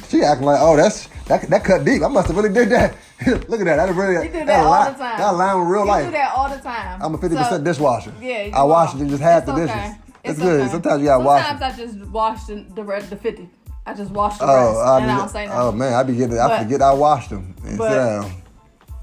She 0.09 0.23
acting 0.23 0.47
like, 0.47 0.59
oh, 0.61 0.77
that's 0.77 1.07
that, 1.27 1.43
that 1.51 1.65
cut 1.65 1.85
deep. 1.85 2.03
I 2.03 2.09
must 2.09 2.29
have 2.29 2.37
really 2.37 2.53
did 2.55 2.71
that. 2.71 2.95
Look 3.27 3.61
at 3.61 3.65
that. 3.67 3.77
That 3.77 3.95
really 3.95 4.15
You 4.27 4.33
do 4.33 4.39
that 4.39 4.47
that 4.47 4.65
all 4.65 4.71
line, 4.71 4.93
the 4.93 4.99
time. 4.99 5.19
That 5.19 5.31
line 5.35 5.59
with 5.61 5.69
real 5.69 5.81
You 5.83 5.87
life. 5.89 6.05
do 6.07 6.11
that 6.13 6.33
all 6.35 6.49
the 6.49 6.57
time. 6.63 7.03
I'm 7.03 7.15
a 7.15 7.19
50 7.19 7.37
percent 7.37 7.55
So- 7.57 7.65
dishwasher. 7.65 8.15
Yeah, 8.21 8.45
you 8.45 8.53
I 8.53 8.63
wash 8.63 8.95
it 8.95 9.07
just 9.09 9.23
half 9.23 9.43
It's 9.43 9.47
the 9.47 9.55
dishes. 9.57 9.71
okay. 9.71 9.95
It's, 10.25 10.39
good. 10.39 10.61
okay. 10.63 10.71
Sometimes 10.71 11.01
you 11.03 11.07
gotta 11.09 11.25
wash 11.25 11.43
it. 11.45 11.49
Sometimes 11.49 11.79
I 11.81 11.85
just 11.85 12.11
wash 12.11 12.45
the 12.45 12.55
the, 12.75 12.83
the 13.11 13.17
fifty. 13.17 13.51
I 13.85 13.95
just 13.95 14.11
wash 14.13 14.39
the 14.39 14.45
Oh, 14.45 14.67
rest, 14.69 14.79
I 14.79 14.97
and 14.99 15.07
be, 15.07 15.11
I 15.13 15.17
don't 15.19 15.29
say 15.29 15.45
oh, 15.45 15.49
nothing. 15.49 15.61
oh 15.61 15.73
man, 15.73 15.93
I 15.95 16.03
be 16.05 16.17
getting, 16.17 16.39
I 16.39 16.63
forget 16.63 16.83
I 16.83 16.93
washed 16.95 17.31
them 17.31 17.55
and 17.67 17.77
but- 17.79 17.89
sit 17.91 17.97
down. 17.97 18.43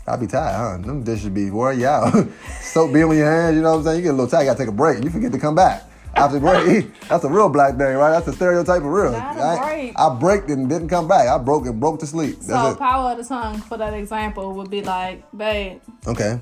I 0.08 0.16
be 0.18 0.28
tired, 0.28 0.56
huh? 0.82 0.86
Them 0.86 1.04
dishes 1.04 1.30
be 1.30 1.50
wearing 1.50 1.80
you 1.80 1.88
out. 1.88 2.14
Soap 2.62 2.94
be 2.94 3.02
on 3.04 3.18
your 3.18 3.30
hands, 3.30 3.56
you 3.56 3.64
know 3.64 3.72
what 3.72 3.78
I'm 3.80 3.84
saying? 3.86 3.98
You 3.98 4.04
get 4.04 4.10
a 4.10 4.14
little 4.14 4.28
tired, 4.28 4.42
you 4.44 4.48
gotta 4.50 4.60
take 4.60 4.68
a 4.70 4.72
break. 4.72 5.04
You 5.04 5.10
forget 5.10 5.32
to 5.32 5.40
come 5.40 5.56
back. 5.56 5.84
After 6.16 6.40
break, 6.40 7.00
that's 7.10 7.24
a 7.26 7.30
real 7.30 7.50
black 7.50 7.78
thing, 7.78 7.96
right? 7.98 8.12
That's 8.12 8.28
a 8.28 8.34
stereotype 8.34 8.78
of 8.82 8.86
real. 8.86 9.14
I, 9.16 9.58
break. 9.60 10.00
I 10.00 10.18
braked 10.18 10.50
and 10.50 10.70
didn't 10.70 10.88
come 10.88 11.08
back. 11.10 11.28
I 11.28 11.38
broke 11.38 11.66
and 11.66 11.80
broke 11.80 12.00
to 12.00 12.08
sleep. 12.08 12.36
That's 12.38 12.48
so 12.48 12.72
it. 12.72 12.78
power 12.80 13.12
of 13.12 13.18
the 13.18 13.26
tongue 13.26 13.58
for 13.60 13.78
that 13.78 13.94
example 13.94 14.54
would 14.54 14.70
be 14.70 14.82
like, 14.82 15.24
babe, 15.36 15.82
Okay. 16.08 16.40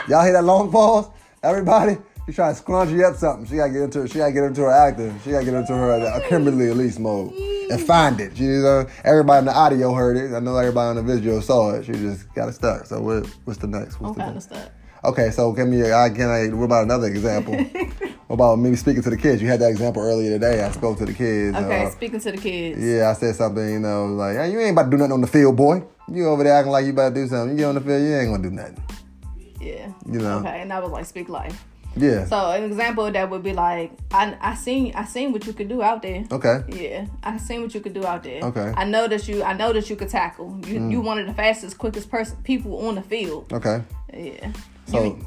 Y'all 0.09 0.25
hear 0.25 0.33
that 0.33 0.45
long 0.45 0.71
pause? 0.71 1.09
Everybody? 1.43 1.97
She 2.27 2.33
trying 2.35 2.55
to 2.55 2.61
scrunchie 2.63 3.03
up 3.09 3.17
something. 3.17 3.47
She 3.47 3.57
gotta 3.57 3.73
get 3.73 3.83
into 3.83 4.07
she 4.09 4.19
gotta 4.19 4.33
get 4.33 4.45
into 4.45 4.61
her 4.63 4.71
acting. 4.71 5.19
She 5.25 5.31
gotta 5.31 5.45
get 5.47 5.55
into 5.55 5.75
her 5.75 5.93
uh, 5.93 6.21
Kimberly 6.29 6.69
Elise 6.69 6.99
mode 6.99 7.33
and 7.33 7.81
find 7.81 8.21
it. 8.21 8.37
She 8.37 8.45
know 8.45 8.87
everybody 9.05 9.39
in 9.41 9.45
the 9.47 9.55
audio 9.57 9.95
heard 9.95 10.17
it. 10.19 10.35
I 10.35 10.41
know 10.41 10.57
everybody 10.57 10.99
on 10.99 11.07
the 11.07 11.15
visual 11.15 11.41
saw 11.41 11.71
it. 11.75 11.87
She 11.87 11.93
just 11.93 12.33
got 12.35 12.49
it 12.49 12.53
stuck. 12.53 12.85
So 12.85 13.01
what, 13.01 13.27
what's 13.45 13.59
the 13.59 13.67
next? 13.67 13.99
What's 14.01 14.11
I'm 14.11 14.15
the 14.15 14.21
kind 14.21 14.29
of 14.29 14.35
next? 14.35 14.45
stuck. 14.47 14.73
Okay, 15.05 15.31
so 15.31 15.53
give 15.53 15.69
me. 15.69 15.83
I 15.93 16.11
can. 16.11 16.29
I, 16.29 16.49
what 16.55 16.65
about 16.65 16.85
another 16.85 17.07
example? 17.07 17.55
what 18.27 18.35
about 18.35 18.57
me 18.57 18.75
speaking 18.77 19.03
to 19.03 19.11
the 19.11 19.17
kids? 19.17 19.41
You 19.41 19.49
had 19.49 19.61
that 19.61 19.71
example 19.71 20.03
earlier 20.03 20.31
today. 20.31 20.63
I 20.63 20.71
spoke 20.73 20.99
to 20.99 21.07
the 21.07 21.15
kids. 21.15 21.57
Okay, 21.57 21.85
uh, 21.85 21.91
speaking 21.91 22.21
to 22.21 22.33
the 22.33 22.39
kids. 22.39 22.81
yeah, 22.83 23.11
I 23.11 23.13
said 23.13 23.35
something, 23.37 23.69
you 23.69 23.79
know, 23.79 24.07
like, 24.07 24.37
hey, 24.37 24.51
you 24.51 24.61
ain't 24.61 24.73
about 24.73 24.85
to 24.85 24.91
do 24.91 24.97
nothing 24.97 25.13
on 25.13 25.21
the 25.21 25.27
field, 25.27 25.57
boy. 25.57 25.83
You 26.11 26.29
over 26.29 26.43
there 26.43 26.55
acting 26.55 26.73
like 26.73 26.85
you 26.87 26.93
about 26.93 27.11
to 27.11 27.15
do 27.15 27.29
something. 27.29 27.51
You 27.51 27.57
get 27.57 27.69
on 27.69 27.75
the 27.77 27.81
field, 27.81 28.03
you 28.03 28.17
ain't 28.17 28.31
gonna 28.31 28.43
do 28.43 28.51
nothing. 28.51 28.83
Yeah. 29.61 29.93
You 30.11 30.19
know. 30.21 30.39
Okay, 30.39 30.63
and 30.63 30.73
I 30.73 30.81
was 30.81 30.91
like 30.91 31.07
speak 31.07 31.29
life. 31.29 31.65
Yeah. 31.97 32.27
So 32.27 32.51
an 32.51 32.65
example 32.65 33.07
of 33.07 33.13
that 33.15 33.31
would 33.31 33.43
be 33.43 33.53
like, 33.53 33.93
I 34.13 34.37
I 34.41 34.55
seen 34.55 34.95
I 34.95 35.05
seen 35.05 35.33
what 35.33 35.47
you 35.47 35.53
could 35.53 35.69
do 35.69 35.83
out 35.83 36.03
there. 36.03 36.25
okay. 36.31 36.63
Yeah, 36.69 37.07
I 37.23 37.39
seen 37.39 37.63
what 37.63 37.75
you 37.75 37.81
could 37.81 37.95
do 37.95 38.05
out 38.05 38.23
there. 38.23 38.43
Okay. 38.43 38.61
Mm. 38.61 38.75
I 38.77 38.85
know 38.85 39.09
that 39.09 39.29
you 39.29 39.43
I 39.43 39.53
know 39.55 39.73
that 39.73 39.91
you 39.91 39.97
could 39.97 40.09
tackle. 40.09 40.61
You 40.67 40.89
you 40.89 41.01
one 41.01 41.19
of 41.19 41.27
the 41.27 41.35
fastest, 41.35 41.79
quickest 41.79 42.11
person 42.11 42.37
people 42.45 42.87
on 42.87 42.95
the 42.95 43.03
field. 43.03 43.53
Okay. 43.53 43.83
Yeah. 44.13 44.53
So 44.89 45.05
You- 45.05 45.19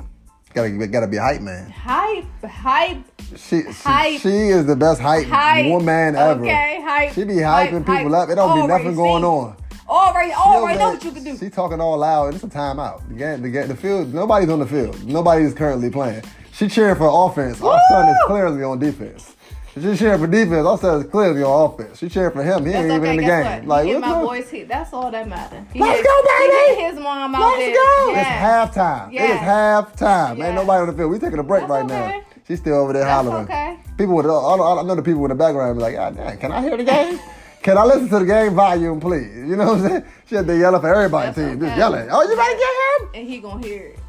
gotta 0.54 0.88
gotta 0.88 1.08
be 1.08 1.18
a 1.18 1.22
hype 1.22 1.42
man. 1.42 1.70
hype, 1.70 2.26
hype, 2.44 2.98
She 3.38 3.62
she, 3.62 3.72
Hype. 3.72 4.20
she 4.20 4.30
is 4.30 4.66
the 4.66 4.76
best 4.76 5.00
hype, 5.00 5.26
hype. 5.28 5.68
woman 5.68 6.16
ever. 6.16 6.42
Okay, 6.44 6.82
hype. 6.84 7.14
She 7.14 7.24
be 7.24 7.40
hype, 7.42 7.70
hyping 7.70 7.86
people 7.86 8.12
hype. 8.14 8.24
up. 8.24 8.30
It 8.30 8.36
don't 8.36 8.60
be 8.62 8.68
nothing 8.68 8.96
going 8.96 9.24
on. 9.24 9.56
Already, 9.88 10.32
already 10.34 10.80
know 10.80 10.90
what 10.92 11.04
you 11.04 11.12
can 11.12 11.24
do. 11.24 11.38
She 11.38 11.50
talking 11.50 11.80
all 11.82 11.98
loud, 11.98 12.28
and 12.28 12.36
it's 12.36 12.44
a 12.44 12.48
timeout. 12.48 13.08
The 13.10 13.14
game, 13.14 13.42
the 13.42 13.50
game, 13.50 13.68
the 13.68 13.76
field. 13.76 14.14
Nobody's 14.14 14.50
on 14.50 14.60
the 14.60 14.66
field. 14.66 15.06
Nobody 15.08 15.44
is 15.44 15.54
currently 15.54 15.90
playing. 15.90 16.24
She 16.54 16.68
cheering 16.68 16.96
for 16.96 17.10
offense. 17.30 17.62
Our 17.62 17.80
son 17.90 18.08
is 18.10 18.18
clearly 18.28 18.64
on 18.64 18.80
defense. 18.80 19.36
She 19.74 19.96
cheering 19.96 20.20
for 20.20 20.28
defense. 20.28 20.68
I 20.68 20.76
son 20.76 21.02
is 21.02 21.10
clearly 21.10 21.44
on 21.44 21.72
offense. 21.72 21.98
She 22.00 22.10
cheering 22.10 22.32
for 22.34 22.44
him. 22.44 22.66
He 22.66 22.74
That's 22.74 22.84
ain't 22.84 22.94
even 22.94 23.10
in 23.12 23.18
the 23.18 23.24
game. 23.24 23.46
what? 23.46 23.66
Like 23.68 23.86
he 23.88 23.98
my 23.98 24.22
voice 24.22 24.50
hit. 24.50 24.68
That's 24.68 24.92
all 24.92 25.10
that 25.12 25.28
matters. 25.30 25.64
Let's 25.74 25.96
hear- 25.96 26.04
go, 26.04 26.22
baby! 26.24 26.56
He 26.76 26.76
hear 26.82 26.92
his 26.92 27.00
mom 27.00 27.34
out 27.36 27.42
Let's 27.42 27.58
there. 27.58 27.74
go. 27.76 28.10
Yes. 28.12 28.68
It's 28.68 28.76
halftime. 28.78 29.14
It 29.14 29.22
is 29.22 29.38
halftime. 29.38 30.38
Yes. 30.38 30.48
Ain't 30.48 30.56
nobody 30.56 30.82
on 30.82 30.88
the 30.88 30.94
field. 30.94 31.12
We 31.12 31.20
taking 31.20 31.40
a 31.40 31.44
break 31.44 31.62
That's 31.68 31.72
right 31.72 31.86
okay. 31.86 32.18
now. 32.20 32.24
She's 32.48 32.60
still 32.60 32.76
over 32.80 32.92
there 32.92 33.04
That's 33.06 33.26
hollering. 33.28 33.46
okay. 33.46 33.80
People 33.98 34.16
with 34.16 34.26
I, 34.26 34.30
I 34.30 34.84
know 34.84 34.96
the 34.96 35.02
people 35.04 35.24
in 35.24 35.30
the 35.30 35.36
background 35.36 35.78
be 35.78 35.84
like, 35.84 35.96
God 35.96 36.18
damn, 36.18 36.38
can 36.38 36.52
I 36.52 36.62
hear 36.62 36.76
the 36.76 36.84
game? 36.84 37.20
Can 37.64 37.78
I 37.78 37.86
listen 37.86 38.10
to 38.10 38.20
the 38.20 38.26
game 38.26 38.56
volume, 38.56 39.00
please? 39.00 39.34
You 39.36 39.56
know 39.56 39.68
what 39.74 39.80
I'm 39.82 39.88
saying? 39.88 40.06
She 40.26 40.36
had 40.36 40.48
to 40.48 40.58
yell 40.58 40.78
for 40.82 40.94
everybody's 40.94 41.36
That's 41.36 41.48
team. 41.50 41.60
Just 41.60 41.72
okay. 41.72 41.78
yelling. 41.80 42.08
Oh, 42.12 42.22
you 42.24 42.36
better 42.36 42.58
get 42.58 43.04
him. 43.04 43.10
And 43.22 43.30
he 43.30 43.40
gonna 43.40 43.64
hear 43.66 43.84
it. 43.88 44.00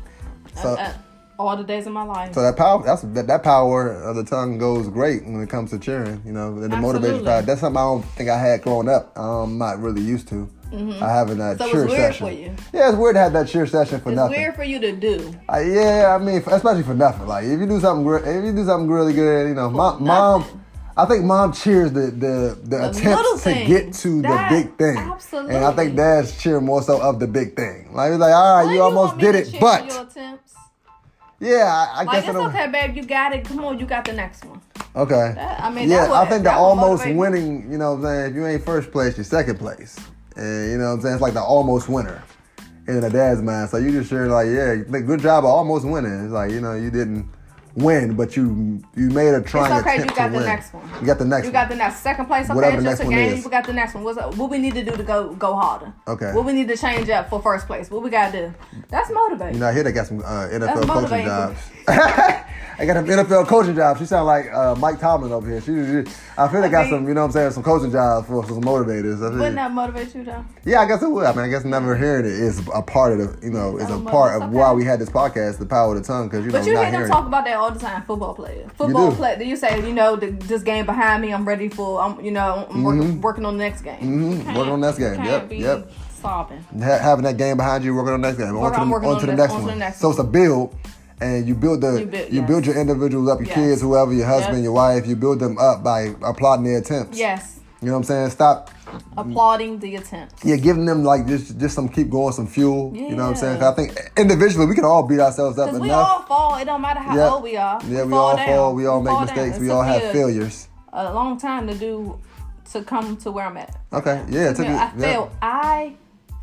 So- 0.56 0.70
Uh, 0.70 0.72
uh, 0.80 0.92
all 1.48 1.56
the 1.56 1.64
days 1.64 1.86
of 1.86 1.92
my 1.92 2.04
life. 2.04 2.34
So 2.34 2.42
that 2.42 2.56
power, 2.56 2.82
that's 2.84 3.02
that, 3.02 3.26
that 3.26 3.42
power 3.42 3.92
of 4.02 4.16
the 4.16 4.24
tongue 4.24 4.58
goes 4.58 4.88
great 4.88 5.24
when 5.24 5.42
it 5.42 5.48
comes 5.48 5.70
to 5.70 5.78
cheering. 5.78 6.22
You 6.24 6.32
know, 6.32 6.48
and 6.48 6.72
the 6.72 6.76
motivation 6.76 7.16
Absolutely. 7.16 7.24
power. 7.26 7.42
That's 7.42 7.60
something 7.60 7.78
I 7.78 7.84
don't 7.84 8.02
think 8.02 8.30
I 8.30 8.38
had 8.38 8.62
growing 8.62 8.88
up. 8.88 9.16
I'm 9.16 9.58
not 9.58 9.80
really 9.80 10.02
used 10.02 10.28
to. 10.28 10.48
I 10.72 10.76
haven't 11.12 11.36
that 11.38 11.58
Mm-hmm. 11.58 11.58
So 11.58 11.64
it's 11.64 11.72
cheer 11.72 11.86
weird 11.86 12.00
session. 12.14 12.26
for 12.26 12.32
you. 12.32 12.56
Yeah, 12.72 12.88
it's 12.88 12.96
weird 12.98 13.14
to 13.16 13.20
have 13.20 13.32
that 13.34 13.46
cheer 13.48 13.66
session 13.66 14.00
for 14.00 14.10
it's 14.10 14.16
nothing. 14.16 14.32
It's 14.32 14.40
weird 14.40 14.54
for 14.54 14.64
you 14.64 14.80
to 14.80 14.92
do. 14.92 15.34
Uh, 15.52 15.58
yeah, 15.60 16.16
I 16.18 16.24
mean, 16.24 16.36
especially 16.38 16.82
for 16.82 16.94
nothing. 16.94 17.26
Like 17.26 17.44
if 17.44 17.60
you 17.60 17.66
do 17.66 17.78
something, 17.78 18.10
if 18.14 18.44
you 18.44 18.52
do 18.52 18.64
something 18.64 18.88
really 18.88 19.12
good, 19.12 19.48
you 19.48 19.54
know, 19.54 19.68
mom, 19.68 20.02
mom. 20.02 20.58
I 20.94 21.06
think 21.06 21.24
mom 21.24 21.54
cheers 21.54 21.90
the 21.92 22.10
the, 22.10 22.58
the, 22.64 22.76
little 22.76 22.90
attempts 22.90 23.44
to 23.44 23.54
get 23.66 23.94
to 23.94 24.20
That- 24.22 24.50
the 24.50 24.56
big 24.56 24.76
thing, 24.76 24.98
absolutely. 24.98 25.54
and 25.54 25.64
I 25.64 25.72
think 25.72 25.96
dads 25.96 26.36
cheer 26.36 26.60
more 26.60 26.82
so 26.82 27.00
of 27.00 27.18
the 27.18 27.26
big 27.26 27.56
thing. 27.56 27.94
Like 27.94 28.12
it's 28.12 28.20
like, 28.20 28.34
all 28.34 28.58
right, 28.58 28.66
Why 28.66 28.74
you 28.74 28.82
almost 28.82 29.16
did 29.16 29.34
it, 29.34 29.56
but 29.58 29.88
for 29.88 29.94
your 29.94 30.02
attempts? 30.06 30.41
Yeah, 31.42 31.86
I, 31.94 32.00
I 32.00 32.04
Like 32.04 32.24
guess 32.24 32.34
it's 32.34 32.38
okay, 32.38 32.68
babe. 32.70 32.96
You 32.96 33.04
got 33.04 33.34
it. 33.34 33.44
Come 33.44 33.64
on, 33.64 33.78
you 33.78 33.86
got 33.86 34.04
the 34.04 34.12
next 34.12 34.44
one. 34.44 34.60
Okay. 34.94 35.32
That- 35.34 35.60
I 35.60 35.70
mean, 35.70 35.88
yeah, 35.88 36.02
that 36.02 36.10
would- 36.10 36.16
I 36.16 36.26
think 36.26 36.44
the 36.44 36.52
almost 36.52 37.06
winning, 37.06 37.70
you 37.70 37.78
know 37.78 37.94
what 37.94 37.98
I'm 37.98 38.02
saying? 38.04 38.30
If 38.30 38.34
you 38.36 38.46
ain't 38.46 38.64
first 38.64 38.92
place, 38.92 39.16
you're 39.16 39.24
second 39.24 39.58
place. 39.58 39.98
And 40.36 40.70
you 40.72 40.78
know 40.78 40.86
what 40.88 40.92
I'm 40.94 41.00
saying? 41.02 41.14
It's 41.14 41.22
like 41.22 41.34
the 41.34 41.42
almost 41.42 41.88
winner 41.88 42.22
in 42.88 43.02
a 43.04 43.10
dad's 43.10 43.42
mind. 43.42 43.70
So 43.70 43.76
you 43.76 43.90
just 43.92 44.08
share 44.10 44.28
like, 44.28 44.46
yeah, 44.46 44.76
good 45.00 45.20
job 45.20 45.44
of 45.44 45.50
almost 45.50 45.84
winning. 45.86 46.24
It's 46.24 46.32
like, 46.32 46.50
you 46.50 46.60
know, 46.60 46.74
you 46.74 46.90
didn't 46.90 47.28
win, 47.74 48.14
but 48.16 48.36
you 48.36 48.82
you 48.94 49.08
made 49.10 49.34
a 49.34 49.40
trying 49.42 49.72
It's 49.72 49.80
okay. 49.80 49.94
attempt 49.96 50.10
You 50.10 50.16
got 50.16 50.26
to 50.26 50.30
the 50.32 50.36
win. 50.38 50.46
next 50.46 50.74
one. 50.74 50.88
You 51.00 51.06
got 51.06 51.18
the 51.18 51.24
next 51.24 51.44
You 51.46 51.52
one. 51.52 51.62
got 51.62 51.68
the 51.70 51.76
next 51.76 51.96
second 52.00 52.26
place. 52.26 52.46
Okay, 52.46 52.54
Whatever 52.54 52.74
it's 52.76 52.84
the 52.84 52.90
just 52.90 53.00
a 53.02 53.04
next 53.04 53.14
one 53.16 53.24
game. 53.28 53.38
is. 53.38 53.44
We 53.44 53.50
got 53.50 53.66
the 53.66 53.72
next 53.72 53.94
one. 53.94 54.04
What's 54.04 54.36
what 54.36 54.50
we 54.50 54.58
need 54.58 54.74
to 54.74 54.84
do 54.84 54.92
to 54.96 55.02
go 55.02 55.34
go 55.34 55.54
harder? 55.56 55.92
Okay. 56.08 56.32
What 56.32 56.44
we 56.44 56.52
need 56.52 56.68
to 56.68 56.76
change 56.76 57.08
up 57.10 57.30
for 57.30 57.40
first 57.40 57.66
place? 57.66 57.90
What 57.90 58.02
we 58.02 58.10
gotta 58.10 58.32
do? 58.32 58.54
That's 58.88 59.10
motivating. 59.10 59.54
You 59.54 59.60
know, 59.60 59.68
I 59.68 59.72
hear 59.72 59.82
they 59.82 59.92
got 59.92 60.06
some 60.06 60.20
uh, 60.20 60.48
NFL 60.48 60.58
That's 60.60 60.86
coaching 60.86 61.24
jobs. 61.24 61.58
I 62.78 62.86
got 62.86 62.94
them 62.94 63.06
NFL 63.06 63.46
coaching 63.48 63.76
jobs. 63.76 64.00
She 64.00 64.06
sound 64.06 64.26
like 64.26 64.50
uh, 64.52 64.74
Mike 64.76 64.98
Tomlin 64.98 65.30
over 65.30 65.46
here. 65.48 65.60
She, 65.60 65.66
she- 66.06 66.16
I 66.38 66.48
feel 66.48 66.62
they 66.62 66.70
got 66.70 66.88
some, 66.88 67.06
you 67.06 67.12
know 67.14 67.20
what 67.20 67.26
I'm 67.26 67.32
saying, 67.32 67.50
some 67.52 67.62
coaching 67.62 67.92
jobs 67.92 68.26
for 68.26 68.44
some 68.46 68.62
motivators. 68.62 69.20
Wouldn't 69.20 69.54
that 69.56 69.70
motivate 69.72 70.14
you 70.14 70.24
though? 70.24 70.44
Yeah, 70.64 70.80
I 70.80 70.86
guess 70.86 71.02
it 71.02 71.10
would. 71.10 71.26
I 71.26 71.32
mean, 71.32 71.44
I 71.44 71.48
guess 71.48 71.64
never 71.64 71.94
hearing 71.96 72.24
it 72.24 72.32
is 72.32 72.66
a 72.74 72.80
part 72.82 73.12
of 73.12 73.18
the, 73.40 73.46
you 73.46 73.52
know, 73.52 73.76
is 73.76 73.90
a 73.90 73.98
part 74.00 74.40
of 74.40 74.50
why 74.50 74.72
we 74.72 74.84
had 74.84 74.98
this 74.98 75.10
podcast, 75.10 75.58
the 75.58 75.66
power 75.66 75.94
of 75.94 76.00
the 76.00 76.06
tongue, 76.06 76.28
because 76.28 76.44
you 76.46 76.50
know, 76.50 76.58
But 76.58 76.66
you 76.66 76.72
not 76.74 76.88
hear 76.88 77.00
them 77.00 77.10
talk 77.10 77.26
about 77.26 77.44
that 77.44 77.58
all 77.62 77.70
the 77.70 77.78
time. 77.78 78.02
Football 78.02 78.34
player, 78.34 78.68
football 78.76 79.10
do. 79.10 79.16
player. 79.16 79.36
Do 79.38 79.44
you 79.44 79.56
say 79.56 79.86
you 79.86 79.94
know 79.94 80.16
the, 80.16 80.30
this 80.30 80.62
game 80.62 80.84
behind 80.86 81.22
me? 81.22 81.32
I'm 81.32 81.46
ready 81.46 81.68
for. 81.68 82.00
I'm 82.00 82.20
you 82.20 82.30
know 82.32 82.66
I'm 82.70 82.82
working, 82.82 83.20
working 83.20 83.46
on 83.46 83.56
the 83.56 83.62
next 83.64 83.82
game. 83.82 84.00
Mhm, 84.00 84.46
working 84.56 84.72
on 84.72 84.80
the 84.80 84.86
next 84.88 84.98
game. 84.98 85.12
you 85.12 85.16
can't 85.16 85.42
Yep, 85.42 85.48
be 85.48 85.56
yep. 85.58 85.90
Sobbing. 86.20 86.64
Ha- 86.80 86.98
having 86.98 87.24
that 87.24 87.36
game 87.36 87.56
behind 87.56 87.84
you, 87.84 87.94
working 87.94 88.14
on 88.14 88.20
the 88.20 88.28
next 88.28 88.38
game, 88.38 88.56
on 88.56 88.72
to 88.72 88.78
the, 88.78 88.84
on 88.84 89.04
on 89.04 89.20
to 89.20 89.26
the 89.26 89.32
next 89.34 89.52
on 89.54 89.60
to 89.60 89.66
one. 89.66 89.74
the 89.74 89.78
next 89.84 89.98
so 89.98 90.10
it's 90.10 90.18
a 90.20 90.24
build, 90.24 90.74
and 91.20 91.46
you 91.48 91.54
build 91.54 91.80
the 91.80 92.00
You 92.00 92.06
build- 92.06 92.32
you 92.32 92.42
build 92.42 92.66
your 92.66 92.76
individuals 92.78 93.28
up, 93.28 93.38
your 93.40 93.48
Yes. 93.48 93.54
kids, 93.56 93.82
whoever, 93.82 94.12
your 94.12 94.26
husband, 94.26 94.58
Yes. 94.58 94.64
your 94.64 94.72
wife. 94.72 95.06
You 95.06 95.16
build 95.16 95.40
them 95.40 95.58
up 95.58 95.82
by 95.82 96.14
applauding 96.22 96.64
their 96.64 96.78
attempts. 96.78 97.18
Yes. 97.18 97.58
You 97.82 97.88
know 97.88 97.94
what 97.94 97.98
I'm 97.98 98.04
saying? 98.04 98.30
Stop. 98.30 98.70
Applauding 99.16 99.80
the 99.80 99.96
attempt. 99.96 100.44
Yeah, 100.44 100.56
giving 100.56 100.84
them 100.86 101.02
like 101.02 101.26
just 101.26 101.58
just 101.58 101.74
some 101.74 101.88
keep 101.88 102.08
going, 102.10 102.32
some 102.32 102.46
fuel. 102.46 102.92
You 102.94 103.16
know 103.16 103.24
what 103.24 103.30
I'm 103.30 103.36
saying? 103.36 103.62
I 103.62 103.72
think 103.72 103.98
individually 104.16 104.66
we 104.66 104.74
can 104.76 104.84
all 104.84 105.02
beat 105.02 105.18
ourselves 105.18 105.58
up 105.58 105.70
enough. 105.70 105.80
we 105.82 105.90
all 105.90 106.22
fall. 106.22 106.56
It 106.58 106.66
don't 106.66 106.80
matter 106.80 107.00
how 107.00 107.16
Yeah. 107.16 107.30
old 107.30 107.42
we 107.42 107.56
are. 107.56 107.80
yeah, 107.88 108.04
we 108.04 108.10
fall 108.10 108.20
all 108.20 108.36
down. 108.36 108.46
fall. 108.46 108.74
We 108.74 108.86
all 108.86 109.02
make 109.02 109.10
fall 109.12 109.20
mistakes. 109.22 109.58
We 109.58 109.70
all 109.70 109.82
have 109.82 110.02
a- 110.02 110.12
failures. 110.12 110.68
A 110.92 111.12
long 111.12 111.38
time 111.38 111.66
to 111.66 111.74
do 111.74 112.18
to 112.72 112.82
come 112.84 113.16
to 113.18 113.30
where 113.32 113.46
I'm 113.46 113.56
at. 113.56 113.74
Okay, 113.92 114.22
yeah, 114.28 114.50
it 114.50 114.56
took 114.56 114.66
Yeah. 114.66 114.92
I 114.94 114.98
yeah. 114.98 115.06
fail. 115.06 115.30
I 115.42 115.94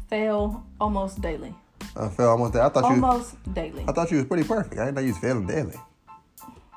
fail 0.10 0.64
almost 0.82 1.22
daily. 1.22 1.56
I 1.96 2.08
fell 2.10 2.30
almost 2.32 2.54
there. 2.54 2.64
I 2.64 2.70
thought 2.70 2.84
you. 2.84 3.04
Almost 3.04 3.36
daily. 3.54 3.86
I 3.88 3.92
thought 3.94 4.12
you 4.12 4.18
was 4.18 4.26
pretty 4.26 4.44
perfect. 4.44 4.78
I 4.80 4.86
didn't 4.86 4.96
know 4.96 5.02
you 5.02 5.10
was 5.14 5.18
failing 5.20 5.48
daily. 5.48 5.76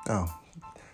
Oh, 0.07 0.25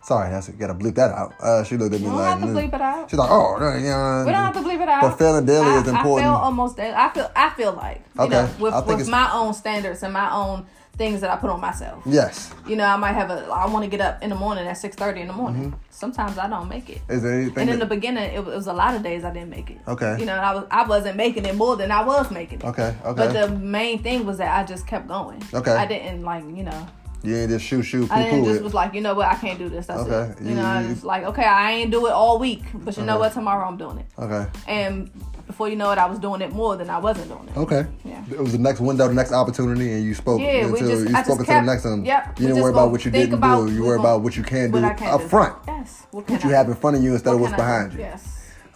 sorry. 0.10 0.34
I 0.34 0.42
gotta 0.58 0.74
bleep 0.74 0.96
that 0.96 1.12
out. 1.12 1.34
Uh, 1.40 1.64
she 1.64 1.78
looked 1.78 1.94
at 1.94 2.02
me 2.02 2.08
We 2.08 2.12
don't 2.12 2.20
like. 2.20 2.40
have 2.40 2.42
to 2.42 2.48
mm. 2.48 2.58
bleep 2.58 2.74
it 2.74 2.82
out. 2.82 3.10
She's 3.10 3.20
like, 3.20 3.32
oh, 3.32 3.58
know. 3.60 4.24
We 4.26 4.32
don't 4.32 4.46
have 4.50 4.54
to 4.56 4.62
bleep 4.62 4.82
it 4.82 4.90
out. 4.90 5.02
But 5.04 5.18
failing 5.18 5.46
daily 5.46 5.68
I, 5.68 5.82
is 5.82 5.88
important. 5.88 6.28
I 6.28 6.32
feel 6.32 6.42
almost 6.48 6.78
daily. 6.78 6.96
I 6.96 7.10
feel. 7.14 7.32
I 7.36 7.50
feel 7.52 7.74
like 7.74 8.02
you 8.16 8.24
Okay. 8.24 8.36
know, 8.36 8.50
with, 8.60 8.88
with 8.88 9.08
my 9.08 9.32
own 9.32 9.54
standards 9.54 10.04
and 10.04 10.12
my 10.12 10.30
own 10.34 10.66
things 10.98 11.22
that 11.22 11.30
I 11.30 11.38
put 11.38 11.50
on 11.50 11.62
myself. 11.62 12.04
Yes. 12.06 12.54
You 12.68 12.76
know, 12.76 12.84
I 12.84 12.98
might 12.98 13.14
have 13.14 13.30
a. 13.30 13.48
I 13.52 13.68
want 13.68 13.86
to 13.86 13.90
get 13.90 14.02
up 14.02 14.22
in 14.22 14.30
the 14.30 14.36
morning 14.36 14.68
at 14.68 14.78
six 14.78 14.96
thirty 14.96 15.22
in 15.22 15.28
the 15.28 15.34
morning. 15.34 15.72
Mm-hmm. 15.72 15.80
Sometimes 15.92 16.38
I 16.38 16.50
don't 16.50 16.68
make 16.68 16.90
it. 16.90 17.02
Is 17.08 17.24
there 17.24 17.34
anything? 17.34 17.60
And 17.62 17.70
in 17.70 17.80
the 17.80 17.86
beginning, 17.86 18.34
it 18.34 18.44
was, 18.44 18.54
it 18.54 18.58
was 18.58 18.68
a 18.68 18.74
lot 18.74 18.96
of 18.96 19.04
days 19.04 19.24
I 19.24 19.32
didn't 19.32 19.50
make 19.50 19.70
it. 19.70 19.80
Okay. 19.88 20.18
You 20.20 20.26
know, 20.26 20.36
I 20.36 20.56
was 20.56 20.66
I 20.72 20.88
wasn't 20.88 21.18
making 21.18 21.46
it 21.46 21.56
more 21.56 21.76
than 21.78 21.92
I 21.92 22.04
was 22.04 22.32
making 22.32 22.60
it. 22.60 22.66
Okay, 22.66 22.96
okay. 23.06 23.14
But 23.22 23.34
the 23.34 23.50
main 23.56 24.02
thing 24.04 24.26
was 24.26 24.40
that 24.40 24.58
I 24.58 24.66
just 24.66 24.88
kept 24.88 25.08
going. 25.08 25.42
Okay. 25.54 25.72
I 25.72 25.86
didn't 25.86 26.24
like 26.24 26.44
you 26.44 26.64
know. 26.64 26.88
You 27.24 27.36
ain't 27.36 27.50
just 27.50 27.66
shoot, 27.66 27.84
shoot, 27.84 28.08
poo, 28.10 28.16
I 28.16 28.24
didn't 28.24 28.46
just 28.46 28.60
it. 28.62 28.64
was 28.64 28.74
like 28.74 28.94
you 28.94 29.02
know 29.02 29.14
what 29.14 29.28
I 29.28 29.36
can't 29.36 29.60
do 29.60 29.70
this. 29.70 29.88
That's 29.88 30.02
Okay. 30.02 30.34
it. 30.40 30.48
You 30.48 30.56
know, 30.56 30.66
I 30.66 30.86
was 30.88 31.04
like 31.04 31.24
okay, 31.26 31.44
I 31.46 31.72
ain't 31.74 31.92
do 31.92 32.08
it 32.08 32.12
all 32.12 32.40
week, 32.40 32.64
but 32.74 32.96
you 32.98 33.04
know 33.04 33.20
what? 33.20 33.34
Tomorrow 33.34 33.68
I'm 33.68 33.78
doing 33.78 33.98
it. 34.00 34.06
Okay. 34.18 34.46
And 34.68 35.10
before 35.48 35.68
you 35.68 35.76
know 35.76 35.92
it, 35.92 35.98
I 35.98 36.06
was 36.06 36.20
doing 36.20 36.42
it 36.42 36.52
more 36.54 36.76
than 36.78 36.90
I 36.92 37.00
wasn't 37.00 37.28
doing 37.28 37.48
it. 37.50 37.58
Okay. 37.58 37.88
Yeah. 38.06 38.24
It 38.32 38.40
was 38.40 38.52
the 38.52 38.60
next 38.60 38.80
window, 38.80 39.08
the 39.08 39.14
next 39.16 39.32
opportunity, 39.34 39.92
and 39.94 40.04
you 40.04 40.14
spoke 40.14 40.40
Yeah, 40.40 40.68
we 40.68 40.80
until 40.80 40.88
just- 40.90 41.10
you 41.10 41.16
I 41.18 41.24
spoke 41.24 41.40
until 41.40 41.56
the 41.56 41.62
next 41.66 41.86
one. 41.86 42.06
yep, 42.06 42.40
you 42.40 42.48
didn't 42.48 42.62
worry 42.62 42.72
about 42.72 42.92
what 42.92 43.04
you 43.04 43.10
didn't 43.12 43.34
about- 43.34 43.66
do. 43.68 43.74
You 43.74 43.84
worry 43.84 44.00
about 44.00 44.22
what 44.22 44.38
you 44.38 44.44
can 44.44 44.70
do 44.72 44.80
What 44.82 45.02
up 45.02 45.22
do. 45.22 45.28
front. 45.28 45.56
Yes. 45.68 46.04
What, 46.12 46.30
What 46.30 46.44
you 46.44 46.50
I 46.52 46.54
have 46.54 46.68
do? 46.68 46.74
in 46.74 46.78
front 46.78 46.98
of 46.98 47.04
you 47.04 47.14
instead 47.14 47.34
of 47.34 47.42
what's 47.42 47.54
behind 47.56 47.94
you. 47.94 48.00
Yes. 48.00 48.24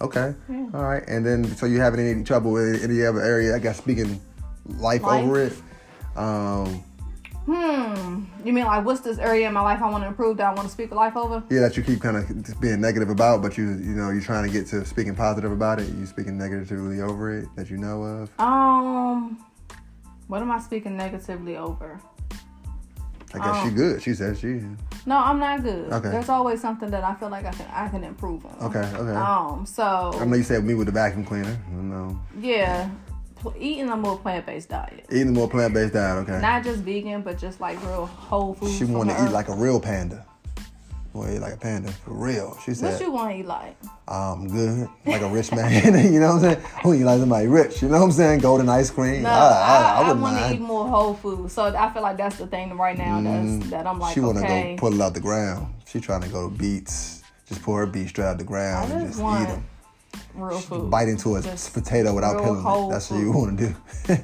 Okay. 0.01 0.33
All 0.73 0.83
right. 0.83 1.03
And 1.07 1.25
then, 1.25 1.45
so 1.55 1.65
you 1.67 1.79
having 1.79 1.99
any 2.05 2.23
trouble 2.23 2.51
with 2.51 2.83
any 2.83 3.05
other 3.05 3.21
area? 3.21 3.55
I 3.55 3.59
guess 3.59 3.77
speaking 3.77 4.19
life, 4.79 5.03
Life? 5.03 5.23
over 5.23 5.39
it. 5.43 5.53
Um, 6.15 6.83
Hmm. 7.45 8.23
You 8.45 8.53
mean 8.53 8.65
like 8.65 8.85
what's 8.85 9.01
this 9.01 9.17
area 9.17 9.47
in 9.47 9.53
my 9.53 9.61
life 9.61 9.81
I 9.81 9.89
want 9.89 10.03
to 10.03 10.07
improve 10.07 10.37
that 10.37 10.47
I 10.47 10.53
want 10.53 10.67
to 10.67 10.71
speak 10.71 10.91
life 10.91 11.17
over? 11.17 11.43
yeah, 11.49 11.59
that 11.61 11.75
you 11.75 11.83
keep 11.83 12.01
kind 12.01 12.17
of 12.17 12.61
being 12.61 12.79
negative 12.79 13.09
about, 13.09 13.41
but 13.41 13.57
you 13.57 13.65
you 13.65 13.95
know 13.95 14.11
you're 14.11 14.21
trying 14.21 14.45
to 14.45 14.51
get 14.51 14.67
to 14.67 14.85
speaking 14.85 15.15
positive 15.15 15.51
about 15.51 15.79
it. 15.79 15.89
You 15.89 16.05
speaking 16.05 16.37
negatively 16.37 17.01
over 17.01 17.37
it 17.37 17.47
that 17.55 17.69
you 17.69 17.77
know 17.77 18.03
of. 18.03 18.39
Um. 18.39 19.43
What 20.27 20.41
am 20.41 20.51
I 20.51 20.59
speaking 20.59 20.95
negatively 20.95 21.57
over? 21.57 21.99
I 23.33 23.39
guess 23.39 23.63
she 23.63 23.69
Um, 23.69 23.75
good. 23.75 24.01
She 24.01 24.13
says 24.13 24.39
she. 24.39 24.61
No, 25.05 25.17
I'm 25.17 25.37
not 25.39 25.63
good. 25.63 25.91
Okay. 25.91 26.09
There's 26.09 26.29
always 26.29 26.61
something 26.61 26.89
that 26.91 27.03
I 27.03 27.13
feel 27.15 27.29
like 27.29 27.45
I 27.45 27.51
can 27.51 27.67
I 27.73 27.89
can 27.89 28.03
improve 28.03 28.45
on. 28.45 28.55
Okay. 28.61 28.87
Okay. 28.95 29.15
Um. 29.15 29.65
So 29.65 30.11
I 30.19 30.25
know 30.25 30.37
you 30.37 30.43
said 30.43 30.63
me 30.63 30.75
with 30.75 30.85
the 30.85 30.93
vacuum 30.93 31.25
cleaner. 31.25 31.57
I 31.67 31.75
know. 31.75 32.19
yeah, 32.39 32.89
eating 33.59 33.89
a 33.89 33.95
more 33.97 34.17
plant 34.17 34.45
based 34.45 34.69
diet, 34.69 35.05
Eating 35.11 35.29
a 35.29 35.31
more 35.31 35.49
plant 35.49 35.73
based 35.73 35.93
diet. 35.93 36.17
Okay. 36.29 36.39
not 36.41 36.63
just 36.63 36.79
vegan, 36.81 37.21
but 37.21 37.37
just 37.37 37.59
like 37.59 37.81
real 37.85 38.05
whole 38.05 38.53
food. 38.53 38.71
She 38.77 38.85
want 38.85 39.09
to 39.09 39.15
eat 39.15 39.19
earth. 39.19 39.31
like 39.33 39.49
a 39.49 39.55
real 39.55 39.79
panda. 39.79 40.25
Want 41.13 41.29
to 41.29 41.35
eat 41.35 41.39
like 41.41 41.53
a 41.53 41.57
panda 41.57 41.91
for 41.91 42.11
real. 42.13 42.57
She 42.65 42.73
said. 42.73 42.93
What 42.93 43.01
you 43.01 43.11
want 43.11 43.31
to 43.31 43.37
eat 43.37 43.45
like? 43.45 43.75
"I'm 44.07 44.47
good, 44.47 44.89
like 45.05 45.21
a 45.21 45.29
rich 45.29 45.51
man." 45.51 45.93
you 46.13 46.19
know 46.19 46.33
what 46.33 46.43
I'm 46.43 46.53
saying? 46.55 46.65
Who 46.83 46.93
you 46.93 47.05
like 47.05 47.19
somebody 47.19 47.45
rich? 47.45 47.83
You 47.83 47.89
know 47.89 47.99
what 47.99 48.05
I'm 48.05 48.11
saying? 48.11 48.39
Golden 48.39 48.67
ice 48.67 48.89
cream. 48.89 49.21
No, 49.21 49.29
I, 49.29 49.33
I, 49.33 50.01
I, 50.05 50.09
I, 50.09 50.13
want 50.13 50.37
to 50.39 50.53
eat 50.55 50.59
more 50.59 50.87
whole 50.87 51.13
food. 51.13 51.51
So 51.51 51.65
I 51.65 51.93
feel 51.93 52.01
like 52.01 52.17
that's 52.17 52.37
the 52.37 52.47
thing 52.47 52.75
right 52.75 52.97
now. 52.97 53.21
That's 53.21 53.69
that 53.69 53.85
I'm 53.85 53.99
like 53.99 54.11
Mm. 54.11 54.13
she 54.15 54.19
want 54.21 54.37
to 54.39 54.43
okay. 54.43 54.75
go 54.75 54.79
pull 54.79 54.93
it 54.99 55.01
out 55.01 55.13
the 55.13 55.19
ground. 55.19 55.71
She 55.85 55.99
trying 55.99 56.21
to 56.21 56.29
go 56.29 56.49
to 56.49 56.55
beets. 56.55 57.21
Just 57.47 57.61
pull 57.61 57.75
her 57.75 57.85
beets 57.85 58.09
straight 58.09 58.25
out 58.25 58.39
the 58.39 58.43
ground 58.43 58.91
I 58.91 58.95
and 58.95 59.01
just 59.05 59.13
just 59.19 59.23
want 59.23 59.43
eat 59.43 59.53
them. 59.53 59.65
Real 60.35 60.59
food. 60.59 60.89
Bite 60.89 61.07
into 61.09 61.35
a 61.35 61.41
Just 61.41 61.73
potato 61.73 62.13
without 62.13 62.41
peeling 62.41 62.59
it. 62.65 62.89
That's 62.91 63.09
what 63.11 63.19
you 63.19 63.31
want 63.31 63.57
to 63.59 63.67
do. 63.67 64.15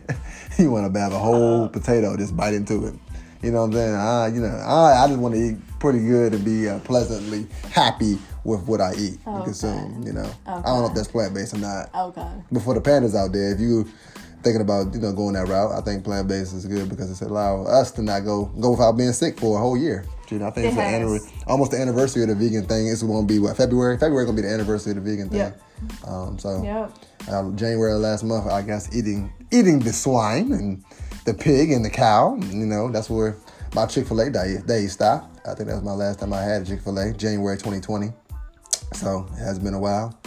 you 0.63 0.71
want 0.71 0.91
to 0.93 0.99
have 0.99 1.13
a 1.13 1.19
whole 1.19 1.67
potato, 1.69 2.15
just 2.17 2.35
bite 2.35 2.53
into 2.53 2.85
it. 2.87 2.95
You 3.41 3.51
know 3.51 3.59
what 3.61 3.67
I'm 3.67 3.73
saying? 3.73 3.95
I, 3.95 4.27
you 4.27 4.41
know, 4.41 4.47
I, 4.47 5.03
I 5.03 5.07
just 5.07 5.19
want 5.19 5.33
to 5.35 5.41
eat 5.41 5.55
pretty 5.79 5.99
good 5.99 6.33
and 6.33 6.43
be 6.43 6.67
uh, 6.67 6.79
pleasantly 6.79 7.47
happy 7.71 8.17
with 8.43 8.61
what 8.67 8.81
I 8.81 8.93
eat 8.95 9.17
and 9.25 9.35
Okay. 9.37 9.45
consume. 9.45 10.03
You 10.05 10.13
know, 10.13 10.21
okay. 10.25 10.33
I 10.47 10.61
don't 10.61 10.81
know 10.81 10.87
if 10.87 10.93
that's 10.95 11.07
plant 11.07 11.33
based 11.33 11.53
or 11.53 11.59
not. 11.59 11.89
Okay. 11.95 12.27
But 12.51 12.63
for 12.63 12.73
the 12.73 12.81
pandas 12.81 13.15
out 13.15 13.31
there, 13.31 13.53
if 13.53 13.59
you 13.61 13.87
thinking 14.43 14.61
about 14.61 14.93
you 14.93 14.99
know 14.99 15.13
going 15.13 15.33
that 15.35 15.47
route, 15.47 15.71
I 15.71 15.81
think 15.81 16.03
plant 16.03 16.27
based 16.27 16.53
is 16.53 16.65
good 16.65 16.89
because 16.89 17.09
it's 17.11 17.21
allow 17.21 17.63
us 17.63 17.91
to 17.91 18.01
not 18.01 18.25
go 18.25 18.45
go 18.59 18.71
without 18.71 18.93
being 18.93 19.13
sick 19.13 19.39
for 19.39 19.57
a 19.57 19.61
whole 19.61 19.77
year. 19.77 20.03
You 20.29 20.37
know, 20.39 20.47
I 20.47 20.51
think 20.51 20.65
It 20.65 20.67
it's 20.67 20.75
the 20.77 20.83
anniversary, 20.83 21.31
almost 21.47 21.71
the 21.71 21.79
anniversary 21.79 22.23
of 22.23 22.29
the 22.29 22.35
vegan 22.35 22.65
thing. 22.67 22.87
It's 22.87 23.01
going 23.01 23.25
to 23.25 23.33
be 23.33 23.39
what 23.39 23.57
February. 23.57 23.97
February 23.97 24.25
going 24.25 24.35
to 24.35 24.41
be 24.43 24.47
the 24.47 24.53
anniversary 24.53 24.91
of 24.91 25.03
the 25.03 25.09
vegan 25.09 25.29
thing. 25.29 25.39
Yep. 25.39 25.61
Um, 26.05 26.37
so 26.39 26.63
Yep. 26.63 26.93
uh, 27.29 27.51
January 27.51 27.93
last 27.93 28.23
month, 28.23 28.47
I 28.47 28.61
guess 28.61 28.95
eating 28.95 29.31
eating 29.51 29.79
the 29.79 29.93
swine 29.93 30.51
and 30.51 30.83
the 31.25 31.33
pig 31.33 31.71
and 31.71 31.83
the 31.83 31.89
cow. 31.89 32.35
You 32.49 32.65
know, 32.65 32.89
that's 32.91 33.09
where 33.09 33.37
my 33.75 33.85
Chick 33.85 34.07
Fil 34.07 34.19
A 34.21 34.29
day 34.29 34.57
day 34.65 34.87
stopped. 34.87 35.39
I 35.47 35.53
think 35.53 35.69
that 35.69 35.75
was 35.75 35.83
my 35.83 35.93
last 35.93 36.19
time 36.19 36.33
I 36.33 36.41
had 36.41 36.63
a 36.63 36.65
Chick 36.65 36.81
Fil 36.81 36.97
A, 36.99 37.13
January 37.13 37.57
2020. 37.57 38.11
So 38.93 39.27
it 39.33 39.39
has 39.39 39.59
been 39.59 39.73
a 39.73 39.79
while, 39.79 40.19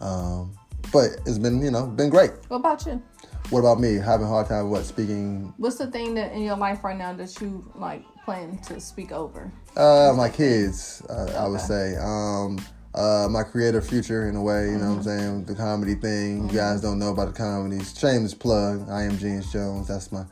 um, 0.00 0.52
but 0.92 1.10
it's 1.26 1.38
been 1.38 1.62
you 1.62 1.70
know 1.70 1.86
been 1.86 2.10
great. 2.10 2.32
What 2.48 2.58
about 2.58 2.84
you? 2.86 3.02
What 3.50 3.60
about 3.60 3.80
me? 3.80 3.94
Having 3.94 4.26
a 4.26 4.28
hard 4.28 4.48
time 4.48 4.68
what 4.68 4.84
speaking? 4.84 5.54
What's 5.56 5.76
the 5.76 5.90
thing 5.90 6.14
that 6.14 6.32
in 6.32 6.42
your 6.42 6.56
life 6.56 6.84
right 6.84 6.96
now 6.96 7.14
that 7.14 7.40
you 7.40 7.64
like 7.74 8.04
plan 8.24 8.58
to 8.66 8.78
speak 8.80 9.10
over? 9.10 9.50
Uh, 9.76 10.12
my 10.14 10.28
kids, 10.28 11.02
uh, 11.08 11.32
I 11.38 11.48
would 11.48 11.60
say. 11.60 11.96
Um, 11.96 12.58
uh, 12.98 13.28
my 13.30 13.42
creative 13.44 13.86
future 13.86 14.28
in 14.28 14.34
a 14.36 14.42
way, 14.42 14.66
you 14.70 14.78
know 14.78 14.90
what 14.90 14.96
I'm 14.96 15.02
saying? 15.02 15.44
The 15.44 15.54
comedy 15.54 15.94
thing. 15.94 16.48
You 16.48 16.56
guys 16.56 16.80
don't 16.80 16.98
know 16.98 17.10
about 17.12 17.28
the 17.28 17.34
comedies. 17.34 17.96
Shameless 17.96 18.34
plug. 18.34 18.88
I 18.90 19.02
am 19.04 19.16
James 19.18 19.52
Jones. 19.52 19.86
That's 19.88 20.10
my 20.10 20.24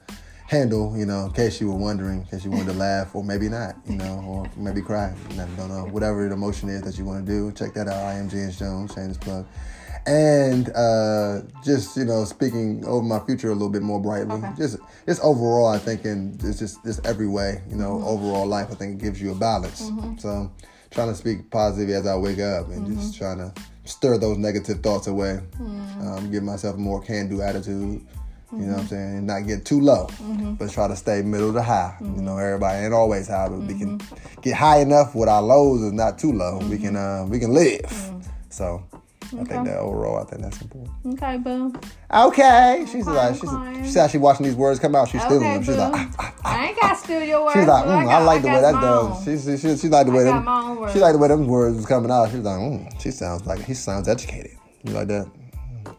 handle, 0.48 0.96
you 0.96 1.07
know, 1.07 1.26
in 1.26 1.33
case 1.33 1.61
you 1.61 1.68
were 1.70 1.79
wondering, 1.79 2.20
in 2.20 2.24
case 2.26 2.44
you 2.44 2.50
wanted 2.50 2.72
to 2.72 2.79
laugh 2.79 3.14
or 3.14 3.24
maybe 3.24 3.48
not, 3.48 3.76
you 3.88 3.96
know, 3.96 4.22
or 4.26 4.50
maybe 4.57 4.81
cry. 4.81 5.14
You 5.31 5.37
don't 5.57 5.68
know. 5.68 5.87
Whatever 5.90 6.26
the 6.29 6.35
emotion 6.35 6.68
is 6.68 6.83
that 6.83 6.98
you 6.98 7.05
want 7.05 7.24
to 7.26 7.33
do, 7.33 7.52
check 7.52 7.72
that 7.74 7.88
out. 7.88 8.02
I 8.02 8.14
am 8.14 8.29
James 8.29 8.59
Jones. 8.59 8.92
Shameless 8.94 9.18
plug. 9.18 9.46
And 10.07 10.68
uh, 10.70 11.42
just 11.64 11.96
you 11.96 12.05
know, 12.05 12.24
speaking 12.24 12.85
over 12.87 13.05
my 13.05 13.18
future 13.20 13.50
a 13.50 13.55
little 13.55 13.68
bit 13.70 13.83
more 13.83 14.00
brightly. 14.00 14.37
Okay. 14.37 14.52
Just, 14.57 14.79
just 15.05 15.20
overall, 15.22 15.66
I 15.66 15.79
think, 15.79 16.05
in 16.05 16.38
it's 16.44 16.61
just, 16.61 16.83
just 16.85 17.05
every 17.05 17.26
way, 17.29 17.62
you 17.68 17.76
know, 17.76 17.96
Mm-hmm. 17.96 18.07
overall 18.07 18.46
life, 18.46 18.68
I 18.70 18.74
think 18.74 19.00
it 19.00 19.05
gives 19.05 19.20
you 19.20 19.33
a 19.33 19.35
balance. 19.35 19.90
So, 20.18 20.52
trying 20.96 21.09
to 21.09 21.14
speak 21.14 21.50
positive 21.50 21.94
as 21.94 22.06
I 22.06 22.16
wake 22.16 22.40
up, 22.40 22.68
and 22.70 22.87
Mm-hmm. 22.87 22.96
just 23.00 23.16
trying 23.18 23.38
to 23.38 23.52
stir 23.85 24.16
those 24.18 24.38
negative 24.38 24.80
thoughts 24.82 25.06
away. 25.06 25.40
Mm. 25.61 26.00
Um, 26.18 26.30
give 26.32 26.42
myself 26.42 26.74
a 26.76 26.78
more 26.78 27.00
can-do 27.02 27.42
attitude. 27.42 28.00
You 28.52 28.59
know 28.59 28.59
what 28.59 28.61
Mm-hmm. 28.62 28.80
I'm 28.80 28.87
saying? 28.87 29.16
And 29.18 29.26
not 29.26 29.40
get 29.46 29.64
too 29.66 29.80
low, 29.80 30.09
but 30.59 30.70
try 30.70 30.88
to 30.88 30.96
stay 30.96 31.20
middle 31.22 31.52
to 31.52 31.62
high. 31.62 31.96
You 32.00 32.06
Mm-hmm. 32.06 32.24
know, 32.24 32.38
everybody 32.38 32.85
ain't 32.85 32.94
always 32.94 33.28
high, 33.28 33.48
but 33.48 33.59
we 33.59 33.78
can 33.78 34.00
get 34.40 34.54
high 34.54 34.78
enough 34.80 35.14
with 35.14 35.28
our 35.28 35.42
lows 35.42 35.82
is 35.82 35.92
not 35.92 36.18
too 36.18 36.32
low. 36.32 36.59
We 36.70 36.78
can 36.78 36.96
uh, 36.96 37.26
we 37.28 37.38
can 37.38 37.52
live. 37.52 37.92
So 38.48 38.82
I 39.26 39.28
think. 39.36 39.50
Okay. 39.52 39.64
that 39.64 39.78
overall, 39.78 40.18
I 40.22 40.24
think 40.24 40.42
that's 40.42 40.60
important. 40.62 40.94
Okay, 41.14 41.36
boo. 41.38 41.72
Okay, 42.12 42.86
she's 42.90 43.06
Okay, 43.08 43.16
like 43.16 43.34
she's 43.34 43.52
okay. 43.52 43.82
she 43.84 43.90
said 43.90 44.14
watching 44.20 44.46
these 44.46 44.54
words 44.54 44.78
come 44.80 44.94
out. 44.94 45.08
She's 45.08 45.22
stealing 45.22 45.42
them. 45.42 45.62
She's 45.62 45.74
boo. 45.74 45.80
like. 45.80 45.92
ah, 45.94 46.12
ah, 46.18 46.34
ah. 46.44 46.56
I 46.58 46.66
ain't 46.66 46.80
got 46.80 46.90
to 46.90 46.96
steal 46.96 47.22
your 47.22 47.44
words. 47.44 47.58
She's 47.58 47.66
like, 47.66 47.84
mm, 47.84 47.88
I, 47.96 48.04
got- 48.04 48.22
like 48.24 48.42
the 48.42 48.48
way 48.48 48.60
got 48.60 48.72
that 48.72 48.80
does. 48.80 49.28
own. 49.28 49.38
She, 49.38 49.56
she, 49.56 49.56
she, 49.56 49.76
she 49.76 49.88
like 49.88 50.06
the 50.06 50.12
way 50.12 50.24
them. 50.24 50.44
words. 50.76 50.92
She 50.92 50.98
like 51.00 51.12
the 51.12 51.18
way 51.18 51.28
them 51.28 51.46
words 51.46 51.76
was 51.76 51.86
coming 51.86 52.10
out. 52.10 52.30
She's 52.30 52.40
like, 52.40 52.58
mm, 52.58 53.00
she 53.02 53.10
sounds 53.10 53.46
like 53.46 53.60
he 53.64 53.74
sounds 53.74 54.08
educated. 54.08 54.52
You 54.84 54.92
like 54.92 55.08
that? 55.08 55.30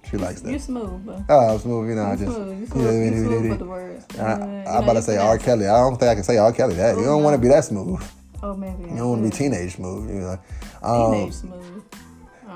She 0.10 0.16
likes 0.18 0.40
that. 0.42 0.52
You 0.52 0.60
smooth, 0.60 1.06
boo. 1.06 1.26
Oh, 1.28 1.54
I'm 1.54 1.60
smooth. 1.60 1.90
You 1.90 1.96
know, 1.96 2.04
I 2.06 2.16
just. 2.16 2.32
smooth. 2.34 2.48
You 2.48 2.62
yeah, 2.64 2.68
smooth, 2.72 2.86
yeah, 2.86 3.10
you 3.18 3.26
smooth 3.26 3.50
with 3.50 3.60
the 3.60 3.66
words. 3.66 4.06
I, 4.16 4.16
You 4.16 4.38
know, 4.40 4.64
I 4.68 4.78
you 4.78 4.84
about 4.84 4.94
to 4.94 5.02
say. 5.02 5.18
R. 5.18 5.38
Kelly. 5.38 5.68
I 5.68 5.78
don't 5.80 5.98
think 5.98 6.10
I 6.10 6.16
can 6.16 6.24
say 6.24 6.38
R. 6.38 6.54
Kelly 6.54 6.76
that. 6.76 6.98
You 6.98 7.04
don't 7.04 7.24
want 7.24 7.36
to 7.36 7.42
be 7.42 7.50
that 7.50 7.66
smooth. 7.66 8.02
Oh, 8.42 8.56
maybe. 8.56 8.84
You 8.84 8.96
don't 8.98 9.10
want 9.10 9.24
to 9.24 9.30
be 9.30 9.36
teenage 9.36 9.76
smooth. 9.76 10.10
You 10.10 10.22
know. 10.22 10.40
Um, 10.84 11.12
Teenage 11.14 11.34
smooth. 11.34 11.84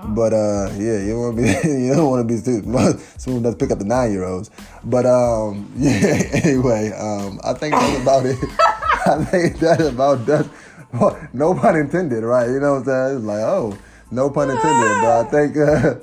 But 0.08 0.34
uh, 0.34 0.70
yeah, 0.78 1.00
you 1.00 1.12
don't 1.12 1.22
want 1.22 1.38
to 1.38 1.42
be 1.44 1.70
you 1.86 1.94
don't 1.94 2.10
want 2.10 2.28
to 2.28 2.36
be 2.36 2.42
too 2.42 3.38
enough 3.38 3.54
to 3.54 3.58
pick 3.58 3.72
up 3.72 3.80
the 3.80 3.86
nine 3.86 4.12
year 4.12 4.24
olds. 4.24 4.50
But 4.84 5.06
um, 5.06 5.72
yeah. 5.78 6.22
Anyway, 6.34 6.92
um, 6.92 7.40
I 7.44 7.54
think 7.54 7.76
that's 7.76 8.02
about 8.02 8.26
it. 8.26 8.38
I 9.06 9.24
think 9.26 9.60
that's 9.60 9.84
about 9.84 10.26
that. 10.26 10.50
Well, 10.94 11.30
no 11.34 11.54
pun 11.54 11.76
intended, 11.76 12.24
right? 12.24 12.50
You 12.50 12.60
know 12.60 12.74
what 12.74 12.80
I'm 12.80 12.86
saying? 12.86 13.18
It's 13.18 13.26
like 13.26 13.42
oh, 13.42 13.78
no 14.12 14.30
pun 14.30 14.50
intended. 14.50 15.02
But 15.02 15.28
I 15.28 15.30
think 15.30 15.58
uh, 15.58 15.96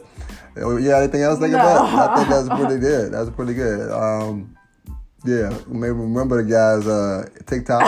yeah. 0.79 0.99
Anything 0.99 1.23
else 1.23 1.39
think 1.39 1.53
No. 1.53 1.59
about? 1.59 2.11
I 2.11 2.17
think 2.17 2.29
that's 2.29 2.49
pretty 2.49 2.81
good. 2.81 3.13
That's 3.13 3.31
pretty 3.31 3.55
good. 3.55 3.91
Um, 3.91 4.57
yeah. 5.25 5.51
Maybe 5.67 5.93
remember 5.93 6.43
the 6.43 6.49
guys 6.49 6.87
uh, 6.87 7.29
TikTok. 7.47 7.83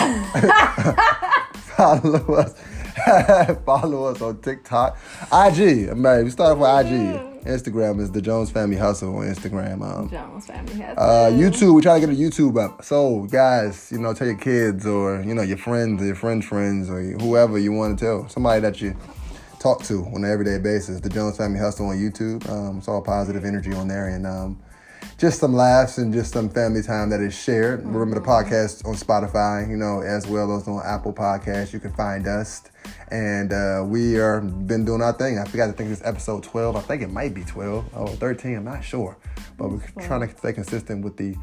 Follow 1.77 2.35
us 2.35 2.55
Follow 3.64 4.04
us 4.04 4.20
on 4.20 4.40
TikTok, 4.40 4.98
IG. 5.32 5.96
Man, 5.96 6.24
we 6.24 6.30
start 6.30 6.58
with 6.58 6.68
IG. 6.68 7.30
Instagram 7.44 8.00
is 8.00 8.10
the 8.10 8.20
Jones 8.20 8.50
Family 8.50 8.76
Hustle 8.76 9.16
on 9.16 9.24
Instagram. 9.24 9.82
Um, 9.82 10.10
Jones 10.10 10.46
family 10.46 10.74
has 10.74 10.98
uh, 10.98 11.30
YouTube, 11.32 11.74
we 11.74 11.82
try 11.82 11.98
to 11.98 12.06
get 12.06 12.14
a 12.14 12.18
YouTube 12.18 12.62
up. 12.62 12.84
So, 12.84 13.22
guys, 13.30 13.90
you 13.90 13.98
know, 13.98 14.12
tell 14.12 14.26
your 14.26 14.36
kids 14.36 14.86
or 14.86 15.22
you 15.22 15.34
know 15.34 15.42
your 15.42 15.56
friends, 15.56 16.02
or 16.02 16.06
your 16.06 16.14
friends' 16.14 16.44
friends, 16.46 16.90
or 16.90 17.00
whoever 17.00 17.58
you 17.58 17.72
want 17.72 17.98
to 17.98 18.04
tell, 18.04 18.28
somebody 18.28 18.60
that 18.60 18.80
you 18.80 18.94
talk 19.58 19.82
to 19.84 20.04
on 20.06 20.24
an 20.24 20.30
everyday 20.30 20.58
basis. 20.58 21.00
The 21.00 21.08
Jones 21.08 21.36
Family 21.36 21.58
Hustle 21.58 21.86
on 21.86 21.96
YouTube. 21.96 22.48
Um, 22.50 22.78
it's 22.78 22.88
all 22.88 23.02
positive 23.02 23.44
energy 23.44 23.72
on 23.72 23.88
there, 23.88 24.08
and 24.08 24.26
um, 24.26 24.58
just 25.20 25.38
some 25.38 25.52
laughs 25.52 25.98
and 25.98 26.14
just 26.14 26.33
some 26.33 26.48
family 26.48 26.80
time 26.80 27.11
that 27.11 27.20
is 27.20 27.38
shared. 27.38 27.85
Remember 27.85 28.18
the 28.18 28.26
podcast 28.26 28.87
on 28.87 28.94
Spotify, 28.94 29.68
you 29.68 29.76
know, 29.76 30.00
as 30.00 30.26
well 30.26 30.56
as 30.56 30.66
on 30.66 30.80
Apple 30.83 31.12
Podcasts. 31.12 31.74
You 31.74 31.78
can 31.78 31.92
find 31.92 32.26
us, 32.26 32.62
and 33.11 33.52
uh, 33.52 33.85
we 33.87 34.18
are 34.18 34.40
been 34.40 34.87
doing 34.87 35.02
our 35.02 35.12
thing. 35.12 35.38
I 35.38 35.44
forgot 35.44 35.66
to 35.66 35.72
think 35.74 35.90
this 35.90 36.00
episode 36.06 36.42
12. 36.42 36.74
I 36.74 36.80
think 36.80 37.02
it 37.02 37.11
might 37.11 37.35
be 37.35 37.44
12 37.44 37.94
or 37.94 38.09
13. 38.09 38.56
I'm 38.56 38.64
not 38.64 38.83
sure, 38.83 39.18
but 39.59 39.70
we're 39.70 39.83
trying 40.00 40.26
to 40.26 40.38
stay 40.38 40.54
consistent 40.54 41.04
with 41.04 41.18
the. 41.18 41.37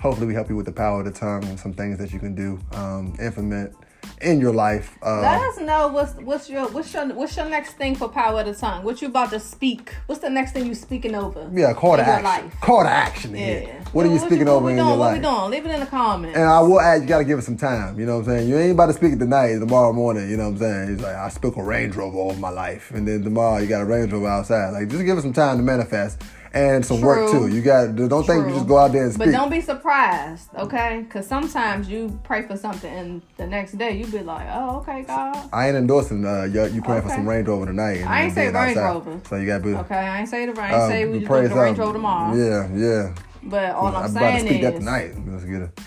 Hopefully, 0.00 0.28
we 0.28 0.34
help 0.34 0.48
you 0.48 0.54
with 0.54 0.66
the 0.66 0.72
power 0.72 1.00
of 1.00 1.06
the 1.06 1.10
tongue 1.12 1.42
and 1.44 1.58
some 1.58 1.72
things 1.72 1.98
that 1.98 2.12
you 2.12 2.20
can 2.20 2.36
do, 2.36 2.60
um, 2.72 3.16
implement 3.20 3.74
in 4.20 4.40
your 4.40 4.52
life. 4.54 4.96
Uh, 5.02 5.20
Let 5.20 5.40
us 5.40 5.58
know 5.60 5.88
what's 5.88 6.14
what's 6.14 6.48
your 6.50 6.68
what's 6.68 6.92
your 6.94 7.06
what's 7.14 7.36
your 7.36 7.46
next 7.46 7.72
thing 7.74 7.94
for 7.94 8.08
power 8.08 8.40
of 8.40 8.46
the 8.46 8.54
tongue. 8.54 8.84
What 8.84 9.00
you 9.02 9.08
about 9.08 9.30
to 9.30 9.40
speak? 9.40 9.94
What's 10.06 10.20
the 10.20 10.30
next 10.30 10.52
thing 10.52 10.66
you 10.66 10.74
speaking 10.74 11.14
over? 11.14 11.50
yeah, 11.52 11.72
call 11.74 11.96
to 11.96 12.02
action. 12.02 12.24
life? 12.24 12.60
Call 12.60 12.82
to 12.82 12.88
action 12.88 13.32
Yeah. 13.32 13.38
here. 13.38 13.80
What 13.92 14.04
are 14.06 14.08
you 14.08 14.14
What 14.16 14.26
speaking 14.26 14.46
what 14.46 14.52
over 14.54 14.70
in 14.70 14.76
doing? 14.76 14.88
your 14.88 14.96
life? 14.96 15.22
what 15.22 15.32
we 15.32 15.38
doing? 15.38 15.50
Leave 15.50 15.66
it 15.66 15.74
in 15.74 15.80
the 15.80 15.86
comments. 15.86 16.36
And 16.36 16.48
I 16.48 16.60
will 16.60 16.80
add, 16.80 17.02
you 17.02 17.08
gotta 17.08 17.24
give 17.24 17.38
it 17.38 17.42
some 17.42 17.56
time. 17.56 17.98
You 17.98 18.06
know 18.06 18.14
what 18.18 18.28
I'm 18.28 18.38
saying? 18.38 18.48
You 18.48 18.58
ain't 18.58 18.72
about 18.72 18.86
to 18.86 18.92
speak 18.94 19.12
it 19.12 19.18
tonight, 19.18 19.58
tomorrow 19.58 19.92
morning. 19.92 20.28
You 20.30 20.36
know 20.36 20.44
what 20.50 20.54
I'm 20.54 20.58
saying? 20.58 20.88
He's 20.88 21.00
like, 21.00 21.14
I 21.16 21.28
spoke 21.28 21.56
a 21.56 21.62
Range 21.62 21.94
Rover 21.94 22.16
all 22.18 22.34
my 22.34 22.50
life, 22.50 22.90
and 22.94 23.06
then 23.06 23.22
tomorrow 23.22 23.58
you 23.58 23.66
got 23.68 23.82
a 23.82 23.84
Range 23.84 24.12
Rover 24.12 24.26
outside. 24.28 24.70
Like, 24.70 24.88
just 24.88 25.04
give 25.04 25.16
it 25.18 25.22
some 25.22 25.32
time 25.32 25.56
to 25.58 25.62
manifest 25.62 26.20
and 26.54 26.86
some 26.86 27.00
work 27.00 27.30
too. 27.30 27.48
You 27.48 27.60
got 27.60 27.94
don't 27.96 28.24
think 28.24 28.46
you 28.46 28.54
just 28.54 28.68
go 28.68 28.78
out 28.78 28.92
there 28.92 29.04
and 29.04 29.12
speak. 29.12 29.26
But 29.26 29.32
don't 29.32 29.50
be 29.50 29.60
surprised, 29.60 30.48
okay? 30.56 31.02
Because 31.04 31.26
sometimes 31.26 31.88
you 31.88 32.18
pray 32.22 32.42
for 32.42 32.56
something 32.56 32.92
and 32.92 33.22
the 33.36 33.46
next 33.46 33.72
day 33.72 33.98
you 33.98 34.06
be 34.06 34.20
like, 34.20 34.46
oh, 34.50 34.78
okay, 34.78 35.02
God. 35.02 35.50
I 35.52 35.68
ain't 35.68 35.76
endorsing 35.76 36.24
uh, 36.24 36.44
you, 36.44 36.64
you 36.66 36.82
praying 36.82 37.02
for 37.02 37.08
some 37.08 37.28
Range 37.28 37.46
Rover 37.46 37.66
tonight. 37.66 38.04
I 38.06 38.24
ain't 38.24 38.32
say 38.32 38.50
Range. 38.50 38.76
Rover. 38.76 39.20
So 39.28 39.36
you 39.36 39.46
gotta 39.46 39.64
be. 39.64 39.74
Okay, 39.74 39.94
I 39.94 40.20
ain't 40.20 40.28
say 40.28 40.46
the 40.46 40.52
ain't 40.52 40.74
uh, 40.74 40.88
say 40.88 41.06
we 41.06 41.18
just 41.18 41.26
to 41.26 41.32
Range. 41.32 41.78
Rover 41.78 41.92
tomorrow. 41.92 42.36
Yeah, 42.36 42.68
yeah. 42.74 43.14
But 43.42 43.74
all 43.74 43.88
I'm, 43.88 44.04
I'm 44.04 44.10
about 44.10 44.32
to 44.32 44.40
saying 44.40 44.46
speak 44.46 44.62
is, 44.62 44.62
that 44.62 44.78
tonight. 44.78 45.12
Let's 45.26 45.44
get 45.44 45.62
it. 45.62 45.80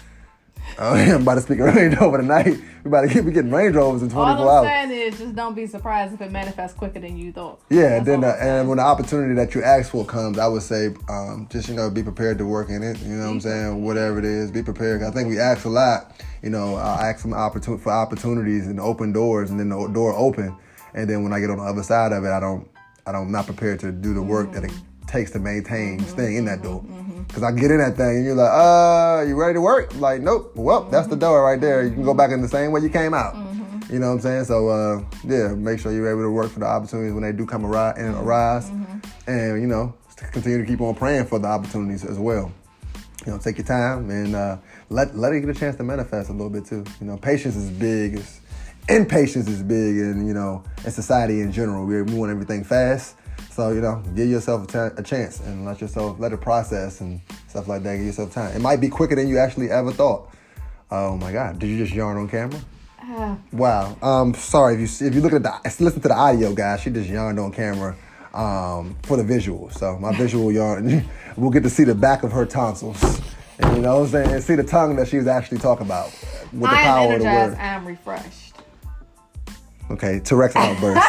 Oh, 0.80 0.96
yeah, 0.96 1.16
I'm 1.16 1.24
about 1.24 1.36
to 1.36 1.42
speak 1.42 1.58
a 1.58 1.64
Range 1.64 1.96
Rover 2.00 2.18
tonight. 2.18 2.46
We 2.84 2.90
about 2.90 3.02
to 3.02 3.08
get 3.08 3.26
we 3.26 3.32
getting 3.32 3.50
Range 3.52 3.76
Rovers 3.76 4.04
in 4.04 4.10
24 4.10 4.24
all 4.24 4.42
I'm 4.48 4.48
hours. 4.48 4.68
saying 4.68 4.92
is 4.92 5.18
just 5.18 5.36
don't 5.36 5.56
be 5.56 5.66
surprised 5.66 6.14
if 6.14 6.22
it 6.22 6.32
manifests 6.32 6.78
quicker 6.78 7.00
than 7.00 7.18
you 7.18 7.32
thought. 7.32 7.60
Yeah, 7.70 7.90
That's 7.90 8.06
then 8.06 8.24
all 8.24 8.30
uh, 8.30 8.36
and 8.36 8.70
when 8.70 8.78
the 8.78 8.84
opportunity 8.84 9.34
that 9.34 9.56
you 9.56 9.64
ask 9.64 9.90
for 9.90 10.06
comes, 10.06 10.38
I 10.38 10.48
would 10.48 10.62
say 10.62 10.94
um, 11.10 11.48
just 11.52 11.68
you 11.68 11.74
know 11.74 11.90
be 11.90 12.04
prepared 12.04 12.38
to 12.38 12.46
work 12.46 12.70
in 12.70 12.84
it. 12.84 13.00
You 13.02 13.16
know 13.16 13.26
what 13.26 13.32
I'm 13.32 13.42
saying? 13.42 13.84
Whatever 13.84 14.20
it 14.20 14.26
is, 14.26 14.52
be 14.52 14.62
prepared. 14.62 15.02
I 15.02 15.10
think 15.10 15.30
we 15.30 15.40
ask 15.40 15.66
a 15.66 15.70
lot. 15.70 16.12
You 16.44 16.52
know, 16.52 16.76
I 16.76 17.10
ask 17.10 17.20
some 17.22 17.32
opportun- 17.32 17.80
for 17.80 17.92
opportunities 17.92 18.68
and 18.68 18.80
open 18.80 19.12
doors, 19.12 19.50
and 19.50 19.60
then 19.60 19.70
the 19.70 19.88
door 19.88 20.14
open, 20.16 20.56
and 20.94 21.10
then 21.10 21.24
when 21.24 21.34
I 21.34 21.40
get 21.40 21.50
on 21.50 21.58
the 21.58 21.64
other 21.64 21.82
side 21.82 22.12
of 22.12 22.24
it, 22.24 22.30
I 22.30 22.40
don't, 22.40 22.70
I 23.08 23.12
don't, 23.14 23.24
I'm 23.26 23.32
not 23.32 23.48
prepared 23.48 23.80
to 23.80 23.92
do 23.92 24.14
the 24.14 24.22
work 24.22 24.52
that 24.54 24.64
it 24.64 24.72
takes 25.08 25.32
to 25.32 25.40
maintain 25.40 26.00
mm-hmm. 26.00 26.10
staying 26.10 26.36
in 26.36 26.46
that 26.46 26.62
door. 26.62 26.82
Mm-hmm. 26.82 26.98
Mm-hmm. 26.98 27.24
Cause 27.34 27.44
I 27.44 27.52
get 27.52 27.72
in 27.72 27.80
that 27.80 27.98
thing 27.98 28.18
and 28.18 28.26
you're 28.26 28.36
like, 28.36 28.52
uh, 28.52 29.26
you 29.28 29.36
ready 29.36 29.56
to 29.56 29.62
work? 29.62 29.94
I'm 29.94 30.02
like, 30.02 30.22
nope. 30.22 30.54
Well, 30.56 30.84
that's 30.84 31.08
the 31.08 31.16
door 31.16 31.44
right 31.44 31.60
there. 31.60 31.84
You 31.84 31.92
can 31.92 32.04
go 32.04 32.14
back 32.14 32.32
in 32.32 32.42
the 32.42 32.48
same 32.48 32.72
way 32.72 32.82
you 32.82 32.90
came 32.90 33.14
out. 33.14 33.36
You 33.90 34.00
know 34.00 34.08
what 34.08 34.14
I'm 34.14 34.20
saying? 34.20 34.44
So 34.46 34.68
uh, 34.68 35.04
yeah, 35.26 35.54
make 35.56 35.80
sure 35.80 35.94
you're 35.94 36.10
able 36.10 36.24
to 36.24 36.32
work 36.32 36.52
for 36.52 36.60
the 36.60 36.66
opportunities 36.66 37.14
when 37.14 37.24
they 37.24 37.32
do 37.32 37.46
come 37.46 37.66
arise 37.66 37.96
and 37.98 38.16
arise, 38.16 38.70
and 39.28 39.62
you 39.62 39.68
know 39.68 39.94
continue 40.32 40.60
to 40.60 40.66
keep 40.66 40.82
on 40.82 40.94
praying 40.94 41.26
for 41.26 41.40
the 41.40 41.48
opportunities 41.48 42.04
as 42.04 42.20
well. 42.20 42.52
You 43.26 43.32
know, 43.32 43.38
take 43.38 43.58
your 43.58 43.68
time 43.68 44.10
and 44.10 44.36
uh, 44.36 44.58
let 44.90 45.16
let 45.16 45.32
it 45.32 45.40
get 45.40 45.50
a 45.50 45.54
chance 45.54 45.78
to 45.78 45.84
manifest 45.84 46.30
a 46.30 46.34
little 46.34 46.50
bit 46.50 46.66
too. 46.66 46.84
You 47.00 47.08
know, 47.08 47.18
patience 47.18 47.56
is 47.56 47.70
big. 47.70 48.16
It's, 48.16 48.42
impatience 48.90 49.48
is 49.48 49.64
big, 49.64 49.98
and 49.98 50.28
you 50.28 50.34
know, 50.34 50.64
in 50.84 50.92
society 50.92 51.40
in 51.40 51.52
general, 51.52 51.86
we 51.86 52.02
we 52.02 52.14
want 52.14 52.32
everything 52.32 52.66
fast. 52.66 53.16
So 53.58 53.72
you 53.72 53.82
know, 53.82 54.04
give 54.16 54.30
yourself 54.30 54.72
a, 54.76 55.02
chance 55.02 55.40
and 55.40 55.66
let 55.66 55.82
yourself 55.82 56.20
let 56.20 56.32
it 56.32 56.40
process 56.40 57.02
and 57.02 57.20
stuff 57.48 57.68
like 57.68 57.82
that. 57.82 57.96
Give 57.96 58.06
yourself 58.06 58.32
time. 58.32 58.56
It 58.56 58.60
might 58.60 58.80
be 58.80 58.88
quicker 58.88 59.16
than 59.16 59.28
you 59.28 59.40
actually 59.40 59.72
ever 59.72 59.92
thought. 59.92 60.30
Oh 60.92 61.18
my 61.18 61.32
God! 61.32 61.58
Did 61.58 61.66
you 61.66 61.78
just 61.80 61.92
yarn 61.92 62.18
on 62.18 62.30
camera? 62.30 62.62
Ah, 63.02 63.36
Wow. 63.52 63.98
Um, 64.04 64.36
sorry 64.36 64.76
if 64.76 65.02
you 65.02 65.08
if 65.08 65.16
you 65.16 65.22
look 65.22 65.34
at 65.34 65.42
the 65.42 65.60
listen 65.84 66.02
to 66.04 66.08
the 66.08 66.14
audio, 66.14 66.54
guys. 66.54 66.82
She 66.82 66.92
just 66.92 67.10
yarned 67.10 67.40
on 67.40 67.52
camera 67.52 67.96
um, 68.32 68.96
for 69.02 69.18
the 69.18 69.24
visual. 69.24 69.72
So 69.72 69.98
my 69.98 70.16
visual 70.24 70.52
yarn, 70.52 71.10
we'll 71.36 71.50
get 71.50 71.64
to 71.64 71.72
see 71.72 71.84
the 71.84 71.96
back 71.96 72.22
of 72.22 72.32
her 72.34 72.46
tonsils, 72.46 73.04
and 73.58 73.76
you 73.76 73.82
know 73.82 74.02
what 74.02 74.06
I'm 74.06 74.12
saying, 74.12 74.32
and 74.36 74.44
see 74.44 74.54
the 74.54 74.64
tongue 74.64 74.98
that 74.98 75.08
she 75.08 75.18
was 75.18 75.26
actually 75.26 75.58
talking 75.58 75.88
about 75.88 76.12
with 76.54 76.62
the 76.62 76.68
I 76.68 76.82
am 76.82 76.86
power 76.86 77.14
of 77.16 77.22
the 77.22 77.26
energized. 77.26 77.54
word. 77.54 77.60
I 77.60 77.68
am 77.70 77.88
refreshed. 77.88 78.47
Okay, 79.90 80.20
T-Rex 80.20 80.56
outburst. 80.56 81.08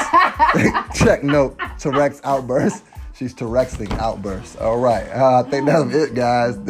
Check 0.95 1.25
note. 1.25 1.59
T-Rex 1.79 2.21
outburst. 2.25 2.85
She's 3.15 3.35
T-Rexing 3.35 3.91
outburst. 3.99 4.59
All 4.59 4.79
right. 4.79 5.09
Uh, 5.11 5.43
I 5.45 5.51
think 5.51 5.67
that's 5.67 5.93
it, 5.95 6.15
guys. 6.15 6.63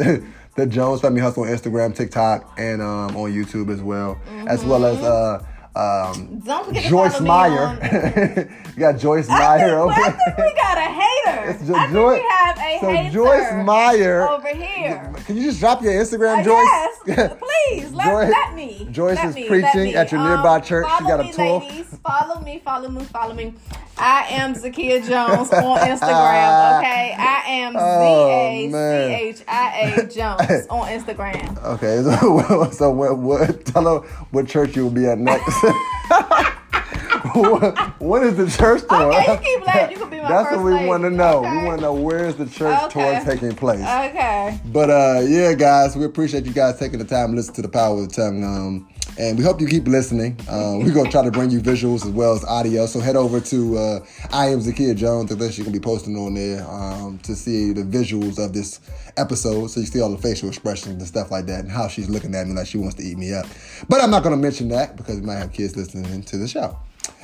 the 0.59 0.65
Jones 0.67 1.01
Family 1.01 1.21
Hustle 1.21 1.43
on 1.43 1.49
Instagram, 1.49 1.95
TikTok, 1.95 2.55
and 2.57 2.81
um, 2.81 3.15
on 3.15 3.31
YouTube 3.31 3.71
as 3.71 3.81
well, 3.81 4.19
as 4.47 4.65
well 4.65 4.85
as 4.85 4.97
uh, 4.97 5.45
um, 5.79 6.39
Don't 6.39 6.65
forget 6.67 6.83
Joyce 6.85 7.19
Meyer. 7.21 8.47
you 8.75 8.79
got 8.79 8.97
Joyce 8.99 9.29
I 9.29 9.37
Meyer 9.39 9.59
think, 9.59 9.79
over 9.79 9.91
I 9.91 10.11
think 10.11 10.37
we 10.37 10.53
got 10.55 10.77
a 10.77 10.81
hater. 10.81 11.49
It's 11.51 11.67
Jo- 11.67 11.73
I 11.75 11.79
think 11.85 11.93
Joy- 11.93 12.13
we 12.13 12.25
have 12.29 12.57
a 12.57 12.79
so 12.79 12.89
hater 12.91 13.13
Joyce 13.13 13.65
Meyer 13.65 14.29
over 14.29 14.47
here. 14.55 15.13
Can 15.25 15.37
you 15.37 15.43
just 15.43 15.59
drop 15.59 15.81
your 15.81 15.93
Instagram, 15.93 16.39
Uh, 16.39 16.43
Joyce? 16.43 17.17
yes, 17.17 17.37
please 17.69 17.91
let, 17.93 18.05
Joyce- 18.05 18.31
let 18.31 18.55
me. 18.55 18.87
Joyce 18.91 19.15
let 19.17 19.25
is 19.29 19.35
me, 19.35 19.47
preaching 19.47 19.93
at 19.93 20.11
your 20.11 20.21
nearby 20.21 20.59
church. 20.59 20.85
She 20.97 21.03
got 21.05 21.19
a 21.19 21.23
me, 21.23 21.31
tour. 21.33 21.59
Ladies. 21.59 21.85
Follow 22.05 22.41
me, 22.41 22.59
follow 22.63 22.89
me, 22.89 23.03
follow 23.05 23.33
me. 23.35 23.53
I 24.01 24.27
am 24.29 24.53
Zakia 24.55 25.05
Jones 25.05 25.51
on 25.51 25.77
Instagram. 25.89 26.79
Okay, 26.79 27.13
I 27.19 27.43
am 27.47 27.73
Z 27.73 27.79
Oh, 27.81 28.29
A 28.29 28.71
C. 28.71 29.13
H 29.13 29.41
I 29.47 29.79
A 29.97 30.07
Jones 30.07 30.67
on 30.69 30.87
Instagram. 30.87 31.61
Okay, 31.65 32.01
so, 32.03 32.69
so 32.71 32.89
what, 32.91 33.17
what, 33.17 33.65
tell 33.65 33.83
her 33.99 34.07
what 34.31 34.47
church 34.47 34.77
you 34.77 34.83
will 34.85 34.91
be 34.91 35.05
at 35.05 35.17
next. 35.17 35.53
what, 37.33 37.99
what 38.01 38.23
is 38.23 38.37
the 38.37 38.49
church 38.57 38.81
tour? 38.89 39.13
Okay, 39.13 39.33
you 39.33 39.39
keep 39.39 39.65
laughing. 39.65 39.91
You 39.91 39.97
can 39.97 40.09
be 40.09 40.21
my 40.21 40.27
That's 40.29 40.55
what 40.55 40.63
we 40.65 40.87
want 40.87 41.03
to 41.03 41.09
know. 41.09 41.39
Okay. 41.39 41.57
We 41.57 41.63
want 41.65 41.77
to 41.79 41.81
know 41.83 41.93
where 41.93 42.25
is 42.25 42.35
the 42.35 42.45
church 42.45 42.79
Okay. 42.83 43.21
tour 43.21 43.25
taking 43.25 43.55
place. 43.55 43.81
Okay. 43.81 44.59
But 44.65 44.89
uh, 44.89 45.21
yeah, 45.25 45.53
guys, 45.53 45.95
we 45.95 46.05
appreciate 46.05 46.45
you 46.45 46.53
guys 46.53 46.79
taking 46.79 46.99
the 46.99 47.05
time 47.05 47.31
to 47.31 47.35
listen 47.35 47.53
to 47.55 47.61
the 47.61 47.69
power 47.69 48.01
of 48.01 48.09
the 48.09 48.15
tongue. 48.15 48.43
Um, 48.43 48.89
and 49.17 49.37
we 49.37 49.43
hope 49.43 49.59
you 49.59 49.67
keep 49.67 49.87
listening. 49.87 50.39
Uh, 50.49 50.77
we're 50.77 50.93
gonna 50.93 51.09
try 51.09 51.23
to 51.23 51.31
bring 51.31 51.49
you 51.49 51.59
visuals 51.59 52.05
as 52.05 52.11
well 52.11 52.33
as 52.33 52.43
audio. 52.45 52.85
So 52.85 52.99
head 52.99 53.15
over 53.15 53.39
to 53.39 53.77
uh, 53.77 53.99
I 54.31 54.47
am 54.47 54.59
Zakia 54.59 54.95
Jones. 54.95 55.31
Unless 55.31 55.57
you 55.57 55.63
can 55.63 55.73
be 55.73 55.79
posting 55.79 56.15
on 56.17 56.33
there 56.33 56.65
um, 56.69 57.19
to 57.19 57.35
see 57.35 57.73
the 57.73 57.81
visuals 57.81 58.43
of 58.43 58.53
this 58.53 58.79
episode, 59.17 59.67
so 59.67 59.79
you 59.79 59.85
see 59.85 60.01
all 60.01 60.11
the 60.11 60.21
facial 60.21 60.47
expressions 60.47 60.95
and 60.95 61.07
stuff 61.07 61.31
like 61.31 61.45
that, 61.47 61.61
and 61.61 61.71
how 61.71 61.87
she's 61.87 62.09
looking 62.09 62.35
at 62.35 62.47
me 62.47 62.53
like 62.53 62.67
she 62.67 62.77
wants 62.77 62.95
to 62.95 63.03
eat 63.03 63.17
me 63.17 63.33
up. 63.33 63.45
But 63.87 64.01
I'm 64.01 64.11
not 64.11 64.23
gonna 64.23 64.37
mention 64.37 64.69
that 64.69 64.95
because 64.95 65.19
we 65.19 65.25
might 65.25 65.37
have 65.37 65.53
kids 65.53 65.75
listening 65.75 66.23
to 66.23 66.37
the 66.37 66.47
show. 66.47 66.77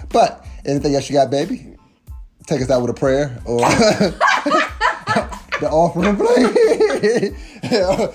But 0.10 0.46
anything 0.66 0.96
else 0.96 1.10
you 1.10 1.16
got, 1.16 1.30
baby? 1.30 1.76
Take 2.48 2.62
us 2.62 2.70
out 2.70 2.82
with 2.82 2.92
a 2.92 2.94
prayer 2.94 3.40
or. 3.46 3.60
The 5.60 5.70
offering 5.70 6.18
plate. 6.18 7.34
You 7.66 7.80
know, 7.80 8.14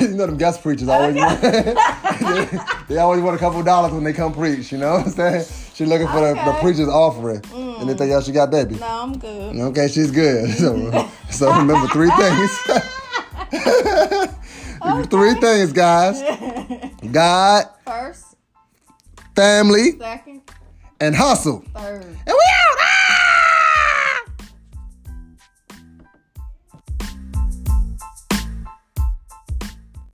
you 0.00 0.08
know 0.08 0.26
them 0.26 0.36
guest 0.36 0.60
preachers 0.60 0.88
always 0.88 1.14
want, 1.14 1.40
they 2.88 2.98
always 2.98 3.20
want 3.20 3.36
a 3.36 3.38
couple 3.38 3.62
dollars 3.62 3.92
when 3.92 4.04
they 4.04 4.12
come 4.12 4.32
preach, 4.32 4.72
you 4.72 4.78
know 4.78 4.92
what 4.94 5.06
I'm 5.06 5.12
saying? 5.12 5.44
She's 5.74 5.88
looking 5.88 6.06
for 6.08 6.20
the, 6.20 6.34
the 6.34 6.56
preacher's 6.60 6.88
offering. 6.88 7.42
Anything 7.80 8.08
mm. 8.08 8.12
else 8.12 8.28
you 8.28 8.34
got, 8.34 8.50
baby? 8.50 8.76
No, 8.76 8.86
I'm 8.86 9.18
good. 9.18 9.56
Okay, 9.56 9.88
she's 9.88 10.10
good. 10.10 10.50
So, 10.58 11.10
so 11.30 11.52
remember 11.56 11.88
three 11.88 12.10
things. 12.18 12.58
three 15.08 15.34
things, 15.34 15.72
guys. 15.72 16.22
God, 17.10 17.64
First, 17.86 18.36
family, 19.34 19.98
second, 19.98 20.42
and 21.00 21.14
hustle. 21.16 21.64
third. 21.74 22.04
And 22.04 22.26
we 22.26 22.32